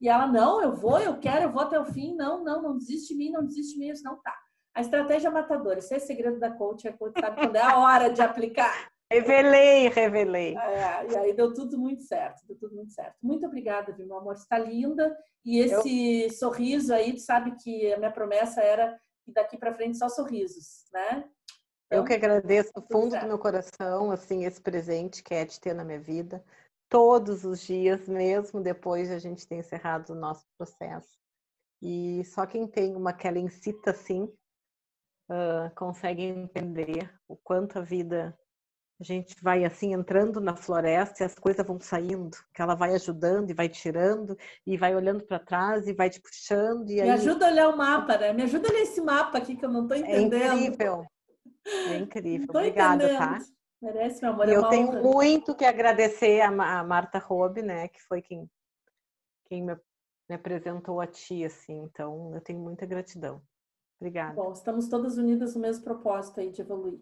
E 0.00 0.08
ela, 0.08 0.26
não, 0.26 0.62
eu 0.62 0.72
vou, 0.72 0.98
eu 0.98 1.18
quero, 1.18 1.44
eu 1.44 1.52
vou 1.52 1.62
até 1.62 1.78
o 1.78 1.84
fim. 1.84 2.14
Não, 2.14 2.42
não, 2.42 2.62
não 2.62 2.78
desiste 2.78 3.08
de 3.08 3.18
mim, 3.18 3.30
não 3.30 3.44
desiste 3.44 3.74
de 3.74 3.78
mim. 3.78 3.88
Eu 3.88 4.02
não 4.04 4.20
tá. 4.20 4.36
A 4.80 4.82
estratégia 4.82 5.30
matadora, 5.30 5.78
esse 5.78 5.94
é 5.94 5.98
segredo 5.98 6.38
da 6.38 6.50
coach, 6.50 6.88
a 6.88 6.92
coach 6.94 7.20
sabe 7.20 7.36
quando 7.36 7.54
é 7.54 7.60
a 7.60 7.78
hora 7.78 8.08
de 8.08 8.22
aplicar. 8.22 8.90
Revelei, 9.12 9.88
revelei. 9.88 10.56
É, 10.56 11.06
e 11.12 11.16
aí 11.18 11.34
deu 11.34 11.52
tudo 11.52 11.78
muito 11.78 12.00
certo, 12.00 12.46
deu 12.46 12.56
tudo 12.56 12.76
muito 12.76 12.90
certo. 12.90 13.14
Muito 13.22 13.44
obrigada, 13.44 13.92
viu, 13.92 14.06
meu 14.06 14.16
amor? 14.16 14.32
Está 14.32 14.56
linda. 14.56 15.14
E 15.44 15.58
esse 15.58 16.22
eu... 16.22 16.30
sorriso 16.30 16.94
aí, 16.94 17.12
tu 17.12 17.20
sabe 17.20 17.56
que 17.56 17.92
a 17.92 17.98
minha 17.98 18.10
promessa 18.10 18.62
era 18.62 18.98
que 19.22 19.30
daqui 19.30 19.58
para 19.58 19.74
frente 19.74 19.98
só 19.98 20.08
sorrisos, 20.08 20.86
né? 20.90 21.28
Então, 21.86 21.98
eu 21.98 22.04
que 22.04 22.14
agradeço 22.14 22.72
do 22.72 22.80
fundo 22.80 23.20
do 23.20 23.26
meu 23.26 23.38
coração, 23.38 24.10
assim, 24.10 24.46
esse 24.46 24.62
presente 24.62 25.22
que 25.22 25.34
é 25.34 25.44
de 25.44 25.60
ter 25.60 25.74
na 25.74 25.84
minha 25.84 26.00
vida, 26.00 26.42
todos 26.88 27.44
os 27.44 27.60
dias, 27.60 28.08
mesmo 28.08 28.62
depois 28.62 29.08
de 29.08 29.14
a 29.14 29.18
gente 29.18 29.46
ter 29.46 29.56
encerrado 29.56 30.10
o 30.10 30.14
nosso 30.14 30.46
processo. 30.56 31.20
E 31.82 32.24
só 32.24 32.46
quem 32.46 32.66
tem 32.66 32.96
uma 32.96 33.10
aquela 33.10 33.38
incita 33.38 33.90
assim, 33.90 34.32
uh, 35.30 35.74
consegue 35.74 36.24
entender 36.24 37.10
o 37.28 37.36
quanto 37.36 37.78
a 37.78 37.82
vida 37.82 38.36
a 39.00 39.04
gente 39.04 39.34
vai 39.42 39.64
assim 39.64 39.94
entrando 39.94 40.42
na 40.42 40.54
floresta 40.54 41.22
e 41.22 41.26
as 41.26 41.34
coisas 41.34 41.66
vão 41.66 41.80
saindo, 41.80 42.36
que 42.54 42.60
ela 42.60 42.74
vai 42.74 42.94
ajudando 42.94 43.48
e 43.48 43.54
vai 43.54 43.66
tirando 43.66 44.36
e 44.66 44.76
vai 44.76 44.94
olhando 44.94 45.24
para 45.24 45.38
trás 45.38 45.88
e 45.88 45.94
vai 45.94 46.10
te 46.10 46.20
puxando. 46.20 46.90
E 46.90 46.96
Me 46.96 47.00
aí... 47.00 47.10
ajuda 47.10 47.46
a 47.46 47.50
olhar 47.50 47.68
o 47.70 47.78
mapa, 47.78 48.18
né? 48.18 48.34
Me 48.34 48.42
ajuda 48.42 48.68
a 48.68 48.72
ler 48.72 48.82
esse 48.82 49.00
mapa 49.00 49.38
aqui 49.38 49.56
que 49.56 49.64
eu 49.64 49.70
não 49.70 49.84
estou 49.84 49.96
é 49.96 50.00
entendendo. 50.00 50.42
É 50.42 50.54
incrível. 50.54 51.06
É 51.66 51.96
incrível. 51.96 52.46
Obrigada, 52.50 53.08
tá? 53.08 53.14
entendendo. 53.14 53.38
tá? 53.38 53.52
Merece, 53.80 54.20
meu 54.20 54.32
amor. 54.32 54.48
E 54.48 54.52
é 54.52 54.56
eu 54.56 54.68
tenho 54.68 54.88
honra. 54.88 55.00
muito 55.00 55.54
que 55.54 55.64
agradecer 55.64 56.42
a 56.42 56.50
Marta 56.84 57.18
Robe, 57.18 57.62
né? 57.62 57.88
Que 57.88 58.02
foi 58.02 58.20
quem, 58.20 58.46
quem 59.46 59.62
me, 59.62 59.74
me 60.28 60.34
apresentou 60.34 61.00
a 61.00 61.06
ti, 61.06 61.42
assim. 61.42 61.84
Então, 61.84 62.34
eu 62.34 62.40
tenho 62.42 62.58
muita 62.58 62.84
gratidão. 62.84 63.40
Obrigada. 64.00 64.34
Bom, 64.34 64.52
estamos 64.52 64.88
todas 64.88 65.18
unidas 65.18 65.54
no 65.54 65.60
mesmo 65.60 65.84
propósito 65.84 66.40
aí 66.40 66.50
de 66.50 66.62
evoluir. 66.62 66.98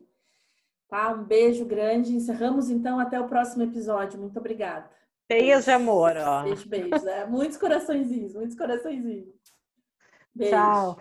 Tá? 0.88 1.12
Um 1.12 1.22
beijo 1.22 1.64
grande. 1.64 2.14
Encerramos 2.14 2.68
então 2.70 2.98
até 2.98 3.20
o 3.20 3.28
próximo 3.28 3.62
episódio. 3.62 4.18
Muito 4.18 4.38
obrigada. 4.38 4.90
Cheias 5.30 5.64
de 5.64 5.70
amor, 5.70 6.16
ó. 6.16 6.42
Beijo, 6.42 6.68
beijo. 6.68 7.04
Né? 7.04 7.24
Muitos 7.26 7.56
coraçõezinhos, 7.56 8.34
muitos 8.34 8.56
coraçõezinhos. 8.56 9.28
Beijo. 10.34 10.56
Tchau. 10.56 10.98